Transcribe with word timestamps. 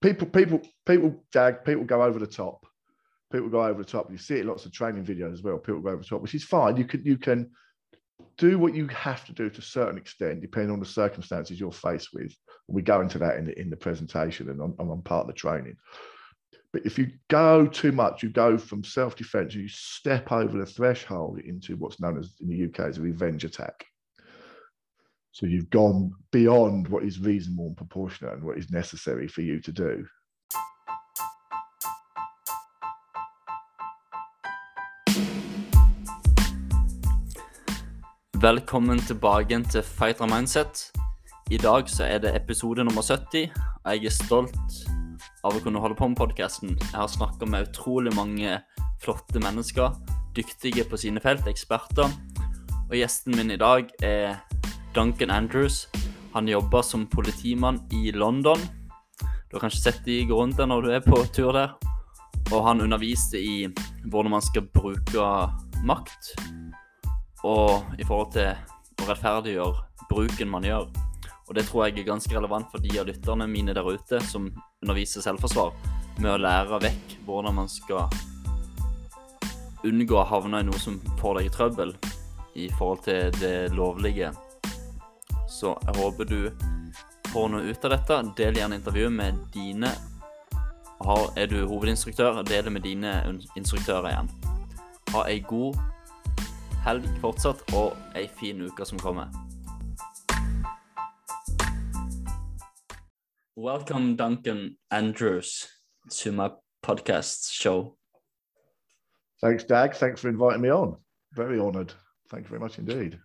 people, 0.00 0.26
people, 0.26 0.60
people, 0.86 1.24
Dag, 1.32 1.64
people 1.64 1.84
go 1.84 2.02
over 2.02 2.18
the 2.18 2.26
top. 2.26 2.66
People 3.32 3.48
go 3.48 3.64
over 3.64 3.82
the 3.82 3.88
top. 3.88 4.10
You 4.10 4.18
see 4.18 4.36
it 4.36 4.46
lots 4.46 4.66
of 4.66 4.72
training 4.72 5.04
videos 5.04 5.32
as 5.32 5.42
well. 5.42 5.58
People 5.58 5.80
go 5.80 5.90
over 5.90 6.02
the 6.02 6.08
top, 6.08 6.20
which 6.20 6.34
is 6.34 6.44
fine. 6.44 6.76
You 6.76 6.84
can 6.84 7.04
you 7.04 7.16
can 7.16 7.50
do 8.36 8.58
what 8.58 8.74
you 8.74 8.88
have 8.88 9.24
to 9.26 9.32
do 9.32 9.48
to 9.48 9.58
a 9.58 9.62
certain 9.62 9.98
extent, 9.98 10.40
depending 10.40 10.72
on 10.72 10.80
the 10.80 10.86
circumstances 10.86 11.60
you're 11.60 11.70
faced 11.70 12.08
with. 12.12 12.34
We 12.66 12.82
go 12.82 13.00
into 13.00 13.18
that 13.18 13.36
in 13.36 13.46
the 13.46 13.60
in 13.60 13.70
the 13.70 13.76
presentation 13.76 14.50
and 14.50 14.60
on, 14.60 14.74
on 14.78 15.02
part 15.02 15.22
of 15.22 15.26
the 15.28 15.32
training. 15.32 15.76
But 16.72 16.86
if 16.86 16.98
you 16.98 17.08
go 17.28 17.66
too 17.66 17.92
much, 17.92 18.22
you 18.22 18.30
go 18.30 18.56
from 18.56 18.84
self-defense, 18.84 19.54
you 19.54 19.68
step 19.68 20.30
over 20.30 20.56
the 20.56 20.66
threshold 20.66 21.40
into 21.40 21.76
what's 21.76 22.00
known 22.00 22.18
as 22.18 22.32
in 22.40 22.48
the 22.48 22.64
UK 22.64 22.88
as 22.88 22.98
a 22.98 23.00
revenge 23.00 23.44
attack. 23.44 23.84
So 25.32 25.46
you've 25.46 25.70
gone 25.70 26.12
beyond 26.32 26.88
what 26.88 27.04
is 27.04 27.20
reasonable 27.20 27.66
and 27.66 27.76
proportionate 27.76 28.34
and 28.34 28.42
what 28.42 28.58
is 28.58 28.70
necessary 28.70 29.28
for 29.28 29.42
you 29.42 29.60
to 29.60 29.72
do. 29.72 30.06
Velkommen 38.40 38.98
tilbake 38.98 39.64
til 39.70 39.82
Fighter 39.82 40.26
Mindset. 40.26 40.92
I 41.50 41.56
dag 41.56 41.88
så 41.88 42.04
er 42.04 42.18
det 42.18 42.36
episode 42.36 42.84
nummer 42.84 43.02
70. 43.02 43.50
og 43.84 43.94
Jeg 43.94 44.04
er 44.04 44.10
stolt 44.10 44.90
av 45.44 45.54
å 45.54 45.60
kunne 45.62 45.78
holde 45.78 45.94
på 45.94 46.08
med 46.08 46.16
podkasten. 46.16 46.68
Jeg 46.68 46.98
har 46.98 47.06
snakka 47.06 47.46
med 47.46 47.68
utrolig 47.68 48.14
mange 48.16 48.58
flotte 49.02 49.38
mennesker, 49.38 49.94
dyktige 50.36 50.84
på 50.90 50.96
sine 50.96 51.20
felt, 51.20 51.46
eksperter. 51.46 52.10
Og 52.90 52.96
gjesten 52.98 53.36
min 53.36 53.50
i 53.50 53.60
dag 53.60 53.86
er 54.02 54.40
Duncan 54.94 55.30
Andrews. 55.30 55.88
Han 56.32 56.48
jobber 56.48 56.82
som 56.82 57.06
politimann 57.06 57.80
i 57.92 58.12
London. 58.12 58.58
Du 59.50 59.56
har 59.56 59.60
kanskje 59.60 59.82
sett 59.82 60.04
de 60.04 60.24
gå 60.24 60.36
rundt 60.36 60.56
der 60.56 60.66
når 60.70 60.82
du 60.82 60.90
er 60.94 61.04
på 61.04 61.18
tur 61.34 61.52
der. 61.52 61.74
Og 62.50 62.64
han 62.66 62.82
underviste 62.82 63.38
i 63.38 63.68
hvordan 64.10 64.34
man 64.34 64.42
skal 64.42 64.66
bruke 64.74 65.26
makt, 65.86 66.32
og 67.46 67.94
i 67.98 68.04
forhold 68.04 68.32
til 68.34 68.50
å 68.50 69.06
rettferdiggjøre 69.08 70.06
bruken 70.10 70.50
man 70.50 70.66
gjør. 70.66 70.90
Og 71.48 71.54
det 71.56 71.64
tror 71.68 71.86
jeg 71.86 72.00
er 72.00 72.10
ganske 72.10 72.34
relevant 72.36 72.68
for 72.70 72.82
de 72.82 72.98
av 73.00 73.06
lytterne 73.08 73.46
mine 73.50 73.74
der 73.74 73.86
ute 73.86 74.20
som 74.26 74.50
underviser 74.82 75.24
selvforsvar, 75.24 75.72
med 76.18 76.34
å 76.34 76.42
lære 76.42 76.82
vekk 76.82 77.16
hvordan 77.26 77.58
man 77.62 77.70
skal 77.70 78.10
unngå 79.86 80.18
å 80.20 80.28
havne 80.28 80.60
i 80.60 80.66
noe 80.68 80.78
som 80.82 80.98
får 81.22 81.38
deg 81.38 81.48
i 81.48 81.54
trøbbel 81.54 81.96
i 82.60 82.68
forhold 82.76 83.04
til 83.06 83.40
det 83.40 83.70
lovlige. 83.72 84.34
Så 85.50 85.74
jeg 85.86 85.96
håper 85.96 86.24
du 86.24 86.50
får 87.32 87.48
noe 87.50 87.66
ut 87.66 87.84
av 87.84 87.90
dette. 87.90 88.18
Del 88.38 88.58
gjerne 88.60 88.78
intervjuet 88.78 89.12
med 89.12 89.38
dine 89.54 89.90
har, 91.00 91.32
Er 91.36 91.46
du 91.46 91.66
hovedinstruktør, 91.66 92.42
del 92.42 92.64
det 92.64 92.72
med 92.72 92.82
dine 92.82 93.40
instruktører 93.56 94.10
igjen. 94.12 94.30
Ha 95.10 95.24
ei 95.26 95.40
god 95.40 95.74
helg 96.84 97.08
fortsatt 97.20 97.64
og 97.74 97.96
ei 98.14 98.28
fin 98.28 98.62
uke 98.62 98.86
som 98.86 98.98
kommer. 98.98 99.26
Welcome, 103.56 104.16
Duncan 104.16 104.76
Andrews, 104.90 105.66
to 106.22 106.32
my 106.32 106.48
podcast 106.82 107.50
show. 107.50 107.96
Thanks, 109.42 109.64
Dag. 109.64 109.94
Thanks 109.94 110.20
for 110.20 110.28
inviting 110.28 110.62
me 110.62 110.70
on. 110.70 110.96
Very 111.34 111.58
honored. 111.58 111.92
Thank 112.30 112.44
you 112.44 112.50
very 112.50 112.60
much 112.60 112.78
indeed. 112.78 113.18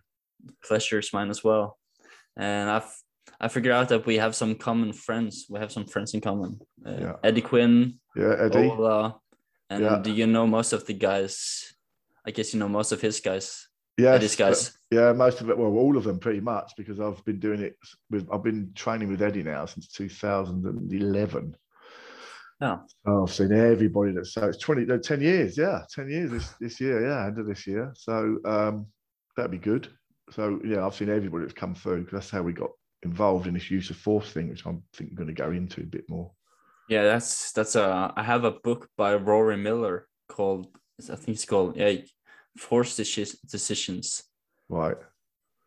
Pleasure 0.66 0.98
is 0.98 1.12
mine 1.12 1.30
as 1.30 1.44
well. 1.44 1.78
And 2.36 2.70
I've 2.70 2.92
I 3.40 3.48
figured 3.48 3.74
out 3.74 3.88
that 3.90 4.06
we 4.06 4.16
have 4.16 4.34
some 4.34 4.54
common 4.54 4.92
friends. 4.92 5.46
We 5.48 5.58
have 5.58 5.72
some 5.72 5.86
friends 5.86 6.14
in 6.14 6.20
common. 6.20 6.60
Uh, 6.84 6.96
yeah. 6.98 7.12
Eddie 7.22 7.42
Quinn. 7.42 7.98
Yeah, 8.14 8.34
Eddie. 8.38 8.70
Ola, 8.70 9.16
and 9.68 9.84
yeah. 9.84 9.98
do 9.98 10.12
you 10.12 10.26
know 10.26 10.46
most 10.46 10.72
of 10.72 10.86
the 10.86 10.94
guys? 10.94 11.74
I 12.26 12.30
guess 12.30 12.54
you 12.54 12.60
know 12.60 12.68
most 12.68 12.92
of 12.92 13.00
his 13.00 13.20
guys. 13.20 13.68
Yeah, 13.98 14.12
Eddie's 14.12 14.36
guys. 14.36 14.78
Yeah, 14.90 15.12
most 15.12 15.40
of 15.40 15.50
it. 15.50 15.58
Well, 15.58 15.72
all 15.72 15.96
of 15.96 16.04
them 16.04 16.18
pretty 16.18 16.40
much 16.40 16.72
because 16.76 17.00
I've 17.00 17.22
been 17.24 17.40
doing 17.40 17.60
it 17.60 17.76
with. 18.10 18.28
I've 18.32 18.42
been 18.42 18.72
training 18.74 19.08
with 19.08 19.22
Eddie 19.22 19.42
now 19.42 19.66
since 19.66 19.88
2011. 19.88 21.56
Oh. 22.62 22.80
oh 23.06 23.22
I've 23.24 23.32
seen 23.32 23.52
everybody 23.52 24.12
that's 24.12 24.32
so 24.32 24.46
it's 24.46 24.58
20, 24.58 24.86
10 24.98 25.20
years. 25.20 25.58
Yeah, 25.58 25.82
10 25.94 26.08
years 26.08 26.30
this, 26.30 26.54
this 26.58 26.80
year. 26.80 27.06
Yeah, 27.06 27.26
end 27.26 27.38
of 27.38 27.46
this 27.46 27.66
year. 27.66 27.92
So 27.94 28.38
um, 28.46 28.86
that'd 29.36 29.50
be 29.50 29.58
good. 29.58 29.88
So 30.30 30.60
yeah, 30.64 30.84
I've 30.84 30.94
seen 30.94 31.08
everybody 31.08 31.44
that's 31.44 31.58
come 31.58 31.74
through 31.74 32.04
because 32.04 32.12
that's 32.12 32.30
how 32.30 32.42
we 32.42 32.52
got 32.52 32.70
involved 33.02 33.46
in 33.46 33.54
this 33.54 33.70
use 33.70 33.90
of 33.90 33.96
force 33.96 34.30
thing, 34.30 34.48
which 34.48 34.66
I'm 34.66 34.82
think 34.92 35.14
going 35.14 35.28
to 35.28 35.32
go 35.32 35.50
into 35.52 35.82
a 35.82 35.86
bit 35.86 36.08
more. 36.08 36.32
Yeah, 36.88 37.04
that's 37.04 37.52
that's 37.52 37.76
a. 37.76 38.12
I 38.16 38.22
have 38.22 38.44
a 38.44 38.50
book 38.50 38.88
by 38.96 39.14
Rory 39.14 39.56
Miller 39.56 40.08
called 40.28 40.68
I 40.98 41.16
think 41.16 41.36
it's 41.36 41.44
called 41.44 41.76
yeah 41.76 41.96
force 42.56 42.96
decisions. 42.96 44.22
Right. 44.68 44.96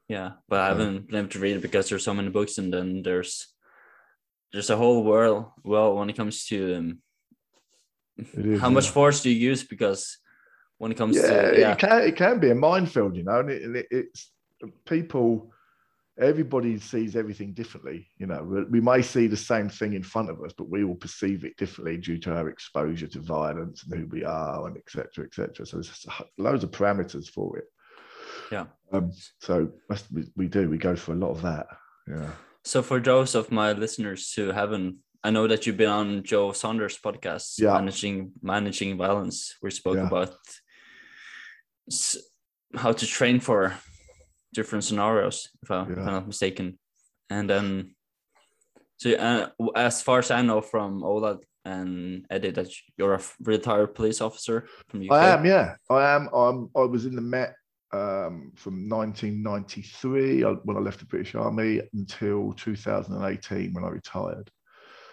Yeah, 0.08 0.32
but 0.48 0.60
I 0.60 0.68
haven't 0.70 1.08
been 1.08 1.20
able 1.20 1.30
to 1.30 1.40
read 1.40 1.58
it 1.58 1.62
because 1.62 1.88
there's 1.88 2.04
so 2.04 2.16
many 2.16 2.30
books, 2.30 2.58
and 2.58 2.74
then 2.74 3.04
there's 3.04 3.48
there's 4.52 4.72
a 4.72 4.78
whole 4.78 5.04
world. 5.04 5.52
Well, 5.64 5.96
when 5.96 6.10
it 6.10 6.18
comes 6.18 6.46
to 6.48 6.76
um, 6.76 7.00
is, 8.18 8.60
how 8.60 8.70
yeah. 8.70 8.74
much 8.74 8.90
force 8.90 9.22
do 9.22 9.30
you 9.30 9.50
use? 9.50 9.64
Because 9.64 10.18
when 10.80 10.92
it 10.92 10.98
comes 10.98 11.16
yeah, 11.16 11.28
to 11.28 11.60
yeah, 11.60 11.72
it 11.74 11.78
can 11.78 12.02
it 12.02 12.16
can 12.16 12.40
be 12.40 12.50
a 12.50 12.56
minefield, 12.56 13.16
you 13.16 13.24
know, 13.24 13.40
and 13.42 13.52
it, 13.52 13.76
it, 13.76 13.88
it's 13.92 14.32
people 14.86 15.52
everybody 16.20 16.78
sees 16.78 17.16
everything 17.16 17.54
differently. 17.54 18.08
You 18.18 18.28
know, 18.28 18.66
we 18.70 18.82
may 18.82 19.02
see 19.02 19.28
the 19.28 19.38
same 19.38 19.70
thing 19.70 19.94
in 19.94 20.04
front 20.04 20.30
of 20.30 20.42
us, 20.44 20.52
but 20.58 20.70
we 20.70 20.84
will 20.84 20.96
perceive 20.96 21.46
it 21.46 21.58
differently 21.58 21.98
due 21.98 22.18
to 22.20 22.36
our 22.36 22.50
exposure 22.50 23.08
to 23.08 23.20
violence 23.22 23.84
and 23.84 24.00
who 24.00 24.08
we 24.08 24.24
are, 24.26 24.68
and 24.68 24.78
etc. 24.78 25.26
etc. 25.26 25.66
So 25.66 25.78
there's 25.78 26.06
loads 26.38 26.64
of 26.64 26.72
parameters 26.72 27.30
for 27.30 27.58
it. 27.58 27.66
Yeah. 28.52 28.66
Um, 28.92 29.12
so 29.40 29.72
we, 30.12 30.26
we 30.36 30.48
do. 30.48 30.70
We 30.70 30.78
go 30.78 30.96
through 30.96 31.16
a 31.16 31.24
lot 31.26 31.32
of 31.32 31.42
that. 31.44 31.68
Yeah. 32.08 32.32
So 32.64 32.82
for 32.82 33.00
those 33.00 33.36
of 33.36 33.52
my 33.52 33.72
listeners 33.72 34.34
who 34.34 34.52
haven't, 34.52 34.98
I 35.24 35.32
know 35.32 35.48
that 35.48 35.66
you've 35.66 35.78
been 35.78 35.90
on 35.90 36.24
Joe 36.24 36.52
Saunders' 36.52 37.00
podcast, 37.00 37.60
yeah. 37.60 37.74
managing 37.74 38.34
managing 38.42 38.98
violence. 38.98 39.56
We 39.62 39.72
spoke 39.72 39.98
yeah. 39.98 40.08
about 40.08 40.36
how 42.76 42.92
to 42.92 43.06
train 43.06 43.40
for 43.40 43.76
different 44.54 44.84
scenarios, 44.84 45.50
if, 45.64 45.72
I, 45.72 45.82
am 45.82 46.06
not 46.06 46.28
mistaken. 46.28 46.78
And 47.30 47.50
then, 47.50 47.96
so 48.98 49.12
uh, 49.14 49.48
as 49.76 50.02
far 50.02 50.20
as 50.20 50.32
I 50.32 50.42
know 50.42 50.62
from 50.62 51.04
Ola 51.04 51.40
and 51.66 52.26
Eddie, 52.30 52.52
that 52.52 52.70
you're 52.98 53.16
a 53.16 53.22
retired 53.42 53.96
police 53.96 54.22
officer 54.22 54.68
from 54.88 55.02
UK. 55.02 55.12
I 55.12 55.30
am, 55.30 55.46
yeah, 55.46 55.76
I 55.90 56.16
am. 56.16 56.30
I'm, 56.34 56.70
I 56.76 56.82
was 56.82 57.06
in 57.06 57.16
the 57.16 57.22
Met 57.22 57.54
um, 57.92 58.52
from 58.56 58.88
1993 58.90 60.44
when 60.64 60.78
I 60.78 60.80
left 60.80 61.00
the 61.00 61.06
British 61.06 61.36
Army 61.36 61.82
until 61.94 62.54
2018 62.54 63.74
when 63.74 63.84
I 63.84 63.90
retired. 63.90 64.52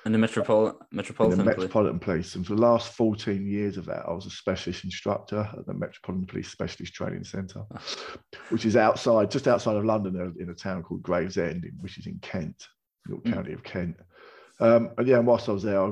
And 0.06 0.14
the 0.14 0.20
Metropol- 0.20 0.76
Metropolitan, 0.92 1.38
the 1.38 1.44
Metropolitan 1.44 1.98
Police. 1.98 2.36
And 2.36 2.46
for 2.46 2.54
the 2.54 2.60
last 2.60 2.92
14 2.92 3.44
years 3.44 3.76
of 3.76 3.86
that, 3.86 4.06
I 4.06 4.12
was 4.12 4.24
a 4.24 4.30
specialist 4.30 4.84
instructor 4.84 5.50
at 5.52 5.66
the 5.66 5.74
Metropolitan 5.74 6.26
Police 6.26 6.48
Specialist 6.48 6.94
Training 6.94 7.24
Centre, 7.24 7.64
which 8.50 8.64
is 8.64 8.76
outside, 8.76 9.32
just 9.32 9.48
outside 9.48 9.74
of 9.74 9.84
London, 9.84 10.32
in 10.38 10.48
a 10.48 10.54
town 10.54 10.84
called 10.84 11.02
Gravesend, 11.02 11.68
which 11.80 11.98
is 11.98 12.06
in 12.06 12.20
Kent, 12.22 12.68
York 13.08 13.24
mm. 13.24 13.32
County 13.34 13.52
of 13.52 13.64
Kent. 13.64 13.96
Um, 14.60 14.90
and 14.96 15.08
yeah, 15.08 15.18
whilst 15.18 15.48
I 15.48 15.52
was 15.52 15.64
there, 15.64 15.82
I 15.82 15.90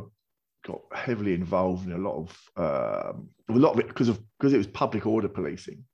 got 0.65 0.83
heavily 0.93 1.35
involved 1.35 1.85
in 1.85 1.93
a 1.95 1.99
lot 1.99 2.17
of 2.17 2.41
um, 2.57 3.31
a 3.49 3.59
lot 3.59 3.73
of 3.73 3.81
it 3.81 3.89
because 3.89 4.09
of 4.09 4.21
because 4.39 4.53
it 4.53 4.59
was 4.59 4.69
public 4.69 5.07
order 5.07 5.29
policing, 5.29 5.85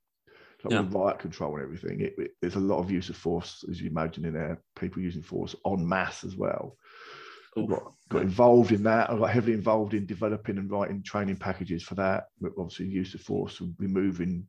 like 0.65 0.75
yeah. 0.75 0.87
riot 0.91 1.21
control 1.21 1.55
and 1.55 1.63
everything. 1.63 2.03
It, 2.03 2.15
it, 2.19 2.33
there's 2.43 2.57
a 2.57 2.61
lot 2.61 2.81
of 2.81 2.91
use 2.91 3.09
of 3.09 3.17
force, 3.17 3.65
as 3.71 3.81
you 3.81 3.89
imagine, 3.89 4.27
in 4.27 4.35
there. 4.35 4.61
People 4.79 5.01
using 5.01 5.23
force 5.23 5.57
en 5.65 5.89
masse 5.89 6.23
as 6.23 6.37
well 6.37 6.77
got, 7.57 7.93
got 8.09 8.23
involved 8.23 8.73
in 8.73 8.83
that. 8.85 9.11
I 9.11 9.19
got 9.19 9.31
heavily 9.31 9.55
involved 9.55 9.95
in 9.95 10.07
developing 10.07 10.59
and 10.59 10.71
writing 10.71 11.03
training 11.03 11.37
packages 11.37 11.83
for 11.83 11.95
that. 11.97 12.27
Obviously, 12.59 12.87
use 12.87 13.15
of 13.15 13.21
force, 13.21 13.61
and 13.61 13.75
removing 13.79 14.47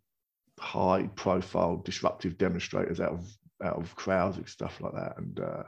high 0.59 1.09
profile 1.15 1.81
disruptive 1.83 2.37
demonstrators 2.37 2.99
out 2.99 3.13
of 3.13 3.27
out 3.63 3.77
of 3.77 3.95
crowds 3.95 4.37
and 4.37 4.47
stuff 4.47 4.79
like 4.81 4.93
that, 4.93 5.17
and 5.17 5.39
uh, 5.39 5.63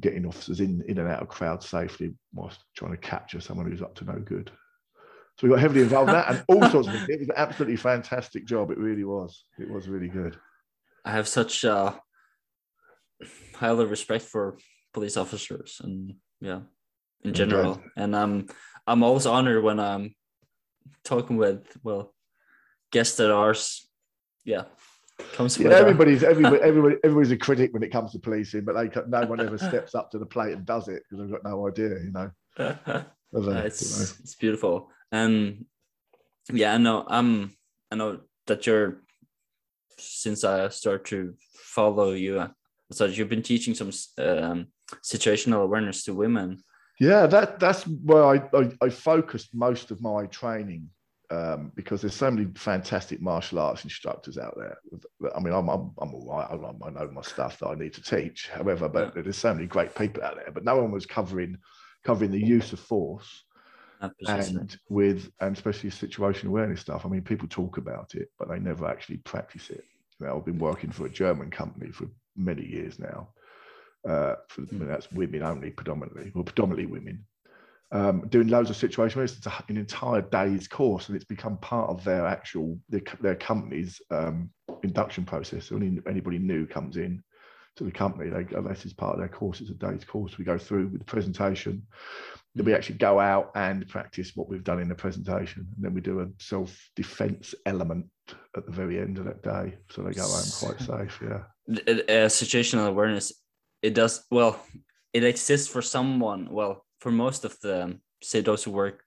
getting 0.00 0.26
officers 0.26 0.60
in 0.60 0.82
in 0.88 0.98
and 0.98 1.08
out 1.08 1.22
of 1.22 1.28
crowds 1.28 1.68
safely 1.68 2.14
whilst 2.32 2.64
trying 2.76 2.92
to 2.92 2.98
capture 2.98 3.40
someone 3.40 3.70
who's 3.70 3.82
up 3.82 3.94
to 3.94 4.04
no 4.04 4.18
good. 4.18 4.50
So 5.38 5.46
we 5.46 5.52
got 5.52 5.60
heavily 5.60 5.82
involved 5.82 6.08
in 6.08 6.14
that 6.14 6.30
and 6.30 6.44
all 6.48 6.70
sorts 6.70 6.88
of 6.88 6.94
things. 6.94 7.08
It 7.10 7.20
was 7.20 7.28
an 7.28 7.34
absolutely 7.36 7.76
fantastic 7.76 8.46
job. 8.46 8.70
It 8.70 8.78
really 8.78 9.04
was. 9.04 9.44
It 9.58 9.70
was 9.70 9.86
really 9.86 10.08
good. 10.08 10.38
I 11.04 11.10
have 11.10 11.28
such 11.28 11.62
uh, 11.62 11.92
high 13.54 13.70
respect 13.70 14.24
for 14.24 14.56
police 14.94 15.18
officers 15.18 15.80
and 15.84 16.14
yeah 16.40 16.60
in 17.24 17.32
general 17.32 17.72
okay. 17.72 17.82
and 17.96 18.14
i'm 18.14 18.46
i'm 18.86 19.02
always 19.02 19.26
honored 19.26 19.62
when 19.62 19.80
i'm 19.80 20.14
talking 21.04 21.36
with 21.36 21.64
well 21.82 22.12
guests 22.92 23.16
that 23.16 23.32
are 23.32 23.54
yeah 24.44 24.64
comes 25.32 25.58
yeah, 25.58 25.70
everybody's 25.70 26.22
everybody, 26.32 26.60
everybody 26.62 26.96
everybody's 27.02 27.30
a 27.30 27.36
critic 27.36 27.72
when 27.72 27.82
it 27.82 27.90
comes 27.90 28.12
to 28.12 28.18
policing 28.18 28.64
but 28.64 28.74
they 28.74 28.88
no 29.08 29.26
one 29.26 29.40
ever 29.40 29.58
steps 29.58 29.94
up 29.94 30.10
to 30.10 30.18
the 30.18 30.26
plate 30.26 30.52
and 30.52 30.66
does 30.66 30.88
it 30.88 31.02
because 31.08 31.24
they've 31.24 31.32
got 31.32 31.50
no 31.50 31.66
idea 31.66 31.88
you 31.88 32.12
know 32.12 32.30
a, 33.32 33.50
you 33.50 33.66
it's 33.66 33.98
know. 33.98 34.16
it's 34.20 34.34
beautiful. 34.34 34.90
Um, 35.12 35.66
yeah, 36.52 36.74
I 36.74 36.78
know. 36.78 37.04
Um, 37.06 37.52
I 37.90 37.96
know 37.96 38.20
that 38.46 38.66
you're. 38.66 39.02
Since 39.98 40.44
I 40.44 40.68
started 40.68 41.06
to 41.06 41.34
follow 41.54 42.12
you, 42.12 42.40
uh, 42.40 42.48
so 42.92 43.06
you've 43.06 43.30
been 43.30 43.42
teaching 43.42 43.74
some 43.74 43.90
um, 44.18 44.66
situational 45.02 45.62
awareness 45.62 46.04
to 46.04 46.14
women. 46.14 46.62
Yeah, 46.98 47.26
that 47.26 47.60
that's 47.60 47.86
where 47.86 48.24
I, 48.24 48.42
I, 48.54 48.70
I 48.80 48.88
focused 48.88 49.54
most 49.54 49.90
of 49.90 50.00
my 50.00 50.26
training 50.26 50.88
um, 51.30 51.72
because 51.74 52.00
there's 52.00 52.14
so 52.14 52.30
many 52.30 52.48
fantastic 52.54 53.20
martial 53.20 53.58
arts 53.58 53.84
instructors 53.84 54.38
out 54.38 54.56
there. 54.56 54.78
I 55.34 55.40
mean, 55.40 55.52
I'm 55.52 55.68
I'm, 55.68 55.90
I'm 55.98 56.14
all 56.14 56.26
right. 56.28 56.48
I, 56.50 56.86
I 56.86 56.90
know 56.90 57.10
my 57.12 57.22
stuff 57.22 57.58
that 57.58 57.68
I 57.68 57.74
need 57.74 57.92
to 57.94 58.02
teach. 58.02 58.48
However, 58.48 58.88
but 58.88 59.14
there's 59.14 59.36
so 59.36 59.52
many 59.52 59.66
great 59.66 59.94
people 59.94 60.22
out 60.22 60.36
there. 60.36 60.50
But 60.52 60.64
no 60.64 60.76
one 60.76 60.90
was 60.90 61.04
covering 61.04 61.58
covering 62.04 62.30
the 62.30 62.40
use 62.40 62.72
of 62.72 62.80
force 62.80 63.44
and 64.00 64.78
with 64.88 65.30
and 65.40 65.56
especially 65.56 65.90
situation 65.90 66.48
awareness 66.48 66.80
stuff. 66.80 67.04
I 67.04 67.08
mean, 67.08 67.22
people 67.22 67.48
talk 67.48 67.76
about 67.76 68.14
it, 68.14 68.30
but 68.38 68.48
they 68.48 68.58
never 68.58 68.86
actually 68.86 69.18
practice 69.18 69.70
it. 69.70 69.84
You 70.18 70.26
know, 70.26 70.36
I've 70.36 70.44
been 70.44 70.58
working 70.58 70.90
for 70.90 71.06
a 71.06 71.10
German 71.10 71.50
company 71.50 71.90
for 71.90 72.06
many 72.36 72.64
years 72.64 72.98
now. 72.98 73.28
Uh, 74.06 74.36
for 74.48 74.60
mean, 74.72 74.86
that's 74.86 75.10
women 75.10 75.42
only, 75.42 75.70
predominantly, 75.70 76.30
well, 76.34 76.44
predominantly 76.44 76.86
women. 76.86 77.24
Um, 77.92 78.26
doing 78.28 78.48
loads 78.48 78.70
of 78.70 78.76
situation 78.76 79.18
awareness. 79.18 79.36
It's 79.36 79.46
an 79.46 79.76
entire 79.76 80.22
day's 80.22 80.68
course, 80.68 81.08
and 81.08 81.16
it's 81.16 81.24
become 81.24 81.56
part 81.58 81.90
of 81.90 82.02
their 82.04 82.26
actual 82.26 82.78
their, 82.88 83.02
their 83.20 83.34
company's 83.34 84.00
um, 84.10 84.50
induction 84.82 85.24
process. 85.24 85.66
So 85.66 85.76
any, 85.76 85.98
anybody 86.06 86.38
new 86.38 86.66
comes 86.66 86.96
in 86.96 87.22
to 87.76 87.84
the 87.84 87.92
company, 87.92 88.30
they 88.30 88.42
go, 88.44 88.62
this 88.62 88.86
is 88.86 88.92
part 88.92 89.14
of 89.14 89.20
their 89.20 89.28
course. 89.28 89.60
It's 89.60 89.70
a 89.70 89.74
day's 89.74 90.04
course. 90.04 90.38
We 90.38 90.44
go 90.44 90.58
through 90.58 90.88
with 90.88 90.98
the 90.98 91.04
presentation. 91.04 91.86
Then 92.54 92.64
we 92.64 92.74
actually 92.74 92.96
go 92.96 93.20
out 93.20 93.50
and 93.54 93.86
practice 93.86 94.34
what 94.34 94.48
we've 94.48 94.64
done 94.64 94.80
in 94.80 94.88
the 94.88 94.94
presentation. 94.94 95.66
And 95.76 95.84
then 95.84 95.94
we 95.94 96.00
do 96.00 96.20
a 96.20 96.28
self 96.38 96.90
defense 96.96 97.54
element 97.66 98.06
at 98.56 98.64
the 98.64 98.72
very 98.72 98.98
end 98.98 99.18
of 99.18 99.26
that 99.26 99.42
day. 99.42 99.74
So 99.90 100.02
they 100.02 100.12
go 100.12 100.22
home 100.22 100.44
quite 100.58 100.80
safe. 100.80 101.20
Yeah. 101.22 101.42
Uh, 101.68 102.28
situational 102.28 102.86
awareness 102.86 103.32
it 103.82 103.94
does 103.94 104.24
well 104.30 104.60
it 105.12 105.24
exists 105.24 105.68
for 105.68 105.82
someone 105.82 106.48
well 106.50 106.84
for 107.00 107.10
most 107.12 107.44
of 107.44 107.58
the 107.60 107.98
say 108.22 108.40
those 108.40 108.64
who 108.64 108.70
work 108.70 109.02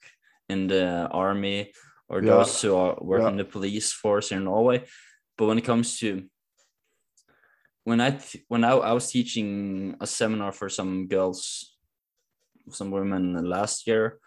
in 0.48 0.68
the 0.68 1.08
army 1.12 1.72
or 2.08 2.22
Yeah. 2.22 2.30
those 2.38 2.62
who 2.62 2.76
are 2.76 2.98
work 3.02 3.22
Yeah. 3.22 3.30
in 3.30 3.38
the 3.38 3.46
police 3.46 3.92
force 3.92 4.32
in 4.32 4.44
norway 4.44 4.84
but 5.38 5.48
when 5.48 5.58
it 5.58 5.66
comes 5.66 6.00
to 6.00 6.24
when 7.84 8.02
i 8.02 8.20
when 8.48 8.64
I, 8.64 8.72
I 8.72 8.94
was 8.94 9.12
teaching 9.12 9.96
a 10.00 10.08
seminar 10.08 10.52
for 10.52 10.70
some 10.70 11.08
girls 11.08 11.76
some 12.70 12.92
women 12.92 13.34
last 13.50 13.88
year 13.88 14.20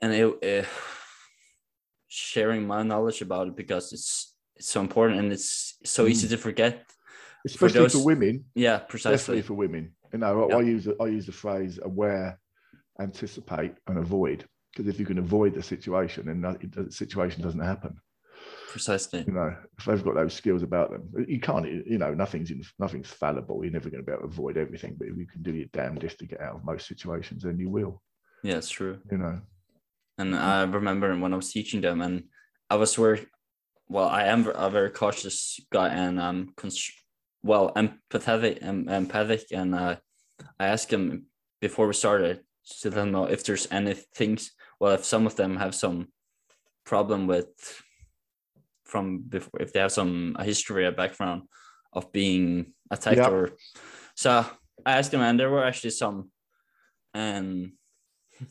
and 0.00 0.12
it, 0.12 0.64
uh, 0.64 0.66
sharing 2.08 2.66
my 2.66 2.82
knowledge 2.82 3.20
about 3.20 3.48
it 3.48 3.56
because 3.56 3.92
it's 3.92 4.34
it's 4.56 4.70
so 4.70 4.80
important 4.80 5.20
and 5.20 5.32
it's 5.32 5.76
so 5.84 6.06
easy 6.06 6.26
Mm. 6.26 6.30
to 6.30 6.36
forget 6.38 6.84
Especially 7.46 7.88
for, 7.88 7.88
those- 7.88 8.04
women. 8.04 8.44
yeah, 8.54 8.78
precisely. 8.78 9.42
for 9.42 9.54
women. 9.54 9.94
You 10.12 10.18
know, 10.20 10.44
I, 10.44 10.48
Yeah. 10.48 10.56
I 10.56 10.60
use 10.62 10.88
I 11.00 11.06
use 11.06 11.26
the 11.26 11.32
phrase 11.32 11.78
aware, 11.82 12.38
anticipate, 13.00 13.74
and 13.86 13.98
avoid. 13.98 14.44
Because 14.72 14.88
if 14.92 15.00
you 15.00 15.06
can 15.06 15.18
avoid 15.18 15.54
the 15.54 15.62
situation, 15.62 16.26
then 16.26 16.40
the 16.74 16.90
situation 16.92 17.42
doesn't 17.42 17.60
happen. 17.60 17.96
Precisely. 18.70 19.24
you 19.26 19.32
know, 19.32 19.54
if 19.78 19.84
they've 19.86 20.04
got 20.04 20.14
those 20.14 20.34
skills 20.34 20.62
about 20.62 20.90
them, 20.90 21.10
you 21.26 21.40
can't, 21.40 21.66
you 21.66 21.98
know, 21.98 22.12
nothing's 22.14 22.50
in, 22.50 22.62
nothing's 22.78 23.08
fallible. 23.08 23.64
You're 23.64 23.72
never 23.72 23.90
going 23.90 24.02
to 24.04 24.06
be 24.06 24.12
able 24.12 24.22
to 24.22 24.28
avoid 24.28 24.56
everything, 24.56 24.94
but 24.98 25.08
if 25.08 25.16
you 25.16 25.26
can 25.26 25.42
do 25.42 25.52
your 25.54 25.66
damnedest 25.72 26.18
to 26.18 26.26
get 26.26 26.40
out 26.40 26.56
of 26.56 26.64
most 26.64 26.86
situations, 26.86 27.42
then 27.42 27.58
you 27.58 27.70
will, 27.70 28.02
Yeah, 28.44 28.56
it's 28.58 28.68
true. 28.70 28.98
you 29.10 29.18
know. 29.18 29.40
And 30.18 30.36
I 30.36 30.62
remember 30.64 31.16
when 31.18 31.32
I 31.32 31.36
was 31.36 31.50
teaching 31.50 31.80
them, 31.80 32.00
and 32.02 32.24
I 32.70 32.76
was 32.76 32.94
very, 32.94 33.26
well, 33.88 34.08
I 34.08 34.24
am 34.24 34.46
a 34.46 34.70
very 34.70 34.90
cautious 34.90 35.58
guy, 35.72 35.88
and 35.88 36.20
um, 36.20 36.52
cons- 36.56 36.92
well, 37.42 37.72
empathetic, 37.76 38.62
em- 38.62 38.88
empathic, 38.88 39.46
and 39.52 39.74
uh, 39.74 39.96
I 40.58 40.66
asked 40.66 40.90
them 40.90 41.26
before 41.60 41.86
we 41.86 41.92
started 41.94 42.40
to 42.80 42.88
let 42.88 42.94
them 42.94 43.12
know 43.12 43.24
if 43.24 43.44
there's 43.44 43.68
any 43.70 43.94
things. 43.94 44.52
Well, 44.80 44.92
if 44.94 45.04
some 45.04 45.26
of 45.26 45.36
them 45.36 45.56
have 45.56 45.74
some 45.74 46.08
problem 46.84 47.26
with 47.26 47.48
from 48.84 49.20
before, 49.20 49.60
if 49.60 49.72
they 49.72 49.80
have 49.80 49.92
some 49.92 50.36
a 50.38 50.44
history, 50.44 50.86
a 50.86 50.92
background 50.92 51.42
of 51.92 52.10
being 52.12 52.72
attacked, 52.90 53.18
Yeah. 53.18 53.30
or 53.30 53.50
so 54.14 54.46
I 54.86 54.98
asked 54.98 55.10
them, 55.10 55.20
and 55.20 55.38
there 55.38 55.50
were 55.50 55.64
actually 55.64 55.90
some, 55.90 56.30
and 57.14 57.72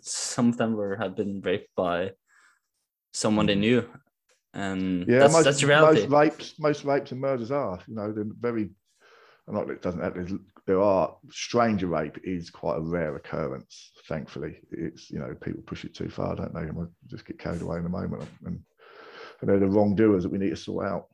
some 0.01 0.49
of 0.49 0.57
them 0.57 0.73
were 0.73 0.95
have 0.97 1.15
been 1.15 1.41
raped 1.41 1.73
by 1.75 2.11
someone 3.13 3.45
they 3.47 3.55
knew, 3.55 3.87
and 4.57 5.07
Yeah, 5.07 5.19
that's 5.19 5.33
most, 5.33 5.43
that's 5.45 5.63
most 5.63 6.09
rapes, 6.09 6.59
most 6.59 6.83
rapes 6.83 7.11
and 7.11 7.21
murders 7.21 7.51
are, 7.51 7.79
you 7.87 7.95
know, 7.95 8.11
they're 8.11 8.25
very. 8.39 8.69
I'm 9.47 9.53
not. 9.53 9.69
It 9.69 9.81
doesn't. 9.81 10.01
Happen. 10.01 10.43
there 10.65 10.81
are 10.81 11.15
stranger 11.29 11.87
rape 11.87 12.17
is 12.23 12.49
quite 12.49 12.77
a 12.77 12.81
rare 12.81 13.15
occurrence. 13.15 13.91
Thankfully, 14.09 14.59
it's 14.71 15.09
you 15.09 15.19
know 15.19 15.33
people 15.41 15.61
push 15.65 15.85
it 15.85 15.95
too 15.95 16.09
far, 16.09 16.35
don't 16.35 16.53
they? 16.53 16.61
And 16.61 16.75
we'll 16.75 16.91
just 17.05 17.25
get 17.25 17.39
carried 17.39 17.61
away 17.61 17.77
in 17.77 17.85
a 17.85 17.89
moment, 17.89 18.27
and, 18.45 18.59
and 19.39 19.49
they're 19.49 19.59
the 19.59 19.67
wrongdoers 19.67 20.23
that 20.23 20.31
we 20.31 20.39
need 20.39 20.49
to 20.49 20.57
sort 20.57 20.87
out. 20.87 21.07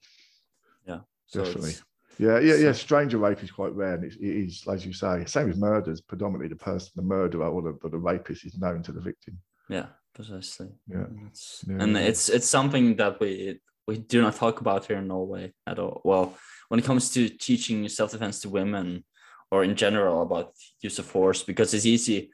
So 1.33 1.43
definitely. 1.43 1.73
Yeah, 2.19 2.39
yeah, 2.39 2.55
yeah. 2.55 2.71
Stranger 2.71 3.17
rape 3.17 3.43
is 3.43 3.51
quite 3.51 3.73
rare, 3.73 3.95
and 3.95 4.03
it's, 4.03 4.15
it 4.17 4.25
is, 4.25 4.63
as 4.71 4.85
you 4.85 4.93
say, 4.93 5.25
same 5.25 5.47
with 5.47 5.57
murders. 5.57 5.99
Predominantly, 5.99 6.47
the 6.47 6.55
person, 6.55 6.91
the 6.95 7.01
murderer 7.01 7.47
or 7.47 7.61
the, 7.61 7.77
or 7.83 7.89
the 7.89 7.97
rapist, 7.97 8.45
is 8.45 8.57
known 8.57 8.83
to 8.83 8.91
the 8.91 9.01
victim. 9.01 9.37
Yeah, 9.67 9.87
precisely. 10.15 10.69
Yeah. 10.87 11.05
And 11.09 11.27
it's, 11.29 11.63
Yeah, 11.67 11.77
and 11.83 11.97
it's 11.97 12.29
it's 12.29 12.47
something 12.49 12.95
that 12.97 13.19
we 13.19 13.59
we 13.87 13.97
do 13.97 14.21
not 14.21 14.35
talk 14.35 14.61
about 14.61 14.85
here 14.85 14.97
in 14.97 15.07
Norway 15.07 15.53
at 15.67 15.79
all. 15.79 16.01
Well, 16.03 16.37
when 16.69 16.79
it 16.79 16.85
comes 16.85 17.11
to 17.11 17.29
teaching 17.29 17.89
self 17.89 18.11
defense 18.11 18.39
to 18.41 18.49
women, 18.49 19.03
or 19.51 19.63
in 19.63 19.75
general 19.75 20.21
about 20.21 20.53
use 20.81 20.99
of 20.99 21.05
force, 21.05 21.43
because 21.43 21.73
it's 21.73 21.85
easy. 21.85 22.31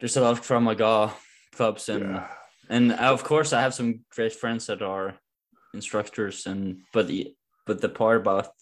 There's 0.00 0.16
a 0.16 0.20
lot 0.20 0.32
of 0.32 0.42
Krav 0.42 0.62
Maga 0.62 1.12
clubs, 1.56 1.88
and 1.88 2.04
Yeah. 2.04 2.26
and 2.68 2.92
uh, 2.92 3.12
of 3.12 3.22
course 3.24 3.52
I 3.52 3.60
have 3.60 3.74
some 3.74 4.04
great 4.14 4.32
friends 4.34 4.66
that 4.66 4.82
are 4.82 5.14
instructors, 5.74 6.46
and 6.46 6.82
but 6.92 7.06
the 7.06 7.34
but 7.66 7.80
the 7.80 7.88
part 7.88 8.20
about 8.20 8.52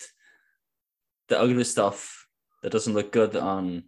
the 1.29 1.41
ugly 1.41 1.65
stuff 1.65 2.27
that 2.63 2.73
doesn't 2.73 2.95
look 2.95 3.13
good 3.13 3.37
on 3.37 3.85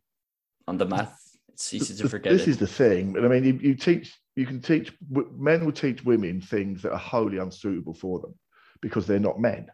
on 0.67 0.79
the 0.79 0.87
math, 0.87 1.19
it's 1.55 1.73
easy 1.73 2.03
to 2.03 2.09
forget 2.09 2.33
This 2.33 2.43
it. 2.43 2.51
is 2.51 2.59
the 2.59 2.67
thing. 2.67 3.13
But 3.13 3.25
I 3.25 3.29
mean, 3.29 3.45
you, 3.45 3.55
you 3.63 3.75
teach, 3.75 4.13
you 4.37 4.47
can 4.47 4.61
teach, 4.61 4.93
men 5.37 5.65
will 5.65 5.73
teach 5.73 6.05
women 6.05 6.41
things 6.41 6.83
that 6.83 6.93
are 6.93 6.99
wholly 6.99 7.39
unsuitable 7.39 7.95
for 7.95 8.21
them 8.21 8.35
because 8.83 9.07
they're 9.07 9.19
not 9.19 9.41
men. 9.41 9.69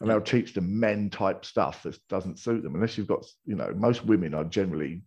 And 0.00 0.08
they'll 0.08 0.20
teach 0.20 0.54
them 0.54 0.78
men 0.78 1.10
type 1.10 1.44
stuff 1.44 1.82
that 1.82 1.98
doesn't 2.08 2.38
suit 2.38 2.62
them. 2.62 2.74
Unless 2.74 2.96
you've 2.96 3.08
got, 3.08 3.24
you 3.44 3.56
know, 3.56 3.72
most 3.76 4.04
women 4.04 4.32
are 4.32 4.44
generally 4.44 5.02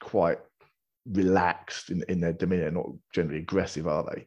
quite 0.00 0.38
relaxed 1.04 1.90
in, 1.90 2.04
in 2.08 2.20
their 2.20 2.32
demeanor, 2.32 2.70
not 2.70 2.86
generally 3.12 3.40
aggressive, 3.40 3.86
are 3.86 4.08
they? 4.14 4.26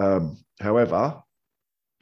Um, 0.00 0.38
however, 0.60 1.22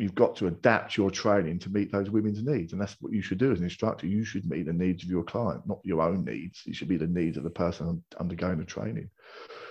you've 0.01 0.15
got 0.15 0.35
to 0.37 0.47
adapt 0.47 0.97
your 0.97 1.11
training 1.11 1.59
to 1.59 1.69
meet 1.69 1.93
those 1.93 2.11
women's 2.11 2.43
needs. 2.43 2.73
And 2.73 2.81
that's 2.81 2.97
what 3.01 3.13
you 3.13 3.21
should 3.21 3.39
do 3.39 3.53
as 3.53 3.59
an 3.59 3.65
instructor. 3.65 4.07
You 4.07 4.25
should 4.25 4.49
meet 4.49 4.67
the 4.67 4.73
needs 4.73 5.05
of 5.05 5.11
your 5.11 5.23
client, 5.23 5.67
not 5.67 5.81
your 5.85 6.01
own 6.01 6.25
needs. 6.25 6.63
It 6.67 6.75
should 6.75 6.89
be 6.89 6.97
the 6.97 7.07
needs 7.07 7.37
of 7.37 7.45
the 7.45 7.51
person 7.51 8.03
undergoing 8.19 8.59
the 8.59 8.65
training. 8.65 9.11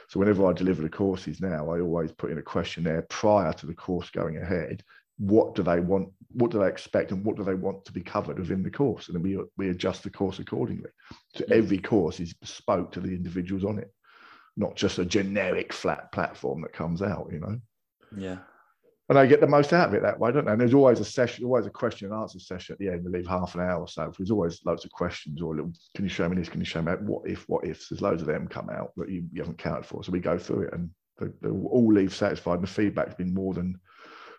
So 0.07 0.19
whenever 0.19 0.45
I 0.45 0.53
deliver 0.53 0.81
the 0.81 0.89
courses 0.89 1.41
now, 1.41 1.71
I 1.71 1.81
always 1.81 2.11
put 2.11 2.31
in 2.31 2.37
a 2.37 2.43
questionnaire 2.43 3.03
prior 3.09 3.53
to 3.53 3.65
the 3.65 3.73
course 3.73 4.09
going 4.11 4.37
ahead. 4.37 4.83
What 5.17 5.55
do 5.55 5.63
they 5.63 5.79
want? 5.79 6.09
What 6.31 6.51
do 6.51 6.59
they 6.59 6.67
expect? 6.67 7.11
And 7.11 7.25
what 7.25 7.35
do 7.35 7.43
they 7.43 7.55
want 7.55 7.83
to 7.85 7.91
be 7.91 8.01
covered 8.01 8.39
within 8.39 8.63
the 8.63 8.71
course? 8.71 9.07
And 9.07 9.15
then 9.15 9.23
we, 9.23 9.39
we 9.57 9.69
adjust 9.69 10.03
the 10.03 10.09
course 10.09 10.39
accordingly. 10.39 10.89
So 11.35 11.43
every 11.51 11.79
course 11.79 12.19
is 12.19 12.33
bespoke 12.33 12.91
to 12.93 12.99
the 12.99 13.09
individuals 13.09 13.65
on 13.65 13.79
it, 13.79 13.91
not 14.55 14.75
just 14.75 14.99
a 14.99 15.05
generic 15.05 15.73
flat 15.73 16.11
platform 16.11 16.61
that 16.61 16.73
comes 16.73 17.01
out, 17.01 17.29
you 17.31 17.39
know 17.39 17.59
Yeah. 18.15 18.37
And 19.09 19.17
I 19.17 19.25
get 19.25 19.41
the 19.41 19.47
most 19.47 19.73
out 19.73 19.89
of 19.89 19.95
it 19.95 20.03
that 20.03 20.19
way, 20.19 20.31
don't 20.31 20.47
I? 20.47 20.51
And 20.51 20.61
there's 20.61 20.75
always 20.75 20.99
a 20.99 21.05
session, 21.05 21.43
always 21.43 21.65
a 21.65 21.71
question 21.71 22.11
and 22.11 22.21
answer 22.21 22.39
session 22.39 22.73
at 22.73 22.79
the 22.79 22.89
end. 22.89 23.03
We 23.03 23.11
leave 23.11 23.27
half 23.27 23.55
an 23.55 23.61
hour 23.61 23.79
or 23.81 23.87
so. 23.87 24.13
There's 24.15 24.29
always 24.29 24.61
loads 24.65 24.85
of 24.85 24.91
questions 24.91 25.41
or 25.41 25.55
little, 25.55 25.73
can 25.95 26.05
you 26.05 26.09
show 26.09 26.29
me 26.29 26.35
this? 26.35 26.47
Can 26.47 26.59
you 26.61 26.65
show 26.65 26.79
me 26.81 26.91
that? 26.91 27.01
What 27.01 27.27
if, 27.27 27.49
what 27.49 27.65
ifs? 27.65 27.89
There's 27.89 28.03
loads 28.03 28.21
of 28.21 28.27
them 28.27 28.47
come 28.47 28.69
out 28.69 28.91
that 28.97 29.09
you, 29.09 29.25
you 29.33 29.41
haven't 29.41 29.57
counted 29.57 29.87
for. 29.87 30.03
So 30.03 30.11
we 30.11 30.19
go 30.19 30.37
through 30.37 30.67
it 30.67 30.73
and 30.73 30.91
they, 31.19 31.25
they 31.41 31.49
all 31.49 31.91
leave 31.91 32.13
satisfied. 32.13 32.55
And 32.59 32.63
the 32.63 32.67
feedback's 32.67 33.15
been 33.15 33.33
more 33.33 33.55
than, 33.55 33.79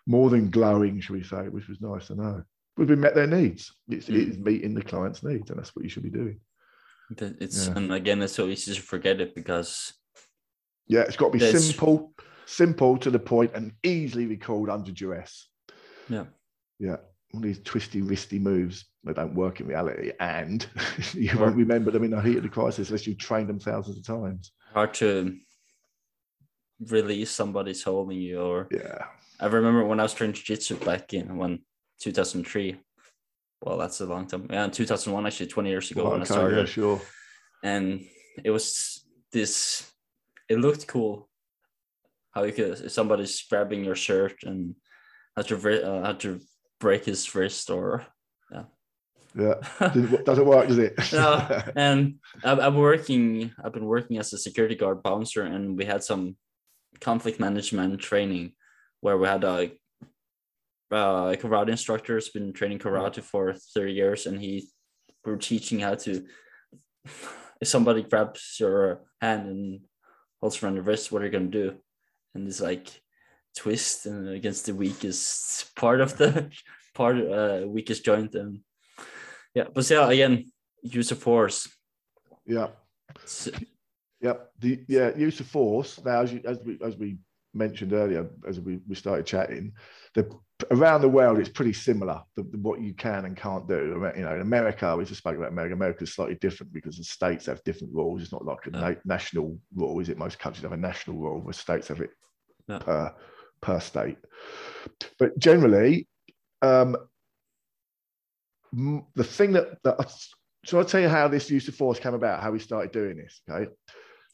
more 0.07 0.29
than 0.29 0.49
glowing, 0.49 1.01
shall 1.01 1.17
we 1.17 1.23
say, 1.23 1.49
which 1.49 1.67
was 1.67 1.81
nice 1.81 2.07
to 2.07 2.15
know. 2.15 2.41
We've 2.77 2.87
been 2.87 3.01
met 3.01 3.13
their 3.13 3.27
needs. 3.27 3.73
It's, 3.89 4.07
Mm. 4.07 4.27
it's 4.29 4.37
meeting 4.37 4.73
the 4.73 4.81
client's 4.81 5.21
needs, 5.21 5.49
and 5.49 5.59
that's 5.59 5.75
what 5.75 5.83
you 5.83 5.89
should 5.89 6.03
be 6.03 6.09
doing. 6.09 6.39
It's 7.19 7.67
Yeah. 7.67 7.73
and 7.75 7.91
again, 7.91 8.21
it's 8.21 8.33
so 8.33 8.47
easy 8.47 8.73
to 8.73 8.81
forget 8.81 9.19
it 9.19 9.35
because 9.35 9.93
Yeah, 10.87 11.01
it's 11.01 11.17
got 11.17 11.33
to 11.33 11.37
be 11.37 11.51
simple, 11.51 12.13
simple 12.51 12.97
to 12.97 13.09
the 13.09 13.19
point, 13.19 13.51
and 13.55 13.71
easily 13.83 14.25
recalled 14.25 14.69
under 14.69 14.91
duress. 14.91 15.47
yeah, 16.09 16.25
Yeah. 16.79 16.97
All 17.33 17.39
these 17.39 17.59
twisty, 17.63 18.01
wristy 18.01 18.41
moves, 18.41 18.85
they 19.05 19.13
don't 19.13 19.33
work 19.35 19.61
in 19.61 19.67
reality. 19.67 20.11
And 20.19 20.67
you 21.13 21.37
won't 21.39 21.55
remember 21.55 21.89
them 21.89 22.03
in 22.03 22.11
the 22.11 22.19
heat 22.21 22.35
of 22.37 22.43
the 22.43 22.49
crisis 22.49 22.89
unless 22.89 23.07
you've 23.07 23.19
trained 23.19 23.47
them 23.47 23.59
thousands 23.59 23.97
of 23.97 24.05
times. 24.05 24.51
hard 24.73 24.93
to 24.95 25.37
release 26.89 27.31
somebody's 27.31 27.83
holding 27.83 28.17
you 28.19 28.41
or 28.41 28.67
Yeah. 28.69 29.05
I 29.39 29.45
remember 29.45 29.85
when 29.85 29.99
I 29.99 30.03
was 30.03 30.13
training 30.13 30.33
jiu-jitsu 30.35 30.75
back 30.83 31.13
in 31.13 31.37
when 31.37 31.59
2003. 31.99 32.75
Well, 33.61 33.77
that's 33.77 34.01
a 34.01 34.05
long 34.05 34.27
time. 34.27 34.47
Yeah, 34.49 34.65
in 34.65 34.71
2001, 34.71 35.25
actually, 35.25 35.47
20 35.47 35.69
years 35.69 35.89
ago 35.91 36.09
when 36.09 36.21
I 36.21 36.25
started. 36.25 36.57
yeah, 36.57 36.65
sure. 36.65 36.99
And 37.63 38.05
it 38.43 38.51
was 38.51 39.05
this, 39.31 39.89
it 40.49 40.57
looked 40.59 40.85
cool 40.87 41.29
how 42.31 42.43
you 42.43 42.53
could, 42.53 42.79
if 42.79 42.91
somebody's 42.91 43.41
grabbing 43.43 43.83
your 43.83 43.95
shirt 43.95 44.43
and 44.43 44.75
had 45.35 45.47
to, 45.47 45.55
uh, 45.87 46.05
had 46.05 46.19
to 46.21 46.39
break 46.79 47.05
his 47.05 47.33
wrist 47.35 47.69
or, 47.69 48.05
Yeah. 49.35 49.55
Doesn't 49.79 50.25
doesn't 50.25 50.45
work, 50.45 50.67
does 50.67 50.77
it? 50.77 50.93
no. 51.13 51.63
And 51.75 52.15
I've, 52.43 52.59
I'm 52.59 52.75
working, 52.75 53.51
I've 53.63 53.71
been 53.71 53.85
working 53.85 54.17
as 54.17 54.33
a 54.33 54.37
security 54.37 54.75
guard 54.75 55.01
bouncer 55.03 55.43
and 55.43 55.77
we 55.77 55.85
had 55.85 56.03
some 56.03 56.35
conflict 56.99 57.39
management 57.39 57.99
training 58.01 58.51
where 58.99 59.17
we 59.17 59.27
had 59.27 59.43
a 59.43 59.71
uh, 60.91 61.31
karate 61.39 61.69
instructor 61.69 62.15
has 62.15 62.29
been 62.29 62.51
training 62.51 62.79
karate 62.79 63.23
for 63.23 63.53
30 63.53 63.93
years 63.93 64.25
and 64.25 64.41
he 64.41 64.67
we 65.25 65.31
were 65.31 65.37
teaching 65.37 65.79
how 65.79 65.95
to 65.95 66.25
if 67.61 67.67
somebody 67.67 68.03
grabs 68.03 68.57
your 68.59 69.01
hand 69.21 69.47
and 69.47 69.79
holds 70.41 70.61
around 70.61 70.75
your 70.75 70.83
wrist 70.83 71.11
what 71.11 71.21
are 71.21 71.25
you 71.25 71.31
going 71.31 71.49
to 71.49 71.69
do 71.69 71.77
and 72.33 72.47
it's 72.47 72.61
like 72.61 73.01
twist 73.55 74.05
and 74.05 74.29
against 74.29 74.65
the 74.65 74.75
weakest 74.75 75.75
part 75.75 76.01
of 76.01 76.17
the 76.17 76.49
part 76.93 77.17
uh 77.17 77.63
weakest 77.67 78.03
joint 78.05 78.35
and 78.35 78.59
yeah 79.53 79.65
but 79.73 79.89
yeah 79.89 80.09
again 80.09 80.45
use 80.83 81.11
of 81.11 81.19
force 81.19 81.67
yeah. 82.45 82.67
It's- 83.15 83.49
Yep. 84.21 84.51
The 84.59 84.85
yeah 84.87 85.15
use 85.17 85.39
of 85.39 85.47
force. 85.47 85.99
Now, 86.05 86.21
as 86.21 86.31
you, 86.31 86.41
as 86.45 86.59
we 86.63 86.77
as 86.85 86.95
we 86.95 87.17
mentioned 87.53 87.93
earlier, 87.93 88.29
as 88.47 88.59
we, 88.59 88.79
we 88.87 88.95
started 88.95 89.25
chatting, 89.25 89.73
the 90.15 90.29
around 90.69 91.01
the 91.01 91.09
world 91.09 91.39
it's 91.39 91.49
pretty 91.49 91.73
similar. 91.73 92.21
The, 92.35 92.43
the- 92.43 92.57
what 92.59 92.81
you 92.81 92.93
can 92.93 93.25
and 93.25 93.35
can't 93.35 93.67
do. 93.67 93.99
You 94.15 94.23
know, 94.23 94.35
in 94.35 94.41
America, 94.41 94.95
we 94.95 95.05
just 95.05 95.19
spoke 95.19 95.35
about 95.35 95.49
America. 95.51 95.73
America 95.73 96.03
is 96.03 96.13
slightly 96.13 96.35
different 96.35 96.71
because 96.71 96.97
the 96.97 97.03
states 97.03 97.47
have 97.47 97.63
different 97.63 97.93
rules. 97.93 98.21
It's 98.21 98.31
not 98.31 98.45
like 98.45 98.67
a 98.67 98.71
Yeah. 98.71 98.79
na- 98.79 98.95
national 99.15 99.57
rule, 99.75 99.99
is 99.99 100.09
it? 100.09 100.17
Most 100.17 100.39
countries 100.39 100.63
have 100.63 100.71
a 100.71 100.77
national 100.77 101.17
rule, 101.17 101.41
where 101.41 101.53
states 101.53 101.87
have 101.87 102.01
it 102.01 102.11
Yeah. 102.67 102.79
per 102.79 103.15
per 103.61 103.79
state. 103.79 104.17
But 105.19 105.37
generally, 105.37 106.07
um, 106.61 106.95
the 108.73 109.23
thing 109.23 109.51
that, 109.53 109.81
that 109.83 110.11
so 110.65 110.77
I'll 110.79 110.85
tell 110.85 111.01
you 111.01 111.09
how 111.09 111.27
this 111.27 111.49
use 111.49 111.67
of 111.67 111.75
force 111.75 111.99
came 111.99 112.13
about, 112.13 112.41
how 112.41 112.51
we 112.51 112.59
started 112.59 112.91
doing 112.91 113.17
this. 113.17 113.41
Okay. 113.49 113.69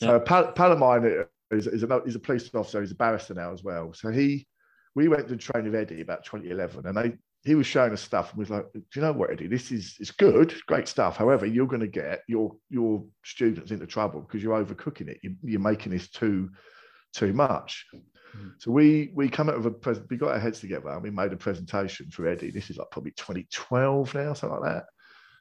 So 0.01 0.19
Pal- 0.19 0.51
Palomine 0.53 1.25
is, 1.51 1.67
is, 1.67 1.83
a, 1.83 2.01
he's 2.05 2.15
a 2.15 2.19
police 2.19 2.49
officer, 2.53 2.81
he's 2.81 2.91
a 2.91 2.95
barrister 2.95 3.33
now 3.33 3.53
as 3.53 3.63
well. 3.63 3.93
So 3.93 4.09
he, 4.09 4.47
we 4.95 5.07
went 5.07 5.27
to 5.27 5.37
train 5.37 5.65
with 5.65 5.75
Eddie 5.75 6.01
about 6.01 6.25
2011 6.25 6.85
and 6.85 6.97
they, 6.97 7.17
he 7.43 7.55
was 7.55 7.67
showing 7.67 7.93
us 7.93 8.01
stuff 8.01 8.31
and 8.31 8.39
was 8.39 8.49
like, 8.49 8.65
do 8.73 8.81
you 8.95 9.01
know 9.01 9.13
what, 9.13 9.31
Eddie, 9.31 9.47
this 9.47 9.71
is, 9.71 9.95
it's 9.99 10.11
good, 10.11 10.53
great 10.65 10.87
stuff. 10.87 11.17
However, 11.17 11.45
you're 11.45 11.67
going 11.67 11.81
to 11.81 11.87
get 11.87 12.21
your, 12.27 12.55
your 12.69 13.05
students 13.23 13.71
into 13.71 13.85
trouble 13.85 14.21
because 14.21 14.43
you're 14.43 14.63
overcooking 14.63 15.07
it. 15.07 15.19
You, 15.23 15.35
you're 15.43 15.59
making 15.59 15.91
this 15.91 16.09
too, 16.09 16.49
too 17.13 17.31
much. 17.33 17.85
Mm. 18.35 18.51
So 18.57 18.71
we, 18.71 19.11
we 19.15 19.29
come 19.29 19.49
out 19.49 19.55
of 19.55 19.65
a 19.65 19.71
present, 19.71 20.07
we 20.09 20.17
got 20.17 20.31
our 20.31 20.39
heads 20.39 20.59
together 20.59 20.89
and 20.89 21.03
we 21.03 21.11
made 21.11 21.31
a 21.31 21.37
presentation 21.37 22.09
for 22.09 22.27
Eddie. 22.27 22.51
This 22.51 22.69
is 22.69 22.77
like 22.77 22.91
probably 22.91 23.11
2012 23.11 24.13
now, 24.15 24.33
something 24.33 24.59
like 24.59 24.73
that 24.73 24.85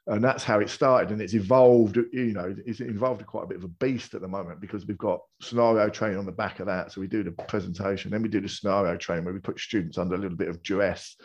and 0.08 0.22
that's 0.22 0.44
how 0.44 0.60
it 0.60 0.70
started 0.70 1.10
and 1.10 1.20
it's 1.20 1.34
evolved 1.34 1.96
you 2.12 2.32
know 2.32 2.54
it's 2.64 2.78
involved 2.80 3.26
quite 3.26 3.42
a 3.44 3.46
bit 3.46 3.56
of 3.56 3.64
a 3.64 3.68
beast 3.68 4.14
at 4.14 4.20
the 4.20 4.28
moment 4.28 4.60
because 4.60 4.86
we've 4.86 4.98
got 4.98 5.20
scenario 5.40 5.88
training 5.88 6.16
on 6.18 6.26
the 6.26 6.32
back 6.32 6.60
of 6.60 6.66
that. 6.66 6.92
So 6.92 7.00
we 7.00 7.08
do 7.08 7.24
the 7.24 7.32
presentation 7.32 8.10
then 8.10 8.22
we 8.22 8.28
do 8.28 8.40
the 8.40 8.48
scenario 8.48 8.96
training 8.96 9.24
where 9.24 9.34
we 9.34 9.40
put 9.40 9.58
students 9.58 9.98
under 9.98 10.14
a 10.14 10.18
little 10.18 10.36
bit 10.36 10.48
of 10.48 10.62
duress. 10.62 11.16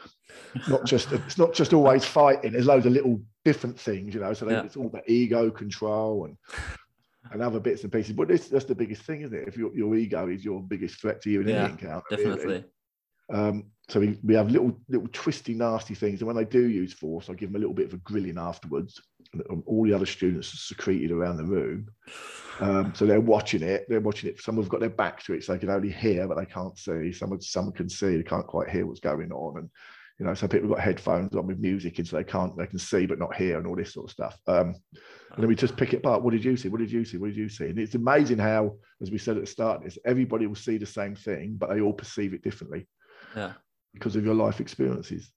Not 0.68 0.86
just 0.86 1.12
it's 1.12 1.38
not 1.38 1.54
just 1.54 1.74
always 1.74 2.06
fighting 2.06 2.54
there's 2.54 2.66
loads 2.66 2.86
of 2.88 2.94
little 2.94 3.22
different 3.46 3.80
things 3.80 4.14
you 4.16 4.20
know 4.22 4.34
so 4.34 4.50
Yeah. 4.50 4.64
it's 4.64 4.78
all 4.78 4.88
about 4.88 5.08
ego 5.08 5.52
control 5.52 6.26
and 6.26 6.38
and 7.32 7.42
other 7.42 7.60
bits 7.60 7.84
and 7.84 7.92
pieces. 7.92 8.14
But 8.14 8.30
this 8.30 8.48
that's 8.48 8.66
the 8.66 8.76
biggest 8.76 9.04
thing 9.04 9.22
isn't 9.22 9.38
it? 9.38 9.48
If 9.48 9.58
your, 9.58 9.74
your 9.76 9.96
ego 9.96 10.28
is 10.28 10.44
your 10.44 10.60
biggest 10.62 11.00
threat 11.00 11.22
to 11.22 11.30
you 11.30 11.42
in 11.42 11.50
Yeah, 11.50 11.64
any 11.66 11.74
encounter 11.74 12.04
really. 12.10 12.24
definitely. 12.24 12.66
Um, 13.32 13.66
so 13.92 14.00
we, 14.00 14.18
we 14.24 14.36
have 14.36 14.50
little 14.50 14.72
little 14.88 15.10
twisty, 15.12 15.54
nasty 15.54 15.96
things, 15.96 16.22
and 16.22 16.28
when 16.28 16.38
they 16.38 16.46
do 16.46 16.70
use 16.70 16.94
force, 16.94 17.30
I 17.30 17.34
give 17.34 17.50
them 17.50 17.58
a 17.58 17.60
little 17.60 17.74
bit 17.74 17.88
of 17.88 17.94
a 17.94 17.98
grilling 17.98 18.38
afterwards. 18.38 19.02
All 19.66 19.84
the 19.84 19.94
other 19.94 20.06
students 20.06 20.54
are 20.54 20.58
secreted 20.58 21.12
around 21.12 21.36
the 21.36 21.44
room, 21.44 21.90
um, 22.62 22.94
so 22.96 23.06
they're 23.06 23.20
watching 23.20 23.64
it. 23.64 23.86
They're 23.90 24.00
watching 24.00 24.30
it. 24.30 24.42
Some 24.42 24.56
have 24.56 24.70
got 24.70 24.80
their 24.80 24.90
back 24.90 25.22
to 25.24 25.34
it, 25.34 25.44
so 25.44 25.52
they 25.52 25.60
can 25.60 25.70
only 25.70 25.92
hear, 25.92 26.26
but 26.26 26.38
they 26.38 26.46
can't 26.46 26.78
see. 26.78 27.12
Some 27.12 27.42
some 27.42 27.74
can 27.74 27.90
see, 27.90 28.16
they 28.16 28.24
can't 28.24 28.48
quite 28.48 28.70
hear 28.70 28.86
what's 28.86 29.02
going 29.02 29.30
on, 29.34 29.58
and 29.58 29.70
you 30.20 30.26
know, 30.26 30.36
some 30.36 30.48
people 30.48 30.70
have 30.70 30.78
got 30.78 30.86
headphones 30.86 31.36
on 31.36 31.48
with 31.48 31.60
music 31.60 32.00
in, 32.00 32.06
so 32.06 32.16
they 32.16 32.24
can't 32.24 32.58
they 32.58 32.68
can 32.68 32.80
see 32.80 33.06
but 33.06 33.20
not 33.20 33.36
hear, 33.36 33.58
and 33.58 33.68
all 33.68 33.76
this 33.76 33.94
sort 33.94 34.06
of 34.06 34.12
stuff. 34.12 34.40
Um, 34.48 34.74
and 35.34 35.44
then 35.44 35.48
we 35.48 35.56
just 35.56 35.76
pick 35.76 35.94
it 35.94 35.98
apart. 35.98 36.24
What 36.24 36.32
did 36.32 36.46
you 36.46 36.56
see? 36.56 36.70
What 36.70 36.80
did 36.80 36.94
you 36.94 37.04
see? 37.04 37.18
What 37.18 37.28
did 37.28 37.38
you 37.38 37.50
see? 37.50 37.66
And 37.66 37.78
it's 37.80 37.96
amazing 37.96 38.38
how, 38.38 38.78
as 39.02 39.12
we 39.12 39.18
said 39.18 39.36
at 39.36 39.44
the 39.44 39.48
start, 39.48 39.84
this 39.84 39.98
everybody 40.06 40.48
will 40.48 40.56
see 40.56 40.78
the 40.78 40.86
same 40.86 41.14
thing, 41.14 41.56
but 41.58 41.70
they 41.70 41.82
all 41.82 41.94
perceive 41.94 42.34
it 42.34 42.42
differently 42.42 42.88
yeah 43.36 43.54
because 43.94 44.16
of 44.16 44.26
your 44.26 44.36
life 44.36 44.60
experiences. 44.60 45.32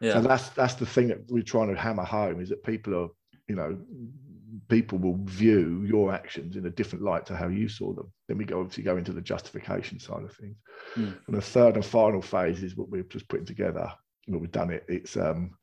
yeah 0.00 0.14
So 0.14 0.20
that's 0.22 0.48
that's 0.50 0.74
the 0.74 0.86
thing 0.86 1.08
that 1.08 1.20
we're 1.28 1.42
trying 1.42 1.74
to 1.74 1.80
hammer 1.80 2.04
home 2.04 2.40
is 2.40 2.48
that 2.48 2.62
people 2.62 2.94
are, 2.94 3.08
you 3.48 3.56
know, 3.56 3.78
people 4.68 4.98
will 4.98 5.18
view 5.24 5.84
your 5.86 6.12
actions 6.12 6.56
in 6.56 6.66
a 6.66 6.70
different 6.70 7.04
light 7.04 7.26
to 7.26 7.36
how 7.36 7.48
you 7.48 7.68
saw 7.68 7.92
them. 7.92 8.10
Then 8.28 8.38
we 8.38 8.44
go 8.44 8.60
obviously 8.60 8.84
go 8.84 8.96
into 8.96 9.12
the 9.12 9.20
justification 9.20 9.98
side 10.00 10.22
of 10.22 10.32
things. 10.36 10.56
Hmm. 10.94 11.10
And 11.26 11.36
the 11.36 11.42
third 11.42 11.74
and 11.74 11.84
final 11.84 12.22
phase 12.22 12.62
is 12.62 12.76
what 12.76 12.88
we're 12.88 13.02
just 13.04 13.28
putting 13.28 13.46
together. 13.46 13.92
We've 14.26 14.50
done 14.50 14.70
it, 14.70 14.84
it's 14.88 15.16
um 15.16 15.56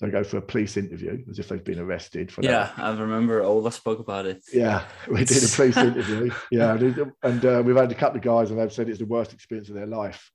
they 0.00 0.08
go 0.08 0.24
for 0.24 0.38
a 0.38 0.42
police 0.42 0.76
interview 0.76 1.22
as 1.28 1.38
if 1.38 1.48
they've 1.48 1.62
been 1.62 1.78
arrested 1.78 2.32
for 2.32 2.40
that. 2.40 2.48
yeah 2.48 2.70
i 2.78 2.90
remember 2.90 3.42
ola 3.42 3.70
spoke 3.70 3.98
about 3.98 4.24
it 4.24 4.42
yeah, 4.52 4.84
we 5.08 5.24
did 5.24 5.44
a 5.44 5.48
police 5.48 5.76
interview. 5.90 6.30
Yeah, 6.50 6.72
and, 6.74 7.12
and 7.22 7.44
uh, 7.44 7.62
we've 7.64 7.76
had 7.76 7.92
a 7.92 7.94
couple 7.94 8.16
of 8.16 8.22
guys, 8.24 8.50
and 8.50 8.58
they've 8.58 8.72
said 8.72 8.88
it's 8.88 8.98
the 8.98 9.04
worst 9.04 9.32
experience 9.32 9.68
of 9.68 9.74
their 9.74 9.86
life. 9.86 10.30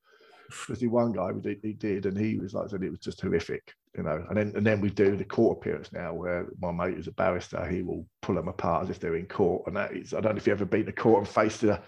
There's 0.68 0.80
the 0.80 0.88
one 0.88 1.12
guy 1.12 1.32
we 1.32 1.42
did, 1.42 1.60
he 1.64 1.74
did, 1.74 2.06
and 2.06 2.18
he 2.18 2.38
was 2.38 2.54
like, 2.54 2.70
said 2.70 2.84
it 2.84 2.90
was 2.90 3.00
just 3.00 3.22
horrific, 3.22 3.74
you 3.98 4.04
know. 4.04 4.24
And 4.30 4.38
then 4.38 4.54
and 4.56 4.66
then 4.66 4.82
we 4.82 4.90
do 4.90 5.16
the 5.16 5.24
court 5.26 5.58
appearance 5.58 5.92
now, 5.92 6.14
where 6.14 6.48
my 6.60 6.72
mate 6.72 6.98
is 6.98 7.08
a 7.08 7.12
barrister, 7.12 7.66
he 7.68 7.82
will 7.82 8.06
pull 8.22 8.36
them 8.36 8.48
apart 8.48 8.84
as 8.84 8.90
if 8.90 9.00
they're 9.00 9.16
in 9.16 9.26
court, 9.26 9.64
and 9.68 9.76
that 9.76 9.96
is, 9.96 10.14
I 10.14 10.22
don't 10.22 10.34
know 10.34 10.38
if 10.38 10.48
you 10.48 10.54
ever 10.54 10.66
been 10.66 10.86
to 10.86 10.92
court 10.92 11.20
and 11.20 11.28
faced 11.28 11.64
a, 11.64 11.82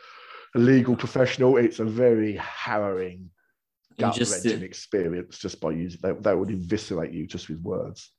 a 0.55 0.59
legal 0.59 0.95
professional. 0.95 1.57
It's 1.57 1.79
a 1.79 1.85
very 1.85 2.35
harrowing, 2.37 3.29
gut 3.99 4.17
wrenching 4.17 4.63
experience 4.63 5.37
just 5.37 5.59
by 5.61 5.71
using. 5.71 5.99
that. 6.01 6.23
they 6.23 6.35
would 6.35 6.51
eviscerate 6.51 7.11
you 7.11 7.27
just 7.27 7.49
with 7.49 7.61
words. 7.61 8.11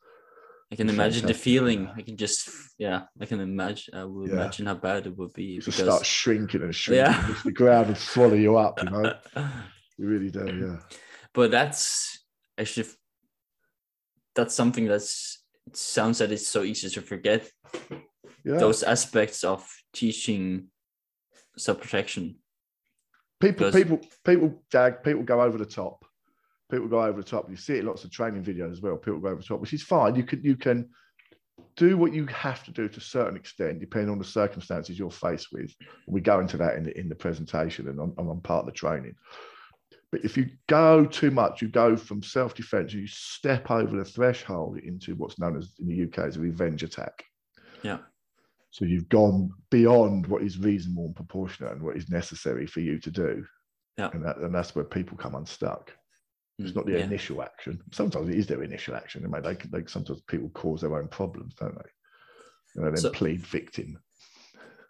I 0.70 0.76
can 0.76 0.90
imagine 0.90 1.26
the 1.26 1.32
feeling. 1.32 1.88
I 1.96 2.02
can 2.02 2.18
just, 2.18 2.50
yeah, 2.78 3.04
I 3.18 3.24
can 3.24 3.40
imagine. 3.40 3.94
I 3.94 4.04
will 4.04 4.28
Yeah. 4.28 4.34
imagine 4.34 4.66
how 4.66 4.74
bad 4.74 5.06
it 5.06 5.16
would 5.16 5.32
be 5.32 5.44
You 5.44 5.60
just 5.62 5.78
because 5.78 5.94
start 5.94 6.06
shrinking 6.06 6.62
and 6.62 6.74
shrinking. 6.74 7.06
Yeah. 7.12 7.34
The 7.42 7.52
ground 7.52 7.88
would 7.88 7.96
swallow 7.96 8.34
you 8.34 8.58
up, 8.58 8.82
you 8.82 8.90
know. 8.90 9.14
You 9.98 10.06
really 10.06 10.30
do, 10.30 10.46
yeah. 10.46 10.96
but 11.34 11.50
that's 11.50 12.24
actually 12.56 12.86
that's 14.34 14.54
something 14.54 14.86
that's 14.86 15.42
it 15.66 15.76
sounds 15.76 16.18
that 16.18 16.30
it's 16.32 16.46
so 16.46 16.62
easy 16.62 16.88
to 16.90 17.02
forget 17.02 17.50
Yeah. 18.44 18.58
those 18.58 18.82
aspects 18.84 19.42
of 19.44 19.66
teaching 19.92 20.68
self 21.56 21.80
protection. 21.80 22.36
people, 23.40 23.66
because- 23.66 23.74
people, 23.82 24.00
people, 24.24 24.62
Dag, 24.70 25.02
people 25.02 25.22
go 25.24 25.40
over 25.42 25.58
the 25.58 25.66
top. 25.66 26.04
People 26.70 26.88
go 26.88 27.02
over 27.02 27.22
the 27.22 27.28
top. 27.28 27.48
You 27.50 27.56
see 27.56 27.74
it 27.78 27.84
lots 27.84 28.04
of 28.04 28.10
training 28.10 28.44
videos 28.44 28.72
as 28.72 28.80
well. 28.82 28.96
People 28.96 29.20
go 29.20 29.28
over 29.28 29.40
the 29.40 29.46
top, 29.46 29.60
which 29.60 29.72
is 29.72 29.82
fine. 29.82 30.14
You 30.16 30.22
can, 30.24 30.42
you 30.42 30.54
can 30.56 30.88
do 31.76 31.96
what 31.96 32.12
you 32.12 32.26
have 32.26 32.62
to 32.64 32.70
do 32.72 32.88
to 32.88 32.98
a 32.98 33.00
certain 33.00 33.36
extent, 33.36 33.80
depending 33.80 34.10
on 34.10 34.18
the 34.18 34.24
circumstances 34.24 34.98
you're 34.98 35.10
faced 35.10 35.48
with. 35.52 35.74
We 36.06 36.20
go 36.20 36.40
into 36.40 36.56
that 36.58 36.76
in 36.76 36.84
the 36.84 36.98
in 36.98 37.08
the 37.08 37.14
presentation 37.14 37.88
and 37.88 37.98
on, 38.00 38.14
on 38.18 38.40
part 38.42 38.60
of 38.60 38.66
the 38.66 38.72
training. 38.72 39.14
But 40.10 40.24
if 40.24 40.36
you 40.36 40.48
go 40.68 41.04
too 41.04 41.30
much, 41.30 41.60
you 41.60 41.68
go 41.68 41.96
from 41.96 42.22
self-defense, 42.22 42.94
you 42.94 43.06
step 43.06 43.70
over 43.70 43.96
the 43.96 44.04
threshold 44.04 44.78
into 44.78 45.14
what's 45.14 45.38
known 45.38 45.56
as 45.58 45.74
in 45.78 45.86
the 45.88 46.04
UK 46.04 46.26
as 46.26 46.36
a 46.36 46.40
revenge 46.40 46.82
attack. 46.82 47.24
Yeah. 47.82 47.98
So 48.70 48.84
you've 48.84 49.08
gone 49.08 49.50
beyond 49.70 50.26
what 50.26 50.42
is 50.42 50.58
reasonable 50.58 51.06
and 51.06 51.16
proportionate 51.16 51.72
and 51.72 51.82
what 51.82 51.96
is 51.96 52.08
necessary 52.08 52.66
for 52.66 52.80
you 52.80 52.98
to 53.00 53.10
do. 53.10 53.44
Yeah. 53.98 54.10
And, 54.12 54.24
that, 54.24 54.38
and 54.38 54.54
that's 54.54 54.74
where 54.74 54.84
people 54.84 55.16
come 55.18 55.34
unstuck. 55.34 55.92
It's 56.58 56.74
not 56.74 56.86
the 56.86 56.92
Mm, 56.92 56.98
Yeah. 56.98 57.04
initial 57.04 57.42
action. 57.42 57.80
Sometimes 57.92 58.28
it 58.30 58.34
is 58.36 58.46
their 58.46 58.62
initial 58.62 58.96
action. 58.96 59.24
I 59.24 59.28
mean, 59.28 59.42
they, 59.42 59.54
they 59.78 59.86
sometimes 59.86 60.22
people 60.22 60.48
cause 60.50 60.80
their 60.80 60.96
own 60.96 61.08
problems, 61.08 61.54
don't 61.54 61.74
they? 61.74 61.90
And 62.76 62.86
then 62.86 62.96
So- 62.96 63.10
plead 63.10 63.46
victim. 63.46 63.98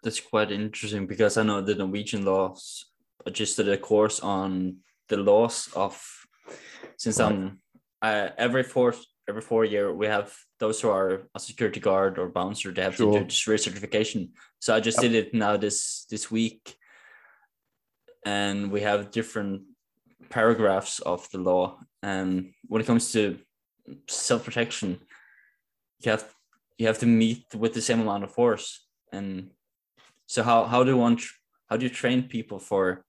That's 0.01 0.19
quite 0.21 0.49
interesting 0.51 1.07
because 1.07 1.35
I 1.37 1.43
know 1.43 1.59
the 1.61 1.75
Norwegian 1.75 2.23
laws. 2.23 2.85
I 3.27 3.31
just 3.31 3.57
did 3.57 3.67
a 3.67 3.77
course 3.77 4.21
on 4.21 4.77
the 5.09 5.17
laws 5.17 5.69
of 5.75 5.99
since. 6.97 7.19
I'm 7.19 7.59
uh, 8.01 8.29
every 8.37 8.63
fourth 8.63 9.03
every 9.27 9.41
four 9.41 9.65
year 9.65 9.93
we 9.93 10.07
have 10.07 10.33
those 10.59 10.81
who 10.81 10.89
are 10.89 11.23
a 11.35 11.39
security 11.39 11.79
guard 11.79 12.17
or 12.17 12.29
bouncer. 12.29 12.71
They 12.71 12.81
have 12.83 12.95
to 12.97 13.03
Sure. 13.03 13.19
do 13.19 13.25
this 13.25 13.45
recertification. 13.45 14.29
So 14.59 14.73
I 14.75 14.79
just 14.79 15.01
Yep. 15.01 15.11
did 15.11 15.13
it 15.25 15.33
now 15.33 15.57
this 15.57 16.05
this 16.09 16.31
week, 16.31 16.75
and 18.25 18.71
we 18.71 18.81
have 18.81 19.11
different 19.11 19.63
paragraphs 20.29 20.99
of 20.99 21.29
the 21.31 21.37
law. 21.39 21.79
And 22.01 22.53
when 22.67 22.81
it 22.81 22.87
comes 22.87 23.11
to 23.11 23.37
self 24.07 24.43
protection, 24.45 24.99
you 25.99 26.11
have 26.11 26.23
you 26.77 26.87
have 26.87 26.99
to 26.99 27.05
meet 27.05 27.43
with 27.55 27.73
the 27.73 27.81
same 27.81 27.99
amount 28.01 28.23
of 28.23 28.31
force. 28.31 28.87
And 29.11 29.51
so 30.27 30.43
how 30.43 30.65
how 30.65 30.83
do 30.83 30.95
one 30.97 31.15
tr- 31.17 31.35
how 31.69 31.77
do 31.77 31.85
you 31.85 31.93
train 31.93 32.23
people 32.23 32.59
for? 32.59 33.03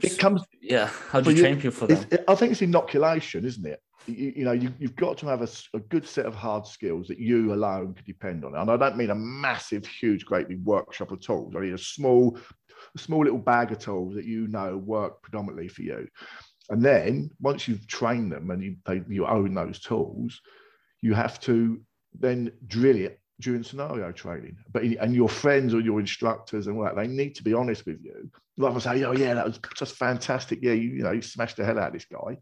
It 0.00 0.18
comes 0.18 0.42
Yeah, 0.60 0.90
how 1.10 1.20
do 1.20 1.30
you 1.30 1.36
you- 1.36 1.42
train 1.42 1.56
people 1.56 1.72
for 1.72 1.86
that? 1.86 2.24
I 2.28 2.34
think 2.34 2.52
it's 2.52 2.62
inoculation, 2.62 3.44
isn't 3.44 3.66
it? 3.66 3.80
You, 4.06 4.32
you 4.36 4.44
know, 4.44 4.52
you, 4.52 4.72
you've 4.78 4.96
got 4.96 5.16
to 5.18 5.26
have 5.26 5.42
a 5.42 5.78
good 5.78 6.06
set 6.06 6.26
of 6.26 6.34
hard 6.34 6.66
skills 6.66 7.06
that 7.08 7.18
you 7.18 7.52
alone 7.52 7.94
can 7.94 8.04
depend 8.04 8.44
on. 8.44 8.56
And 8.56 8.68
I 8.70 8.76
don't 8.76 8.96
mean 8.96 9.10
a 9.10 9.14
massive, 9.14 9.86
huge, 9.86 10.24
great 10.24 10.48
big 10.48 10.64
workshop 10.64 11.12
of 11.12 11.20
tools. 11.20 11.54
I 11.56 11.60
mean 11.60 11.74
a 11.74 11.78
small, 11.78 12.36
a 12.96 12.98
small 12.98 13.22
little 13.22 13.38
bag 13.38 13.70
of 13.70 13.78
tools 13.78 14.14
that 14.16 14.24
you 14.24 14.48
know 14.48 14.76
work 14.76 15.22
predominantly 15.22 15.68
for 15.68 15.82
you. 15.82 16.08
And 16.70 16.82
then 16.82 17.30
once 17.40 17.68
you've 17.68 17.86
trained 17.86 18.32
them 18.32 18.50
and 18.50 18.62
you 18.62 18.76
they, 18.86 19.02
you 19.08 19.26
own 19.26 19.54
those 19.54 19.78
tools, 19.78 20.40
you 21.00 21.14
have 21.14 21.38
to 21.40 21.80
then 22.18 22.50
drill 22.66 22.96
it 22.96 23.20
during 23.40 23.62
scenario 23.62 24.10
training. 24.12 24.56
But 24.72 24.82
and 24.82 25.14
your 25.14 25.28
friends 25.28 25.74
or 25.74 25.80
your 25.80 26.00
instructors 26.00 26.66
and 26.66 26.76
all 26.76 26.84
that, 26.84 26.96
they 26.96 27.06
need 27.06 27.34
to 27.36 27.44
be 27.44 27.54
honest 27.54 27.86
with 27.86 28.00
you. 28.02 28.30
Rather 28.58 28.74
than 28.74 28.80
say, 28.80 29.04
oh 29.04 29.12
yeah, 29.12 29.34
that 29.34 29.46
was 29.46 29.58
just 29.76 29.96
fantastic. 29.96 30.58
Yeah, 30.62 30.72
you, 30.72 30.90
you 30.90 31.02
know, 31.02 31.12
you 31.12 31.22
smashed 31.22 31.56
the 31.56 31.64
hell 31.64 31.78
out 31.78 31.88
of 31.88 31.92
this 31.94 32.04
guy. 32.04 32.38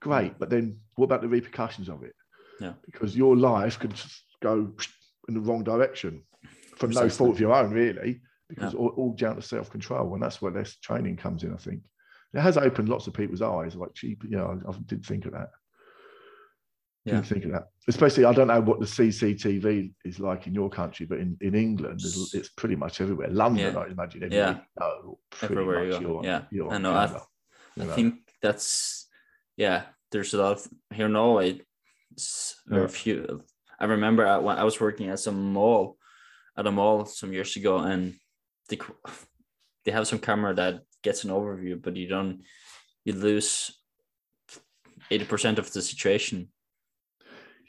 Great. 0.00 0.38
But 0.38 0.50
then 0.50 0.78
what 0.96 1.06
about 1.06 1.22
the 1.22 1.28
repercussions 1.28 1.88
of 1.88 2.02
it? 2.02 2.14
Yeah. 2.60 2.72
Because 2.86 3.16
your 3.16 3.36
life 3.36 3.78
could 3.78 3.94
just 3.94 4.22
go 4.42 4.72
in 5.28 5.34
the 5.34 5.40
wrong 5.40 5.64
direction 5.64 6.22
from 6.76 6.90
no 6.90 7.08
fault 7.08 7.30
of 7.30 7.40
your 7.40 7.52
own, 7.52 7.70
really, 7.70 8.20
because 8.48 8.72
Yeah. 8.72 8.78
all, 8.78 8.88
all 8.96 9.12
down 9.14 9.36
to 9.36 9.42
self-control. 9.42 10.14
And 10.14 10.22
that's 10.22 10.40
where 10.40 10.52
this 10.52 10.76
training 10.76 11.16
comes 11.16 11.44
in, 11.44 11.52
I 11.52 11.56
think. 11.56 11.82
It 12.32 12.40
has 12.40 12.56
opened 12.56 12.88
lots 12.88 13.06
of 13.06 13.14
people's 13.14 13.42
eyes, 13.42 13.76
like, 13.76 13.94
gee, 13.94 14.16
you 14.24 14.36
know, 14.36 14.60
I, 14.66 14.70
I 14.70 14.72
didn't 14.86 15.06
think 15.06 15.26
of 15.26 15.32
that. 15.32 15.50
Yeah. 17.04 17.20
Think 17.20 17.44
of 17.44 17.52
that. 17.52 17.64
Especially, 17.86 18.24
I 18.24 18.32
don't 18.32 18.48
know 18.48 18.60
what 18.62 18.80
the 18.80 18.86
CCTV 18.86 19.92
is 20.06 20.18
like 20.20 20.46
in 20.46 20.54
your 20.54 20.70
country, 20.70 21.04
but 21.04 21.18
in, 21.18 21.36
in 21.42 21.54
England, 21.54 22.00
it's, 22.02 22.32
it's 22.34 22.48
pretty 22.48 22.76
much 22.76 23.00
everywhere. 23.02 23.28
London, 23.28 23.74
Yeah. 23.74 23.80
I 23.80 23.86
imagine, 23.88 24.28
Yeah. 24.32 24.60
Oh, 24.80 25.18
everywhere. 25.42 25.84
you 25.84 25.90
go, 25.90 25.96
Everywhere 25.96 26.00
you 26.00 26.00
go, 26.00 26.24
yeah. 26.24 26.42
you're 26.50 26.72
I 26.72 26.78
know, 26.78 26.94
I- 26.94 27.20
you 27.76 27.84
know. 27.84 27.92
think 27.94 28.14
that's 28.40 29.06
yeah. 29.56 29.82
There's 30.10 30.32
a 30.32 30.38
lot 30.38 30.52
of 30.52 30.66
here 30.92 31.06
in 31.06 31.12
Norway. 31.12 31.50
it's- 32.12 32.56
There 32.66 32.78
are 32.78 32.82
Yeah. 32.82 32.86
a 32.86 32.88
few. 32.88 33.44
I 33.78 33.84
remember 33.84 34.26
I, 34.26 34.38
when 34.38 34.56
I 34.56 34.64
was 34.64 34.80
working 34.80 35.08
at 35.10 35.18
some 35.18 35.52
mall, 35.52 35.98
at 36.56 36.66
a 36.66 36.70
mall 36.70 37.04
some 37.04 37.32
years 37.34 37.56
ago, 37.56 37.78
and 37.78 38.14
they 38.70 38.78
they 39.84 39.90
have 39.92 40.06
some 40.06 40.20
camera 40.20 40.54
that 40.54 40.82
gets 41.02 41.24
an 41.24 41.30
overview, 41.30 41.82
but 41.82 41.96
you 41.96 42.06
don't 42.08 42.42
you 43.04 43.12
lose 43.12 43.76
eighty 45.10 45.24
percent 45.26 45.58
of 45.58 45.70
the 45.72 45.82
situation. 45.82 46.48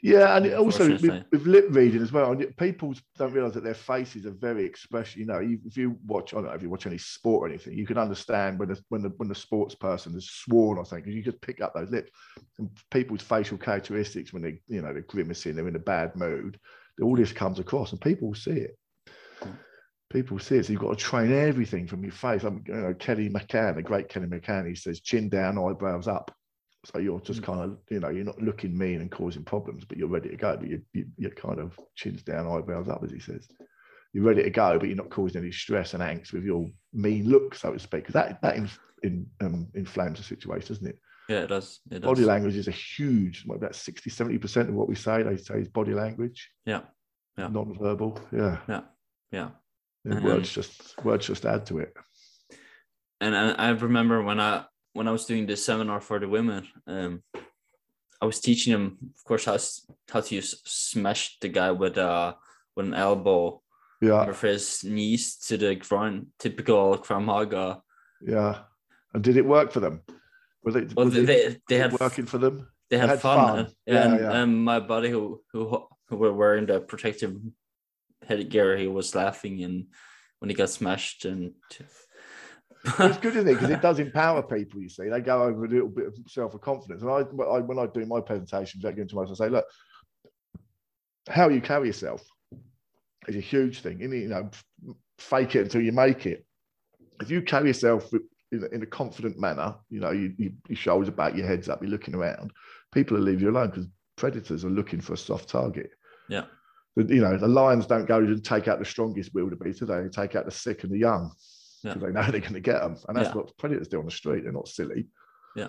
Yeah, 0.06 0.36
and 0.36 0.54
also 0.54 0.88
with, 0.88 1.24
with 1.32 1.46
lip 1.46 1.66
reading 1.70 2.00
as 2.00 2.12
well. 2.12 2.32
People 2.56 2.94
don't 3.18 3.32
realise 3.32 3.54
that 3.54 3.64
their 3.64 3.74
faces 3.74 4.24
are 4.24 4.30
very 4.30 4.64
expressive. 4.64 5.16
You 5.16 5.26
know, 5.26 5.40
if 5.42 5.76
you 5.76 5.98
watch, 6.06 6.32
I 6.32 6.36
don't 6.36 6.46
know 6.46 6.52
if 6.52 6.62
you 6.62 6.70
watch 6.70 6.86
any 6.86 6.98
sport 6.98 7.42
or 7.42 7.52
anything, 7.52 7.76
you 7.76 7.86
can 7.86 7.98
understand 7.98 8.56
when 8.56 8.68
the 8.68 8.80
when 8.88 9.02
the 9.02 9.08
when 9.16 9.28
the 9.28 9.34
sports 9.34 9.74
person 9.74 10.12
has 10.12 10.30
sworn 10.30 10.78
or 10.78 10.86
something. 10.86 11.12
You 11.12 11.24
just 11.24 11.40
pick 11.40 11.60
up 11.60 11.74
those 11.74 11.90
lips 11.90 12.12
and 12.58 12.70
people's 12.92 13.22
facial 13.22 13.58
characteristics 13.58 14.32
when 14.32 14.42
they, 14.42 14.60
you 14.68 14.80
know, 14.80 14.92
they're 14.92 15.02
grimacing, 15.02 15.56
they're 15.56 15.66
in 15.66 15.74
a 15.74 15.80
bad 15.80 16.14
mood. 16.14 16.60
All 17.02 17.16
this 17.16 17.32
comes 17.32 17.58
across, 17.58 17.90
and 17.90 18.00
people 18.00 18.32
see 18.32 18.52
it. 18.52 18.78
People 20.08 20.38
see 20.38 20.58
it. 20.58 20.66
So 20.66 20.72
you've 20.72 20.82
got 20.82 20.96
to 20.96 21.04
train 21.04 21.32
everything 21.32 21.88
from 21.88 22.04
your 22.04 22.12
face. 22.12 22.44
I'm, 22.44 22.62
you 22.68 22.74
know, 22.74 22.94
Kelly 22.94 23.28
McCann, 23.28 23.74
the 23.74 23.82
great 23.82 24.08
Kelly 24.08 24.28
McCann, 24.28 24.68
he 24.68 24.76
says 24.76 25.00
chin 25.00 25.28
down, 25.28 25.58
eyebrows 25.58 26.06
up. 26.06 26.30
So 26.92 27.00
you're 27.00 27.20
just 27.20 27.40
Mm. 27.40 27.44
kind 27.44 27.60
of, 27.60 27.78
you 27.90 27.98
know, 28.00 28.10
you're 28.10 28.24
not 28.24 28.40
looking 28.40 28.76
mean 28.76 29.00
and 29.00 29.10
causing 29.10 29.42
problems, 29.44 29.84
but 29.84 29.98
you're 29.98 30.08
ready 30.08 30.28
to 30.28 30.36
go. 30.36 30.56
But 30.56 30.68
you, 30.68 30.82
you, 30.92 31.06
you're 31.16 31.32
kind 31.32 31.58
of 31.58 31.78
chins 31.96 32.22
down, 32.22 32.46
eyebrows 32.46 32.88
up, 32.88 33.02
as 33.02 33.10
he 33.10 33.18
says. 33.18 33.48
You're 34.12 34.24
ready 34.24 34.44
to 34.44 34.50
go, 34.50 34.78
but 34.78 34.86
you're 34.88 34.96
not 34.96 35.10
causing 35.10 35.42
any 35.42 35.50
stress 35.52 35.94
and 35.94 36.02
angst 36.02 36.32
with 36.32 36.44
your 36.44 36.70
mean 36.92 37.28
look, 37.28 37.54
so 37.56 37.72
to 37.72 37.78
speak. 37.78 38.02
Because 38.06 38.14
that 38.14 38.40
that 38.42 38.56
in, 38.56 38.70
in, 39.02 39.26
um, 39.40 39.68
inflames 39.74 40.18
the 40.18 40.24
situation, 40.24 40.68
doesn't 40.68 40.86
it? 40.86 40.98
Yeah, 41.28 41.40
it 41.40 41.48
does. 41.48 41.80
It 41.90 41.98
does. 41.98 42.08
Body 42.08 42.24
language 42.24 42.56
is 42.56 42.68
a 42.68 42.70
huge, 42.70 43.42
what, 43.46 43.56
about 43.56 43.74
60, 43.74 44.08
70% 44.08 44.68
of 44.68 44.74
what 44.74 44.88
we 44.88 44.94
say, 44.94 45.24
they 45.24 45.36
say 45.36 45.58
is 45.58 45.68
body 45.68 45.92
language, 45.92 46.48
Yeah, 46.64 46.82
Yeah. 47.36 47.48
non-verbal. 47.48 48.20
Yeah. 48.32 48.60
yeah, 48.68 48.82
yeah. 49.32 49.50
And 50.04 50.18
Um, 50.18 50.22
words 50.24 50.52
just 50.52 51.02
words 51.04 51.26
just 51.26 51.44
add 51.44 51.66
to 51.66 51.80
it. 51.80 51.92
and 53.20 53.36
I, 53.36 53.50
I 53.58 53.70
remember 53.70 54.22
when 54.22 54.38
I 54.38 54.66
when 54.96 55.06
I 55.08 55.12
was 55.12 55.26
doing 55.26 55.46
this 55.46 55.64
seminar 55.64 56.00
for 56.00 56.18
the 56.18 56.28
women, 56.28 56.66
um, 56.86 57.22
I 58.20 58.24
was 58.24 58.40
teaching 58.40 58.72
them, 58.72 58.96
of 59.16 59.22
course, 59.24 59.44
how 59.44 59.58
how 60.12 60.20
to 60.22 60.34
use 60.34 60.50
smash 60.64 61.38
the 61.40 61.48
guy 61.48 61.70
with 61.70 61.98
uh 61.98 62.34
with 62.74 62.86
an 62.86 62.94
elbow 62.94 63.60
Yeah, 64.00 64.26
with 64.26 64.40
his 64.40 64.84
knees 64.84 65.36
to 65.48 65.56
the 65.56 65.74
ground, 65.76 66.26
typical 66.38 66.96
Krav 66.98 67.22
Maga. 67.24 67.82
yeah. 68.20 68.52
And 69.14 69.22
did 69.24 69.36
it 69.36 69.46
work 69.46 69.72
for 69.72 69.80
them? 69.80 70.00
Was 70.64 70.76
it, 70.76 70.94
Well, 70.94 71.06
was 71.06 71.14
they 71.14 71.24
they, 71.24 71.56
they 71.68 71.78
had 71.78 71.92
working 72.00 72.26
for 72.26 72.38
them? 72.38 72.68
they 72.90 72.98
had, 72.98 73.10
had 73.10 73.20
fun, 73.20 73.38
fun. 73.38 73.58
and, 73.58 73.68
Yeah, 73.86 74.02
and, 74.04 74.20
yeah. 74.20 74.32
and 74.42 74.64
my 74.64 74.80
buddy 74.80 75.10
who 75.10 75.22
who 75.52 75.62
who 76.08 76.16
were 76.16 76.32
wearing 76.40 76.66
the 76.66 76.80
protective 76.80 77.32
headgear, 78.28 78.76
he 78.76 78.88
was 78.88 79.14
laughing 79.14 79.62
and 79.64 79.76
when 80.40 80.48
he 80.50 80.54
got 80.56 80.70
smashed 80.70 81.24
and. 81.24 81.52
It's 82.84 83.18
good, 83.18 83.36
isn't 83.36 83.48
it? 83.48 83.54
Because 83.54 83.70
it 83.70 83.82
does 83.82 83.98
empower 83.98 84.42
people. 84.42 84.80
You 84.80 84.88
see, 84.88 85.08
they 85.08 85.20
go 85.20 85.42
over 85.42 85.64
a 85.64 85.68
little 85.68 85.88
bit 85.88 86.06
of 86.06 86.14
self 86.28 86.58
confidence. 86.60 87.02
And 87.02 87.10
I, 87.10 87.20
I, 87.44 87.60
when 87.60 87.78
I 87.78 87.86
do 87.86 88.04
my 88.06 88.20
presentations, 88.20 88.84
I 88.84 88.92
go 88.92 89.02
into 89.02 89.16
myself, 89.16 89.40
I 89.40 89.46
say, 89.46 89.50
look, 89.50 89.66
how 91.28 91.48
you 91.48 91.60
carry 91.60 91.88
yourself 91.88 92.22
is 93.26 93.36
a 93.36 93.40
huge 93.40 93.80
thing. 93.80 94.00
You, 94.00 94.12
you 94.12 94.28
know, 94.28 94.50
fake 95.18 95.56
it 95.56 95.62
until 95.62 95.82
you 95.82 95.92
make 95.92 96.26
it. 96.26 96.46
If 97.20 97.30
you 97.30 97.42
carry 97.42 97.68
yourself 97.68 98.10
in 98.52 98.62
a, 98.62 98.66
in 98.74 98.82
a 98.82 98.86
confident 98.86 99.38
manner, 99.38 99.74
you 99.88 100.00
know, 100.00 100.10
you, 100.10 100.34
you, 100.38 100.52
your 100.68 100.76
shoulders 100.76 101.10
back, 101.10 101.34
your 101.34 101.46
head's 101.46 101.68
up, 101.68 101.82
you're 101.82 101.90
looking 101.90 102.14
around. 102.14 102.52
People 102.92 103.16
will 103.16 103.24
leave 103.24 103.42
you 103.42 103.50
alone 103.50 103.70
because 103.70 103.88
predators 104.16 104.64
are 104.64 104.70
looking 104.70 105.00
for 105.00 105.14
a 105.14 105.18
soft 105.18 105.48
target. 105.48 105.90
Yeah. 106.28 106.44
You 106.96 107.20
know, 107.20 107.36
the 107.36 107.48
lions 107.48 107.86
don't 107.86 108.06
go 108.06 108.18
and 108.18 108.44
take 108.44 108.68
out 108.68 108.78
the 108.78 108.84
strongest 108.84 109.34
wildebeest, 109.34 109.80
do 109.80 109.86
they? 109.86 110.02
They 110.02 110.08
take 110.08 110.34
out 110.34 110.46
the 110.46 110.50
sick 110.50 110.82
and 110.82 110.92
the 110.92 110.98
young 110.98 111.32
Yeah. 111.86 111.94
they 111.94 112.12
know 112.12 112.22
they're 112.30 112.40
going 112.40 112.54
to 112.54 112.60
get 112.60 112.80
them. 112.80 112.96
And 113.08 113.16
that's 113.16 113.28
Yeah. 113.28 113.34
what 113.34 113.56
predators 113.58 113.88
do 113.88 113.98
on 113.98 114.04
the 114.06 114.10
street. 114.10 114.44
They're 114.44 114.52
not 114.52 114.68
silly. 114.68 115.08
Yeah. 115.54 115.68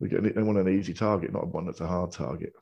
They, 0.00 0.08
get, 0.08 0.34
they 0.34 0.42
want 0.42 0.58
an 0.58 0.68
easy 0.68 0.92
target, 0.94 1.32
not 1.32 1.48
one 1.48 1.66
that's 1.66 1.80
a 1.80 1.86
hard 1.86 2.10
target. 2.12 2.52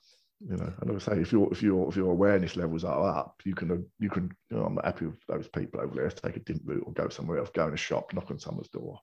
You 0.49 0.57
know, 0.57 0.73
and 0.81 0.91
I 0.91 0.93
would 0.93 1.03
say 1.03 1.13
if 1.21 1.31
your 1.33 1.49
if 1.53 1.63
your 1.63 1.89
if 1.89 1.95
your 1.95 2.11
awareness 2.11 2.57
levels 2.57 2.83
are 2.83 3.17
up, 3.17 3.41
you 3.45 3.55
can 3.55 3.87
you 4.01 4.11
can. 4.11 4.29
You 4.51 4.57
know, 4.57 4.65
I'm 4.65 4.77
happy 4.83 5.07
with 5.07 5.25
those 5.29 5.47
people 5.47 5.81
over 5.81 5.95
there. 5.95 6.03
Let's 6.05 6.21
take 6.21 6.35
a 6.37 6.41
different 6.41 6.67
route 6.67 6.83
or 6.85 6.93
go 6.93 7.09
somewhere 7.09 7.39
else. 7.39 7.51
Go 7.55 7.69
in 7.69 7.75
a 7.75 7.77
shop, 7.77 8.13
knock 8.13 8.29
on 8.29 8.41
someone's 8.41 8.69
door. 8.69 8.99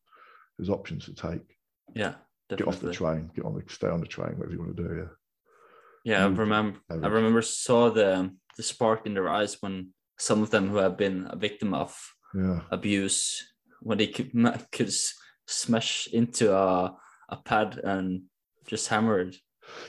There's 0.57 0.69
options 0.69 1.05
to 1.05 1.13
take. 1.13 1.57
Yeah, 1.95 2.15
Definitely. 2.49 2.57
Get 2.57 2.67
off 2.67 2.79
the 2.81 2.91
train. 2.93 3.31
Get 3.33 3.45
on 3.45 3.53
the 3.55 3.63
stay 3.73 3.87
on 3.87 4.01
the 4.01 4.05
train. 4.05 4.33
Whatever 4.37 4.51
you 4.53 4.59
want 4.59 4.75
to 4.75 4.83
do. 4.83 4.95
Yeah. 4.97 5.07
Yeah, 6.03 6.25
I 6.25 6.27
remember. 6.27 6.79
I 6.89 6.95
remember 6.95 7.41
saw 7.41 7.89
the 7.89 8.35
the 8.57 8.63
spark 8.63 9.05
in 9.05 9.13
their 9.13 9.29
eyes 9.29 9.61
when 9.61 9.93
some 10.17 10.43
of 10.43 10.49
them 10.49 10.67
who 10.67 10.75
have 10.77 10.97
been 10.97 11.25
a 11.29 11.37
victim 11.37 11.73
of 11.73 11.97
Yeah. 12.35 12.61
abuse 12.69 13.47
when 13.81 13.97
they 13.97 14.07
could 14.07 14.31
could 14.71 14.91
smash 15.47 16.07
into 16.07 16.55
a 16.55 16.95
a 17.29 17.37
pad 17.37 17.79
and 17.83 18.23
just 18.67 18.87
hammer 18.87 19.19
it. 19.21 19.35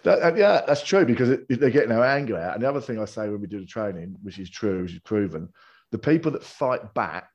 That, 0.03 0.37
yeah, 0.37 0.63
that's 0.67 0.83
true 0.83 1.05
because 1.05 1.31
it, 1.31 1.47
they're 1.49 1.71
getting 1.71 1.89
their 1.89 2.05
anger 2.05 2.37
out. 2.37 2.55
And 2.55 2.63
the 2.63 2.69
other 2.69 2.81
thing 2.81 3.01
I 3.01 3.07
say 3.07 3.29
when 3.29 3.41
we 3.41 3.47
do 3.47 3.61
the 3.61 3.67
training, 3.67 4.15
which 4.23 4.39
is 4.39 4.51
true, 4.51 4.83
which 4.83 4.93
is 4.93 5.01
proven, 5.01 5.49
the 5.91 5.99
people 5.99 6.31
that 6.33 6.45
fight 6.45 6.93
back, 6.95 7.29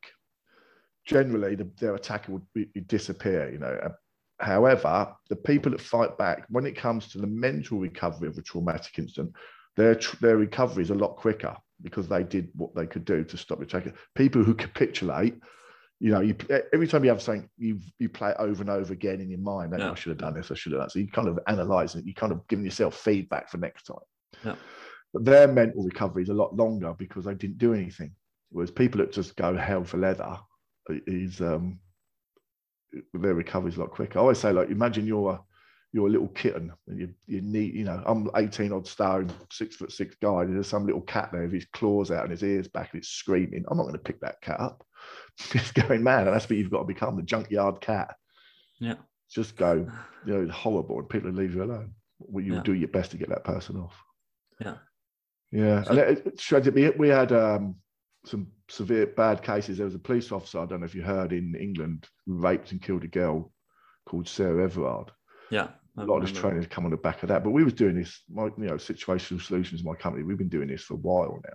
generally 1.05 1.55
the, 1.55 1.69
their 1.79 1.95
attacker 1.95 2.33
would 2.33 2.87
disappear. 2.87 3.51
You 3.51 3.59
know. 3.59 3.91
However, 4.39 5.15
the 5.29 5.35
people 5.35 5.71
that 5.71 5.81
fight 5.81 6.17
back, 6.17 6.45
when 6.49 6.65
it 6.65 6.75
comes 6.75 7.07
to 7.09 7.19
the 7.19 7.27
mental 7.27 7.79
recovery 7.79 8.27
of 8.27 8.37
a 8.37 8.41
traumatic 8.41 8.99
incident, 8.99 9.33
their 9.75 9.99
their 10.21 10.37
recovery 10.37 10.83
is 10.83 10.89
a 10.91 10.95
lot 10.95 11.15
quicker 11.15 11.55
because 11.81 12.07
they 12.07 12.23
did 12.23 12.49
what 12.55 12.73
they 12.75 12.87
could 12.87 13.05
do 13.05 13.23
to 13.23 13.37
stop 13.37 13.59
the 13.59 13.65
attacker. 13.65 13.93
People 14.13 14.43
who 14.43 14.53
capitulate, 14.53 15.35
you 15.99 16.11
know, 16.11 16.19
you 16.19 16.35
every 16.73 16.87
time 16.87 17.03
you 17.03 17.09
have 17.09 17.21
something, 17.21 17.49
you 17.57 17.79
you 17.99 18.09
play 18.09 18.31
it 18.31 18.35
over 18.39 18.61
and 18.61 18.69
over 18.69 18.91
again 18.93 19.21
in 19.21 19.29
your 19.29 19.39
mind. 19.39 19.73
"Oh, 19.73 19.77
Yeah. 19.77 19.91
I 19.91 19.95
should 19.95 20.09
have 20.09 20.17
done 20.19 20.33
this. 20.33 20.51
I 20.51 20.55
should 20.55 20.73
have 20.73 20.79
done. 20.79 20.85
that." 20.87 20.91
So 20.91 20.99
you 20.99 21.07
kind 21.07 21.27
of 21.27 21.39
analyze 21.47 21.95
it. 21.95 22.05
You 22.05 22.13
kind 22.13 22.31
of 22.33 22.45
giving 22.47 22.65
yourself 22.65 22.95
feedback 22.97 23.49
for 23.49 23.57
next 23.57 23.83
time. 23.83 23.97
Yeah. 24.43 24.55
But 25.13 25.23
their 25.25 25.47
mental 25.47 25.83
recovery 25.83 26.23
is 26.23 26.29
a 26.29 26.33
lot 26.33 26.55
longer 26.55 26.93
because 26.97 27.23
they 27.25 27.33
didn't 27.33 27.57
do 27.57 27.73
anything. 27.73 28.11
Whereas 28.49 28.71
people 28.71 28.99
that 28.99 29.13
just 29.13 29.35
go 29.37 29.55
hell 29.55 29.83
for 29.85 29.97
leather 29.97 30.37
is 30.89 31.39
um 31.41 31.79
their 33.13 33.33
recovery 33.33 33.71
is 33.71 33.77
a 33.77 33.81
lot 33.81 33.91
quicker. 33.91 34.19
I 34.19 34.21
always 34.21 34.37
say, 34.39 34.51
like, 34.51 34.69
imagine 34.69 35.05
you're 35.05 35.31
a 35.31 35.41
you're 35.91 36.07
a 36.07 36.11
little 36.11 36.27
kitten 36.29 36.73
and 36.87 36.99
you 36.99 37.13
you 37.25 37.39
need 37.41 37.73
you 37.73 37.85
know 37.85 38.03
I'm 38.05 38.29
18 38.35 38.73
odd 38.73 38.85
stone 38.85 39.31
six 39.49 39.77
foot 39.77 39.93
six 39.93 40.13
guy 40.21 40.43
there's 40.43 40.67
some 40.67 40.85
little 40.85 40.99
cat 41.01 41.29
there 41.31 41.43
with 41.43 41.53
his 41.53 41.67
claws 41.71 42.11
out 42.11 42.23
and 42.23 42.31
his 42.31 42.43
ears 42.43 42.67
back 42.67 42.89
and 42.91 42.99
it's 42.99 43.07
screaming 43.07 43.63
I'm 43.69 43.77
not 43.77 43.83
going 43.83 43.93
to 43.93 43.99
pick 43.99 44.19
that 44.19 44.41
cat 44.41 44.59
up 44.59 44.85
it's 45.53 45.71
going 45.71 46.03
mad 46.03 46.27
and 46.27 46.35
that's 46.35 46.49
what 46.49 46.57
you've 46.57 46.71
got 46.71 46.79
to 46.79 46.85
become 46.85 47.15
the 47.15 47.23
junkyard 47.23 47.81
cat 47.81 48.15
Yeah. 48.79 48.95
just 49.29 49.55
go 49.55 49.73
you 50.25 50.33
know 50.33 50.41
it's 50.43 50.51
horrible 50.51 50.99
and 50.99 51.09
people 51.09 51.31
leave 51.31 51.55
you 51.55 51.63
alone 51.63 51.93
well, 52.19 52.43
you 52.43 52.55
Yeah. 52.55 52.63
do 52.63 52.73
your 52.73 52.87
best 52.89 53.11
to 53.11 53.17
get 53.17 53.29
that 53.29 53.43
person 53.43 53.77
off 53.77 53.95
Yeah. 54.59 54.77
yeah 55.51 55.83
So- 55.83 55.89
and 55.91 55.99
it, 55.99 56.77
it, 56.77 56.99
we 56.99 57.09
had 57.09 57.31
um 57.31 57.75
some 58.25 58.47
severe 58.69 59.05
bad 59.05 59.43
cases 59.43 59.77
there 59.77 59.85
was 59.85 59.93
a 59.95 59.99
police 59.99 60.31
officer 60.31 60.59
I 60.59 60.65
don't 60.65 60.79
know 60.79 60.85
if 60.85 60.95
you 60.95 61.03
heard 61.03 61.31
in 61.33 61.53
England 61.55 62.07
who 62.25 62.33
raped 62.35 62.71
and 62.71 62.81
killed 62.81 63.03
a 63.03 63.07
girl 63.07 63.51
called 64.07 64.27
Sarah 64.27 64.63
Everard 64.63 65.11
Yeah. 65.51 65.67
I 65.97 66.03
a 66.03 66.05
lot 66.05 66.17
of 66.17 66.23
this 66.27 66.37
training 66.37 66.59
has 66.59 66.67
come 66.67 66.83
on 66.85 66.91
the 66.91 66.97
back 66.97 67.23
of 67.23 67.29
that. 67.29 67.41
But 67.43 67.51
we 67.51 67.63
was 67.63 67.71
doing 67.73 67.95
this, 67.95 68.21
my, 68.29 68.45
you 68.45 68.53
know, 68.65 68.73
situational 68.73 69.41
solutions, 69.41 69.81
my 69.81 69.95
company. 69.95 70.25
We've 70.25 70.37
been 70.37 70.49
doing 70.49 70.67
this 70.67 70.83
for 70.83 70.95
a 70.95 70.97
while 70.97 71.39
now, 71.41 71.53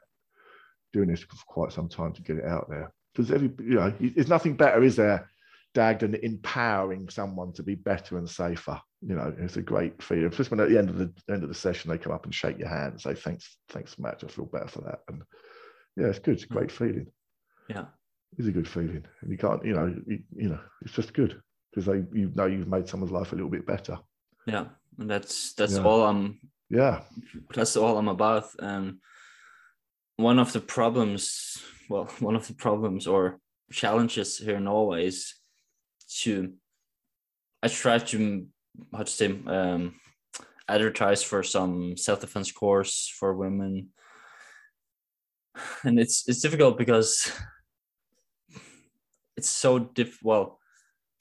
doing 0.94 1.08
this 1.08 1.20
for 1.20 1.36
quite 1.46 1.72
some 1.72 1.90
time 1.90 2.14
to 2.14 2.22
get 2.22 2.38
it 2.38 2.46
out 2.46 2.66
there. 2.70 2.90
Because 3.14 3.30
every, 3.30 3.50
you 3.58 3.74
know, 3.74 3.92
there's 4.00 4.28
nothing 4.28 4.56
better, 4.56 4.82
is 4.82 4.96
there, 4.96 5.28
Dag, 5.74 6.00
than 6.00 6.14
empowering 6.14 7.08
someone 7.08 7.52
to 7.54 7.62
be 7.62 7.74
better 7.74 8.18
and 8.18 8.28
safer. 8.28 8.80
You 9.02 9.16
know, 9.16 9.34
it's 9.38 9.56
a 9.56 9.62
great 9.62 10.02
feeling. 10.02 10.30
Just 10.30 10.50
when 10.50 10.60
at 10.60 10.68
the 10.68 10.78
end 10.78 10.90
of 10.90 10.98
the 10.98 11.12
end 11.32 11.42
of 11.42 11.48
the 11.48 11.54
session 11.54 11.90
they 11.90 11.98
come 11.98 12.12
up 12.12 12.24
and 12.24 12.34
shake 12.34 12.58
your 12.58 12.68
hand 12.68 12.92
and 12.92 13.00
say 13.00 13.14
thanks, 13.14 13.56
thanks, 13.70 13.98
Matt. 13.98 14.22
I 14.22 14.28
feel 14.28 14.44
better 14.44 14.68
for 14.68 14.82
that. 14.82 15.00
And 15.08 15.22
yeah, 15.96 16.08
it's 16.08 16.18
good. 16.18 16.34
It's 16.34 16.44
a 16.44 16.46
hmm. 16.46 16.54
great 16.54 16.70
feeling. 16.70 17.06
Yeah. 17.68 17.86
It's 18.38 18.46
a 18.46 18.52
good 18.52 18.68
feeling. 18.68 19.04
And 19.22 19.30
you 19.30 19.38
can't, 19.38 19.64
you 19.64 19.72
know, 19.72 19.94
you, 20.06 20.20
you 20.36 20.48
know, 20.50 20.60
it's 20.82 20.92
just 20.92 21.14
good 21.14 21.40
because 21.70 21.86
they, 21.86 22.04
you 22.12 22.30
know, 22.34 22.46
you've 22.46 22.68
made 22.68 22.88
someone's 22.88 23.12
life 23.12 23.32
a 23.32 23.36
little 23.36 23.50
bit 23.50 23.66
better. 23.66 23.98
Yeah. 24.46 24.66
And 24.98 25.10
that's 25.10 25.54
that's 25.54 25.76
Yeah. 25.76 25.84
all 25.84 26.04
I'm 26.04 26.40
Yeah. 26.68 27.02
that's 27.54 27.76
all 27.76 27.96
I'm 27.96 28.08
about. 28.08 28.48
And 28.58 28.98
one 30.16 30.38
of 30.38 30.52
the 30.52 30.60
problems, 30.60 31.62
well, 31.90 32.04
one 32.20 32.36
of 32.36 32.46
the 32.46 32.54
problems 32.54 33.06
or 33.06 33.38
challenges 33.70 34.38
here 34.38 34.56
in 34.56 34.64
Norway 34.64 35.06
is 35.06 35.34
to 36.22 36.54
I 37.62 37.68
try 37.68 37.98
to 37.98 38.46
how 38.92 39.02
to 39.02 39.12
say 39.12 39.26
um 39.46 39.94
advertise 40.68 41.22
for 41.22 41.42
some 41.42 41.96
self-defense 41.96 42.52
course 42.52 43.12
for 43.18 43.34
women. 43.34 43.88
And 45.84 45.98
it's 46.00 46.28
it's 46.28 46.40
difficult 46.40 46.78
because 46.78 47.30
it's 49.36 49.50
so 49.50 49.78
diff 49.78 50.18
well 50.22 50.58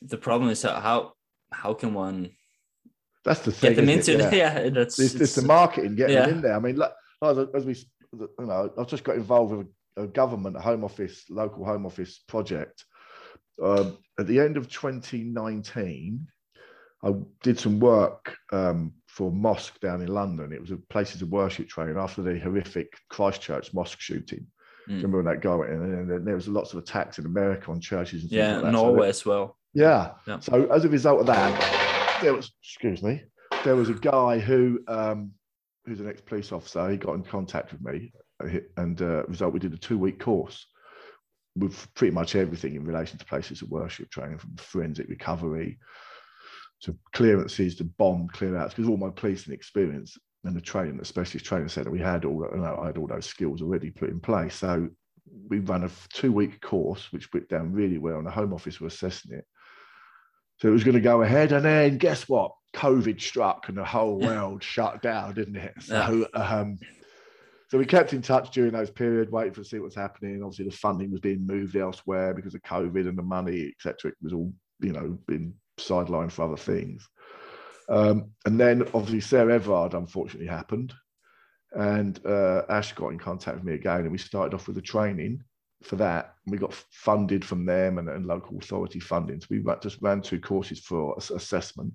the 0.02 0.18
problem 0.18 0.50
is 0.50 0.62
how 0.62 0.80
how, 0.80 1.14
how 1.52 1.74
can 1.74 1.94
one 1.94 2.30
That's 3.26 3.42
the 3.42 3.52
thing. 3.52 3.72
get 3.72 3.76
them 3.76 3.90
into 3.90 4.14
it? 4.14 4.34
Yeah. 4.34 4.60
yeah, 4.64 4.70
that's 4.70 4.98
It's, 5.00 5.14
it's 5.14 5.16
it's- 5.16 5.36
the 5.36 5.42
marketing 5.42 5.96
getting 5.96 6.16
yeah. 6.16 6.30
in 6.30 6.42
there. 6.42 6.56
I 6.56 6.60
mean, 6.60 6.78
like, 6.78 6.94
as, 7.22 7.38
as 7.54 7.66
we, 7.66 7.76
you 8.14 8.46
know, 8.46 8.72
I've 8.78 8.88
just 8.88 9.04
got 9.04 9.18
involved 9.18 9.54
with 9.54 9.68
a, 10.04 10.08
government 10.08 10.58
home 10.58 10.84
office, 10.84 11.26
local 11.30 11.66
home 11.66 11.86
office 11.86 12.20
project. 12.28 12.86
Um, 13.64 13.98
at 14.20 14.28
the 14.28 14.40
end 14.40 14.58
of 14.58 14.70
2019, 14.70 16.28
I 17.04 17.14
did 17.44 17.60
some 17.60 17.80
work 17.80 18.36
um, 18.52 18.94
for 19.08 19.32
mosque 19.32 19.80
down 19.80 20.02
in 20.02 20.08
London. 20.08 20.52
It 20.54 20.62
was 20.62 20.72
a 20.72 20.78
places 20.78 21.22
of 21.22 21.30
worship 21.30 21.70
training 21.70 21.98
after 21.98 22.22
the 22.22 22.40
horrific 22.40 22.94
Christchurch 23.10 23.74
mosque 23.74 24.00
shooting. 24.00 24.46
Mm. 24.90 24.96
Remember 24.96 25.18
when 25.18 25.26
that 25.26 25.42
guy 25.42 25.56
went 25.56 25.72
in? 25.72 25.82
And 25.82 26.12
then 26.12 26.26
there 26.26 26.36
was 26.36 26.48
lots 26.48 26.74
of 26.74 26.80
attacks 26.80 27.20
in 27.20 27.26
America 27.26 27.72
on 27.72 27.80
churches 27.80 28.24
and 28.24 28.32
yeah 28.32 28.56
like 28.56 28.64
that. 28.64 28.74
So 28.74 28.84
Norway 28.84 29.10
as 29.10 29.26
well 29.26 29.58
yeah. 29.74 30.12
Yeah. 30.28 30.40
So 30.40 30.66
as 30.72 30.86
a 30.86 30.90
result 30.90 31.22
of 31.22 31.28
that, 31.28 32.20
there 32.22 32.34
was 32.34 32.52
excuse 32.62 33.04
me, 33.04 33.24
there 33.64 33.76
was 33.76 33.90
a 33.90 33.94
guy 33.94 34.40
who 34.40 34.80
um, 34.88 35.32
who's 35.86 36.00
an 36.00 36.10
ex-police 36.10 36.52
officer. 36.52 36.90
He 36.90 36.98
got 36.98 37.14
in 37.14 37.24
contact 37.24 37.72
with 37.72 37.82
me, 37.82 38.12
and 38.78 39.02
uh, 39.02 39.24
result 39.26 39.54
we 39.54 39.60
did 39.60 39.74
a 39.74 39.78
two-week 39.78 40.20
course 40.20 40.66
with 41.56 41.94
pretty 41.96 42.14
much 42.14 42.36
everything 42.36 42.76
in 42.76 42.86
relation 42.86 43.18
to 43.18 43.26
places 43.26 43.62
of 43.62 43.70
worship 43.70 44.10
training, 44.10 44.38
from 44.38 44.56
forensic 44.58 45.10
recovery 45.10 45.78
to 46.82 46.98
clearances 47.14 47.76
to 47.76 47.84
bomb 47.84 48.30
clear 48.30 48.56
outs. 48.56 48.74
Because 48.74 48.90
all 48.90 48.98
my 48.98 49.10
policing 49.10 49.54
experience 49.54 50.18
and 50.46 50.56
the 50.56 50.62
training, 50.62 50.98
the 50.98 51.04
specialist 51.04 51.46
training 51.46 51.68
centre, 51.68 51.92
we 51.92 52.00
had 52.00 52.24
all 52.24 52.48
you 52.54 52.62
know, 52.62 52.80
I 52.82 52.88
had 52.88 52.98
all 52.98 53.08
those 53.08 53.26
skills 53.26 53.62
already 53.62 53.90
put 53.90 54.10
in 54.10 54.20
place. 54.22 54.56
So 54.56 54.88
we 55.50 55.60
ran 55.60 55.84
a 55.84 55.90
two-week 56.14 56.62
course, 56.62 57.12
which 57.12 57.32
went 57.34 57.50
down 57.50 57.74
really 57.74 57.98
well, 57.98 58.18
and 58.18 58.28
the 58.28 58.32
Home 58.32 58.54
Office 58.54 58.80
were 58.80 58.88
assessing 58.88 59.34
it. 59.34 59.46
So 60.58 60.70
it 60.70 60.72
was 60.72 60.84
going 60.84 60.96
to 60.96 61.02
go 61.02 61.22
ahead, 61.24 61.52
and 61.52 61.66
then 61.66 61.98
guess 61.98 62.30
what? 62.30 62.54
COVID 62.74 63.20
struck, 63.20 63.68
and 63.68 63.78
the 63.78 63.84
whole 63.84 64.20
world 64.20 64.64
shut 64.64 65.02
down, 65.02 65.34
didn't 65.34 65.56
it? 65.56 65.74
So, 65.82 66.28
um, 66.34 66.78
so 67.70 67.78
we 67.78 67.86
kept 67.86 68.14
in 68.14 68.22
touch 68.22 68.52
during 68.52 68.72
those 68.72 68.90
periods, 68.90 69.32
waiting 69.32 69.54
for 69.54 69.64
see 69.64 69.80
what's 69.80 69.96
happening. 69.96 70.42
Obviously, 70.42 70.66
the 70.66 70.72
funding 70.72 71.12
was 71.12 71.20
being 71.20 71.46
moved 71.46 71.76
elsewhere 71.76 72.34
because 72.34 72.56
of 72.56 72.64
COVID 72.64 73.08
and 73.08 73.18
the 73.18 73.24
money, 73.24 73.72
etc. 73.76 74.12
It 74.12 74.18
was 74.24 74.34
all, 74.34 74.52
you 74.80 74.92
know, 74.92 75.18
being 75.28 75.54
sidelined 75.78 76.32
for 76.32 76.46
other 76.46 76.58
things. 76.58 77.08
Um, 77.88 78.32
and 78.46 78.60
then 78.60 78.84
obviously 78.94 79.22
Sarah 79.22 79.56
Everard 79.56 79.94
unfortunately 79.94 80.48
happened, 80.48 80.94
and 81.74 82.20
uh, 82.26 82.64
Ash 82.70 82.94
got 82.94 83.10
in 83.10 83.20
contact 83.20 83.58
with 83.58 83.66
me 83.66 83.76
again, 83.76 84.02
and 84.02 84.12
we 84.12 84.18
started 84.18 84.56
off 84.56 84.66
with 84.66 84.76
the 84.76 84.82
training 84.82 85.44
for 85.84 85.96
that. 85.98 86.34
And 86.46 86.52
we 86.52 86.58
got 86.58 86.74
funded 86.92 87.46
from 87.46 87.66
them 87.66 88.00
and, 88.00 88.10
and 88.10 88.26
local 88.26 88.58
authority 88.58 89.00
funding. 89.00 89.42
So 89.42 89.48
we 89.52 89.64
just 89.82 90.02
ran 90.02 90.22
two 90.22 90.40
courses 90.40 90.80
for 90.80 91.16
assessment. 91.18 91.94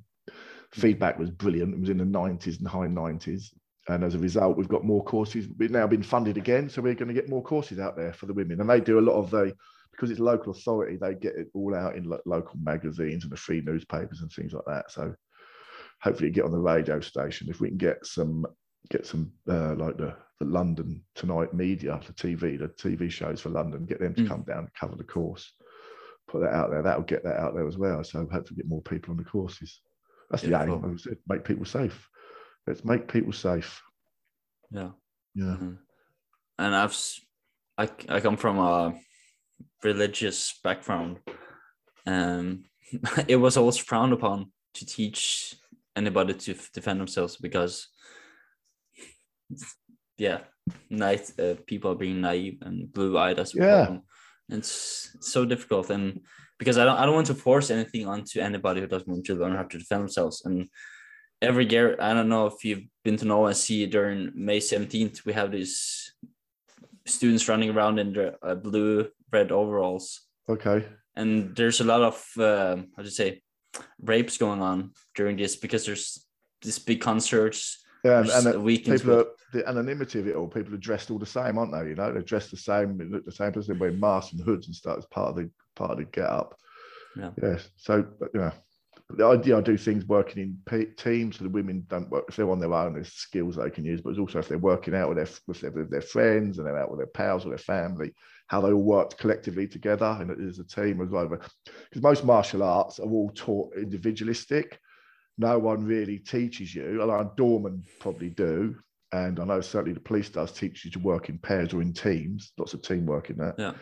Feedback 0.71 1.19
was 1.19 1.31
brilliant. 1.31 1.75
It 1.75 1.81
was 1.81 1.91
in 1.91 1.99
the 1.99 2.05
90s 2.05 2.59
and 2.59 2.69
high 2.69 2.87
90s. 2.87 3.51
And 3.89 4.03
as 4.03 4.15
a 4.15 4.19
result, 4.19 4.57
we've 4.57 4.69
got 4.69 4.85
more 4.85 5.05
courses. 5.05 5.47
We've 5.59 5.71
now 5.71 5.87
been 5.87 6.03
funded 6.03 6.37
again. 6.39 6.69
So 6.71 6.81
we're 6.81 6.95
going 6.95 7.09
to 7.09 7.15
get 7.15 7.29
more 7.29 7.43
courses 7.43 7.79
out 7.79 7.97
there 7.97 8.13
for 8.15 8.27
the 8.27 8.33
women. 8.33 8.61
And 8.61 8.69
they 8.71 8.81
do 8.81 8.99
a 8.99 9.01
lot 9.01 9.17
of 9.17 9.31
the, 9.31 9.55
because 9.91 10.11
it's 10.11 10.21
local 10.21 10.53
authority, 10.53 10.97
they 10.97 11.15
get 11.15 11.37
it 11.37 11.49
all 11.55 11.75
out 11.75 11.95
in 11.95 12.05
lo- 12.05 12.21
local 12.25 12.59
magazines 12.63 13.25
and 13.25 13.33
the 13.33 13.37
free 13.37 13.61
newspapers 13.61 14.23
and 14.23 14.33
things 14.33 14.55
like 14.55 14.65
that. 14.67 14.91
So 14.91 15.15
hopefully 16.01 16.31
get 16.31 16.45
on 16.45 16.51
the 16.53 16.59
radio 16.59 16.99
station. 17.01 17.49
If 17.51 17.61
we 17.61 17.69
can 17.69 17.77
get 17.77 18.05
some, 18.07 18.47
get 18.91 19.07
some 19.07 19.31
uh, 19.51 19.75
like 19.75 19.99
the, 19.99 20.15
the 20.41 20.47
London 20.47 21.03
Tonight 21.15 21.53
media, 21.53 22.01
the 22.07 22.13
TV, 22.15 22.59
the 22.59 22.69
TV 22.69 23.11
shows 23.11 23.41
for 23.43 23.51
London, 23.51 23.85
get 23.85 24.01
them 24.01 24.15
to 24.15 24.23
Mm. 24.23 24.29
come 24.29 24.43
down 24.45 24.59
and 24.61 24.75
cover 24.75 24.97
the 24.97 25.05
course. 25.05 25.53
Put 26.27 26.41
that 26.41 26.55
out 26.55 26.71
there. 26.71 26.81
That'll 26.83 27.03
get 27.03 27.23
that 27.25 27.37
out 27.37 27.55
there 27.55 27.69
as 27.69 27.77
well. 27.77 28.03
So 28.03 28.21
hopefully 28.33 28.57
get 28.57 28.69
more 28.69 28.81
people 28.83 29.11
on 29.13 29.19
the 29.19 29.25
courses. 29.25 29.81
That's 30.31 30.43
the 30.43 30.49
aim. 30.63 30.71
Like 31.07 31.19
make 31.29 31.45
people 31.45 31.67
safe. 31.67 32.09
Let's 32.67 32.85
make 32.85 33.13
people 33.13 33.33
safe. 33.33 33.83
yeah 34.71 34.91
Yeah. 35.35 35.57
Mhm. 35.61 35.79
and 36.59 36.75
I've 36.75 36.97
I, 37.79 37.89
I 38.09 38.21
come 38.21 38.37
from 38.37 38.59
a 38.59 38.95
religious 39.83 40.59
background 40.65 41.19
and 42.07 42.65
it 43.29 43.37
was 43.37 43.57
always 43.57 43.77
frowned 43.77 44.13
upon 44.13 44.53
to 44.75 44.87
teach 44.87 45.55
anybody 45.97 46.35
to 46.35 46.55
defend 46.73 47.01
themselves 47.01 47.37
because 47.37 47.89
yeah 50.19 50.39
night 50.91 51.31
uh, 51.39 51.55
people 51.67 51.91
are 51.93 51.97
being 52.05 52.21
naive 52.21 52.59
and 52.63 52.93
blue-eyed 52.93 53.39
as 53.39 53.55
well. 53.55 53.69
Yeah. 53.69 54.57
it's 54.57 55.17
so 55.21 55.45
difficult 55.45 55.91
and 55.91 56.21
because 56.59 56.79
I 56.79 56.85
don't 56.85 56.99
I 56.99 57.05
don't 57.05 57.15
want 57.15 57.27
to 57.29 57.35
force 57.35 57.71
anything 57.71 58.07
onto 58.07 58.41
anybody 58.41 58.81
who 58.81 58.87
doesn't 58.87 59.09
want 59.13 59.25
to 59.27 59.35
learn 59.35 59.57
how 59.57 59.65
to 59.65 59.79
defend 59.79 60.03
themselves 60.03 60.43
and 60.47 60.69
every 61.45 61.67
year 61.71 61.97
I 62.01 62.15
don't 62.15 62.29
know 62.29 62.47
if 62.47 62.65
you've 62.65 62.85
been 63.05 63.17
to 63.19 63.55
see 63.55 63.87
during 63.87 64.33
May 64.35 64.59
17th 64.59 65.25
we 65.25 65.33
have 65.33 65.51
these 65.53 66.13
students 67.07 67.49
running 67.49 67.71
around 67.71 67.99
in 67.99 68.13
their 68.13 68.37
uh, 68.43 68.55
blue 68.55 69.09
red 69.33 69.53
overalls 69.53 70.23
Okay. 70.49 70.87
and 71.17 71.55
there's 71.57 71.81
a 71.81 71.85
lot 71.85 72.03
of 72.03 72.17
um 72.39 72.89
how 72.97 73.03
to 73.03 73.11
say 73.11 73.43
rapes 74.01 74.39
going 74.39 74.63
on 74.63 74.93
during 75.15 75.37
this 75.37 75.57
because 75.57 75.85
there's 75.87 76.27
these 76.63 76.79
big 76.79 77.01
concerts 77.01 77.85
Yeah, 78.05 78.21
and, 78.21 78.31
and 78.31 78.47
uh, 78.47 78.93
people 78.95 79.21
are 79.21 79.27
the 79.55 79.67
anonymity 79.69 80.19
of 80.21 80.27
it 80.27 80.37
all. 80.37 80.49
People 80.49 80.75
are 80.75 80.87
dressed 80.89 81.11
all 81.11 81.19
the 81.19 81.35
same, 81.39 81.59
aren't 81.59 81.73
they? 81.73 81.89
You 81.91 81.95
know, 81.95 82.13
they're 82.13 82.23
dressed 82.23 82.51
the 82.51 82.57
same, 82.57 82.99
they 82.99 83.05
look 83.05 83.25
the 83.25 83.33
same, 83.33 83.51
because 83.51 83.67
they 83.67 83.75
wear 83.75 83.93
masks 83.93 84.33
and 84.33 84.43
hoods 84.43 84.67
and 84.67 84.77
stuff 84.77 84.99
as 84.99 85.07
part 85.07 85.31
of 85.31 85.37
the 85.37 85.51
part 85.77 85.93
of 85.93 85.99
the 85.99 86.05
get 86.05 86.29
up. 86.29 86.55
Yeah. 87.17 87.31
Yes. 87.41 87.69
So, 87.77 88.05
but, 88.21 88.31
you 88.35 88.41
know, 88.41 88.53
the 89.11 89.27
idea 89.27 89.59
I 89.59 89.61
do 89.61 89.77
things 89.77 90.07
working 90.07 90.43
in 90.43 90.93
teams, 90.97 91.37
so 91.37 91.45
the 91.45 91.51
women 91.51 91.87
don't 91.89 92.11
work 92.11 92.25
if 92.29 92.37
they're 92.37 92.51
on 92.51 92.59
their 92.59 92.73
own. 92.73 92.95
There's 92.95 93.13
skills 93.13 93.57
they 93.57 93.71
can 93.71 93.85
use, 93.85 94.01
but 94.01 94.11
it's 94.11 94.19
also 94.19 94.39
if 94.39 94.49
they're 94.49 94.59
working 94.59 94.95
out 94.95 95.09
with 95.09 95.19
their 95.19 95.29
with 95.47 95.61
their, 95.61 95.71
with 95.71 95.91
their 95.91 96.01
friends 96.01 96.59
and 96.59 96.67
they're 96.67 96.79
out 96.79 96.91
with 96.91 97.01
their 97.01 97.07
pals 97.09 97.45
or 97.45 97.51
their 97.51 97.59
family, 97.59 98.15
how 98.47 98.63
they 98.63 98.73
all 98.73 98.83
work 98.83 99.17
collectively 99.19 99.69
together 99.69 100.17
and 100.21 100.31
as 100.49 100.59
a 100.59 100.65
team 100.65 101.03
as 101.03 101.11
well. 101.11 101.29
Because 101.29 102.03
most 102.03 102.25
martial 102.25 102.63
arts 102.63 102.99
are 102.99 103.09
all 103.09 103.31
taught 103.35 103.77
individualistic. 103.77 104.79
No 105.37 105.59
one 105.59 105.85
really 105.85 106.19
teaches 106.19 106.75
you. 106.75 107.01
Although 107.01 107.33
Dorman 107.37 107.83
probably 108.01 108.31
do, 108.31 108.77
and 109.13 109.39
I 109.39 109.45
know 109.45 109.61
certainly 109.61 109.93
the 109.93 110.01
police 110.01 110.31
does 110.31 110.53
teach 110.53 110.85
you 110.85 110.91
to 110.93 110.99
work 110.99 111.29
in 111.29 111.39
pairs 111.39 111.75
or 111.75 111.83
in 111.83 111.93
teams. 111.93 112.53
Lots 112.57 112.73
of 112.73 112.81
teamwork 112.81 113.29
in 113.29 113.37
that. 113.37 113.57
Yeah. 113.59 113.75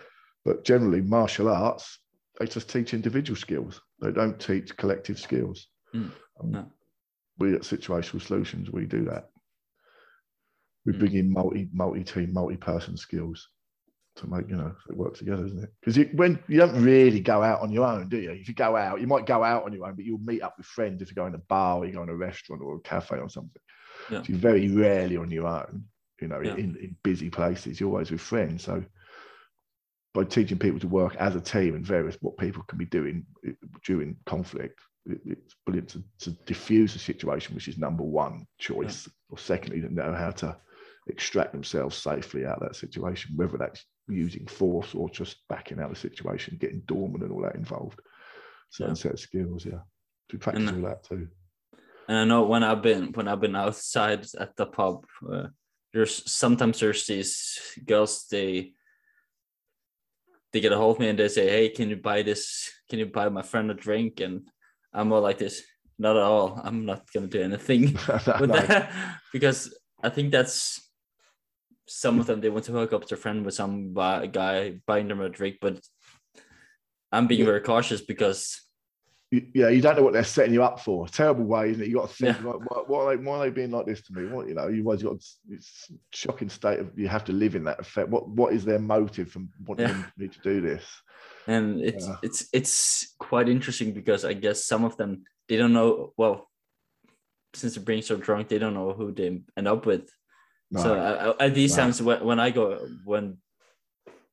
But 0.45 0.65
generally, 0.65 1.01
martial 1.01 1.49
arts 1.49 2.01
they 2.39 2.47
just 2.47 2.71
teach 2.71 2.95
individual 2.95 3.37
skills. 3.37 3.81
They 4.03 4.11
don't 4.13 4.39
teach 4.39 4.77
collective 4.77 5.19
skills. 5.19 5.69
Mm, 5.95 6.11
Um, 6.41 6.51
no. 6.51 6.67
we 7.39 7.55
at 7.55 7.63
situational 7.63 8.21
solutions 8.21 8.71
we 8.71 8.85
do 8.87 9.05
that. 9.05 9.31
We 10.85 10.93
Mm. 10.93 10.99
bring 10.99 11.13
in 11.15 11.33
multi 11.33 11.69
multi 11.73 12.03
team 12.05 12.33
multi 12.33 12.57
person 12.57 12.97
skills 12.97 13.49
to 14.17 14.27
make 14.29 14.49
you 14.49 14.57
know 14.57 14.75
it 14.91 14.97
work 14.97 15.15
together, 15.17 15.47
isn't 15.47 15.63
it? 15.63 15.73
Because 15.81 15.97
when 16.15 16.39
you 16.49 16.59
don't 16.59 16.83
really 16.83 17.21
go 17.21 17.43
out 17.43 17.61
on 17.61 17.71
your 17.71 17.87
own, 17.87 18.09
do 18.09 18.19
you? 18.19 18.33
If 18.33 18.49
you 18.49 18.55
go 18.55 18.77
out, 18.77 19.01
you 19.01 19.07
might 19.07 19.25
go 19.25 19.43
out 19.45 19.65
on 19.65 19.73
your 19.73 19.87
own, 19.87 19.95
but 19.95 20.05
you'll 20.05 20.19
meet 20.19 20.43
up 20.43 20.55
with 20.59 20.67
friends 20.67 21.01
if 21.01 21.09
you 21.09 21.15
go 21.15 21.27
in 21.27 21.35
a 21.35 21.39
bar 21.39 21.79
or 21.79 21.87
you 21.87 21.93
go 21.93 22.03
in 22.03 22.09
a 22.09 22.17
restaurant 22.17 22.61
or 22.63 22.77
a 22.77 22.81
cafe 22.81 23.19
or 23.19 23.29
something. 23.31 23.63
Yeah. 24.11 24.23
So 24.23 24.31
you're 24.31 24.39
very 24.39 24.69
rarely 24.69 25.17
on 25.17 25.31
your 25.31 25.47
own. 25.47 25.85
You 26.21 26.29
know, 26.29 26.41
Yeah. 26.41 26.57
in, 26.57 26.77
in 26.77 26.97
busy 27.03 27.31
places, 27.31 27.81
you're 27.81 27.89
always 27.89 28.11
with 28.11 28.21
friends. 28.21 28.65
So 28.65 28.85
by 30.15 30.25
teaching 30.25 30.59
people 30.59 30.81
to 30.81 30.89
work 30.89 31.15
as 31.17 31.35
a 31.37 31.41
team 31.41 31.75
and 31.75 31.87
various 31.87 32.17
what 32.21 32.37
people 32.37 32.63
can 32.65 32.79
be 32.79 32.85
doing 32.85 33.25
eh, 33.47 33.53
during 33.85 34.17
conflict, 34.27 34.79
it's 35.07 35.55
brilliant 35.67 35.89
to, 35.89 36.03
to 36.21 36.31
diffuse 36.47 36.93
the 36.93 36.99
situation, 36.99 37.55
which 37.55 37.67
is 37.69 37.79
number 37.79 38.05
one 38.05 38.47
choice, 38.59 39.09
or 39.31 39.39
secondly, 39.39 39.81
to 39.81 39.93
know 39.93 40.13
how 40.15 40.31
to 40.31 40.57
extract 41.09 41.53
themselves 41.53 41.97
safely 41.97 42.47
out 42.47 42.63
of 42.63 42.69
that 42.69 42.77
situation, 42.77 43.33
whether 43.35 43.59
that's 43.59 43.85
using 44.07 44.47
force 44.47 44.95
or 44.95 45.09
just 45.11 45.39
backing 45.49 45.81
out 45.81 45.91
of 45.91 45.95
the 45.95 46.01
situation, 46.01 46.57
getting 46.61 46.83
dormant 46.87 47.25
and 47.25 47.33
all 47.33 47.43
that 47.43 47.57
involved. 47.57 48.01
Certain 48.71 48.95
Yeah. 48.95 49.03
set 49.03 49.13
of 49.13 49.21
skills, 49.21 49.65
yeah. 49.67 49.81
To 50.29 50.39
practice 50.39 50.69
And- 50.69 50.85
all 50.85 50.91
that 50.91 51.03
too. 51.05 51.29
And 52.09 52.19
I 52.19 52.25
know 52.25 52.45
when 52.45 52.63
I've 52.63 52.83
been 52.83 53.13
when 53.13 53.29
I've 53.29 53.41
been 53.41 53.57
outside 53.57 54.27
at 54.39 54.57
the 54.57 54.67
pub, 54.67 55.07
uh, 55.33 55.49
there's 55.93 56.31
sometimes 56.31 56.81
there's 56.81 57.07
these 57.07 57.59
girls 57.87 58.27
they 58.29 58.75
they 60.53 60.61
get 60.61 60.73
a 60.73 60.77
hold 60.77 60.97
of 60.97 61.01
me 61.01 61.09
and 61.09 61.19
they 61.19 61.29
say, 61.29 61.49
"Hey, 61.49 61.69
can 61.71 61.89
you 61.89 61.97
buy 61.97 62.23
this? 62.23 62.71
Can 62.89 62.99
you 62.99 63.07
buy 63.07 63.29
my 63.29 63.43
friend 63.43 63.71
a 63.71 63.75
drink?" 63.75 64.21
And 64.21 64.49
I'm 64.93 65.09
more 65.09 65.21
like 65.21 65.39
this. 65.39 65.63
Not 65.99 66.17
at 66.17 66.23
all. 66.23 66.61
I'm 66.63 66.85
not 66.85 67.11
gonna 67.13 67.27
do 67.27 67.43
anything 67.43 67.93
with 68.41 68.51
No. 68.51 68.55
that 68.55 68.93
because 69.33 69.75
I 70.03 70.09
think 70.11 70.31
that's 70.33 70.81
some 71.87 72.19
of 72.21 72.27
them 72.27 72.41
they 72.41 72.51
want 72.51 72.65
to 72.67 72.73
hook 72.73 72.93
up 72.93 73.07
their 73.07 73.19
friend 73.19 73.45
with 73.45 73.55
some 73.55 73.93
guy 73.95 74.81
buying 74.87 75.09
them 75.09 75.21
a 75.21 75.29
drink, 75.29 75.57
but 75.61 75.81
I'm 77.11 77.27
being 77.27 77.41
Yeah. 77.41 77.47
very 77.47 77.61
cautious 77.61 78.01
because 78.01 78.61
you- 79.33 79.49
yeah, 79.55 79.69
you 79.71 79.81
don't 79.81 79.97
know 79.97 80.03
what 80.03 80.13
they're 80.13 80.23
setting 80.25 80.53
you 80.53 80.63
up 80.63 80.79
for. 80.79 81.09
Terrible 81.09 81.45
way, 81.45 81.71
isn't 81.71 81.83
it? 81.83 81.89
You 81.89 81.95
got 81.95 82.11
to 82.11 82.15
think, 82.15 82.37
Yeah. 82.39 82.47
like, 82.51 82.71
why, 82.71 82.83
why, 82.87 82.99
are 83.01 83.17
they, 83.17 83.25
why 83.25 83.37
are 83.39 83.45
they 83.47 83.51
being 83.51 83.71
like 83.71 83.87
this 83.87 84.03
to 84.03 84.13
me? 84.13 84.29
What 84.29 84.47
you 84.47 84.55
know, 84.55 84.69
you've 84.69 84.87
always 84.87 85.03
got 85.03 85.17
it's 85.51 85.91
shocking 86.13 86.51
state 86.51 86.79
of 86.81 86.97
you 86.99 87.09
have 87.09 87.25
to 87.25 87.33
live 87.33 87.57
in 87.57 87.65
that 87.65 87.81
effect. 87.81 88.11
What 88.11 88.29
what 88.29 88.53
is 88.53 88.65
their 88.65 88.79
motive 88.79 89.31
from 89.33 89.49
wanting 89.67 89.89
Yeah. 89.89 90.05
me 90.17 90.29
to 90.29 90.39
do 90.41 90.61
this? 90.61 90.85
and 91.49 91.81
it's 91.81 92.07
Yeah. 92.07 92.17
it's 92.23 92.49
it's 92.53 93.15
quite 93.19 93.49
interesting 93.49 93.93
because 93.93 94.25
I 94.25 94.33
guess 94.35 94.65
some 94.65 94.85
of 94.85 94.97
them 94.97 95.25
they 95.49 95.57
don't 95.57 95.73
know 95.73 96.13
well 96.17 96.49
since 97.55 97.75
they're 97.75 97.83
being 97.85 98.03
so 98.03 98.17
drunk 98.17 98.47
they 98.49 98.59
don't 98.61 98.75
know 98.75 98.93
who 98.93 99.11
they 99.13 99.43
end 99.57 99.67
up 99.69 99.85
with. 99.87 100.09
No, 100.71 100.83
So 100.83 100.95
uh, 100.95 101.35
at 101.41 101.55
these 101.55 101.75
No. 101.77 101.83
times 101.83 102.01
when, 102.03 102.23
when 102.25 102.39
I 102.39 102.51
go 102.51 102.87
when 103.05 103.39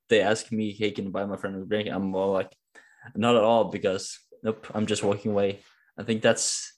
they 0.09 0.21
ask 0.21 0.51
me, 0.51 0.71
"Hey, 0.73 0.91
can 0.91 1.05
you 1.05 1.12
buy 1.12 1.25
my 1.25 1.38
friend 1.38 1.55
a 1.55 1.65
drink?" 1.65 1.88
I'm 1.89 2.12
more 2.12 2.31
like, 2.39 2.51
"Not 3.15 3.35
at 3.38 3.43
all," 3.43 3.65
because 3.71 4.19
nope, 4.43 4.67
I'm 4.73 4.86
just 4.86 5.04
walking 5.04 5.32
away. 5.32 5.60
I 5.97 6.04
think 6.04 6.21
that's 6.21 6.73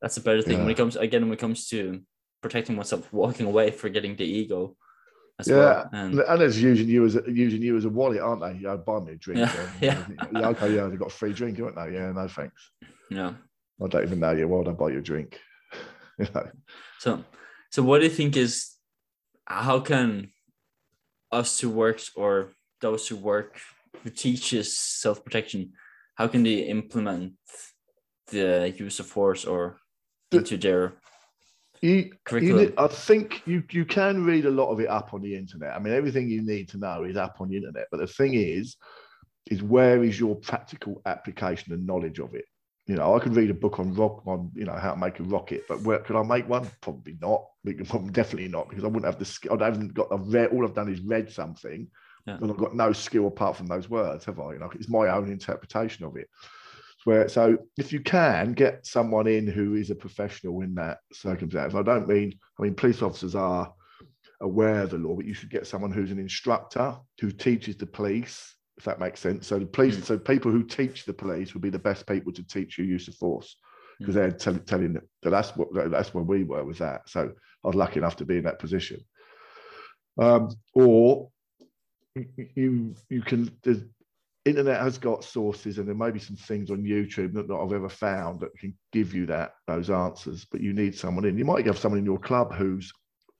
that's 0.00 0.16
a 0.16 0.20
better 0.20 0.42
thing 0.42 0.58
when 0.60 0.70
it 0.70 0.76
comes 0.76 0.96
again 0.96 1.22
when 1.22 1.32
it 1.34 1.38
comes 1.38 1.68
to 1.68 2.00
protecting 2.40 2.76
myself, 2.76 3.12
walking 3.12 3.46
away, 3.46 3.70
forgetting 3.70 4.16
the 4.16 4.24
ego. 4.24 4.76
As 5.38 5.48
Yeah, 5.48 5.56
well. 5.56 5.90
And 5.92 6.18
and 6.20 6.40
they're 6.40 6.50
using 6.50 6.88
you 6.88 7.04
as 7.04 7.16
a, 7.16 7.22
using 7.26 7.62
you 7.62 7.76
as 7.76 7.84
a 7.84 7.88
wallet, 7.88 8.20
aren't 8.20 8.42
they? 8.42 8.60
Yeah, 8.62 8.76
buy 8.76 9.00
me 9.00 9.12
a 9.12 9.16
drink. 9.16 9.38
Yeah, 9.40 9.66
Yeah, 9.80 10.04
yeah. 10.08 10.26
yeah, 10.32 10.48
okay, 10.48 10.74
yeah, 10.74 10.86
they've 10.88 10.98
got 10.98 11.08
a 11.08 11.14
free 11.14 11.32
drink, 11.32 11.58
haven't 11.58 11.76
they? 11.76 11.94
Yeah, 11.94 12.12
no 12.12 12.28
thanks. 12.28 12.70
yeah. 13.10 13.32
I 13.82 13.88
don't 13.88 14.02
even 14.04 14.20
know 14.20 14.32
you. 14.32 14.46
Why 14.46 14.58
would 14.58 14.68
I 14.68 14.72
buy 14.72 14.90
you 14.90 14.98
a 14.98 15.02
drink? 15.02 15.40
you 16.18 16.26
know, 16.34 16.50
So, 16.98 17.24
so 17.70 17.82
what 17.82 17.98
do 17.98 18.04
you 18.04 18.10
think 18.10 18.36
is 18.36 18.76
how 19.46 19.80
can 19.80 20.28
us 21.32 21.58
who 21.60 21.70
works 21.70 22.10
or 22.14 22.50
those 22.80 23.08
who 23.08 23.16
work 23.16 23.58
who 24.02 24.10
teaches 24.10 24.76
self 24.78 25.24
protection, 25.24 25.72
how 26.14 26.28
can 26.28 26.42
they 26.42 26.60
implement 26.68 27.34
the 28.30 28.74
use 28.76 29.00
of 29.00 29.06
force 29.06 29.44
or 29.44 29.78
into 30.30 30.56
their 30.56 30.94
you, 31.82 32.12
you 32.30 32.56
need, 32.56 32.74
I 32.78 32.86
think 32.86 33.42
you 33.44 33.64
you 33.72 33.84
can 33.84 34.24
read 34.24 34.46
a 34.46 34.50
lot 34.50 34.70
of 34.70 34.78
it 34.78 34.88
up 34.88 35.12
on 35.14 35.20
the 35.20 35.34
internet. 35.34 35.74
I 35.74 35.80
mean, 35.80 35.92
everything 35.92 36.28
you 36.28 36.40
need 36.40 36.68
to 36.68 36.78
know 36.78 37.02
is 37.02 37.16
up 37.16 37.40
on 37.40 37.48
the 37.48 37.56
internet. 37.56 37.88
But 37.90 37.98
the 37.98 38.06
thing 38.06 38.34
is, 38.34 38.76
is 39.50 39.64
where 39.64 40.04
is 40.04 40.18
your 40.18 40.36
practical 40.36 41.02
application 41.06 41.72
and 41.72 41.84
knowledge 41.84 42.20
of 42.20 42.36
it? 42.36 42.44
You 42.86 42.94
know, 42.94 43.16
I 43.16 43.18
could 43.18 43.34
read 43.34 43.50
a 43.50 43.54
book 43.54 43.80
on 43.80 43.94
rock 43.94 44.22
on 44.28 44.52
you 44.54 44.64
know 44.64 44.74
how 44.74 44.92
to 44.92 44.96
make 44.96 45.18
a 45.18 45.24
rocket, 45.24 45.64
but 45.68 45.80
where 45.80 45.98
could 45.98 46.14
I 46.14 46.22
make 46.22 46.48
one? 46.48 46.70
Probably 46.80 47.16
not. 47.20 47.46
Probably 47.64 48.10
definitely 48.12 48.48
not 48.48 48.68
because 48.68 48.84
I 48.84 48.86
wouldn't 48.86 49.06
have 49.06 49.18
the 49.18 49.24
skill. 49.24 49.60
I 49.60 49.64
haven't 49.64 49.92
got. 49.92 50.06
I've 50.12 50.32
read. 50.32 50.50
All 50.52 50.64
I've 50.64 50.74
done 50.74 50.92
is 50.92 51.00
read 51.00 51.32
something, 51.32 51.88
Yeah. 52.26 52.36
and 52.40 52.50
I've 52.50 52.56
got 52.56 52.74
no 52.76 52.92
skill 52.92 53.26
apart 53.26 53.56
from 53.56 53.66
those 53.66 53.88
words, 53.90 54.24
have 54.26 54.38
I? 54.38 54.52
You 54.52 54.58
know, 54.60 54.70
it's 54.74 54.88
my 54.88 55.08
own 55.08 55.30
interpretation 55.30 56.04
of 56.04 56.16
it. 56.16 56.28
Where 57.04 57.28
so 57.28 57.58
if 57.76 57.92
you 57.92 58.00
can 58.00 58.52
get 58.52 58.86
someone 58.86 59.26
in 59.26 59.46
who 59.48 59.74
is 59.74 59.90
a 59.90 59.94
professional 59.96 60.60
in 60.60 60.74
that 60.76 60.98
circumstance, 61.12 61.74
I 61.74 61.82
don't 61.82 62.06
mean 62.06 62.38
I 62.58 62.62
mean 62.62 62.74
police 62.74 63.02
officers 63.02 63.34
are 63.34 63.72
aware 64.40 64.82
of 64.82 64.90
the 64.90 64.98
law, 64.98 65.16
but 65.16 65.24
you 65.26 65.34
should 65.34 65.50
get 65.50 65.66
someone 65.66 65.90
who's 65.90 66.12
an 66.12 66.18
instructor 66.20 66.96
who 67.20 67.32
teaches 67.32 67.76
the 67.76 67.86
police, 67.86 68.54
if 68.76 68.84
that 68.84 69.00
makes 69.00 69.18
sense. 69.18 69.48
So 69.48 69.58
the 69.58 69.66
police, 69.66 69.96
Mm. 69.96 70.04
so 70.04 70.18
people 70.18 70.52
who 70.52 70.62
teach 70.62 71.04
the 71.04 71.12
police 71.12 71.54
would 71.54 71.62
be 71.62 71.70
the 71.70 71.78
best 71.78 72.06
people 72.06 72.32
to 72.34 72.46
teach 72.46 72.78
you 72.78 72.84
use 72.84 73.08
of 73.08 73.16
force 73.16 73.56
because 73.98 74.14
Mm. 74.14 74.18
they're 74.18 74.30
tell, 74.32 74.58
telling 74.58 74.92
them 74.92 75.08
that 75.22 75.30
that's 75.30 75.56
what 75.56 75.68
that's 75.90 76.14
where 76.14 76.24
we 76.24 76.44
were 76.44 76.64
with 76.64 76.78
that. 76.78 77.08
So 77.08 77.32
I 77.64 77.66
was 77.66 77.74
lucky 77.74 77.98
enough 77.98 78.16
to 78.16 78.24
be 78.24 78.36
in 78.38 78.44
that 78.44 78.60
position. 78.60 79.00
Um, 80.20 80.50
or 80.74 81.30
you- 82.14 82.94
you 83.08 83.22
can 83.22 83.50
the 83.62 83.88
internet 84.44 84.80
has 84.80 84.98
got 84.98 85.22
sources 85.24 85.78
and 85.78 85.86
there 85.86 85.94
may 85.94 86.10
be 86.10 86.18
some 86.18 86.36
things 86.36 86.70
on 86.70 86.82
YouTube 86.82 87.32
that, 87.32 87.46
that 87.46 87.54
I've 87.54 87.72
ever 87.72 87.88
found 87.88 88.40
that 88.40 88.56
can 88.58 88.76
give 88.92 89.14
you 89.14 89.24
that 89.26 89.54
those 89.68 89.88
answers, 89.88 90.44
but 90.44 90.60
you 90.60 90.72
need 90.72 90.96
someone 90.96 91.24
in. 91.24 91.38
You 91.38 91.44
might 91.44 91.64
have 91.66 91.78
someone 91.78 92.00
in 92.00 92.04
your 92.04 92.18
club 92.18 92.52
who's 92.52 92.92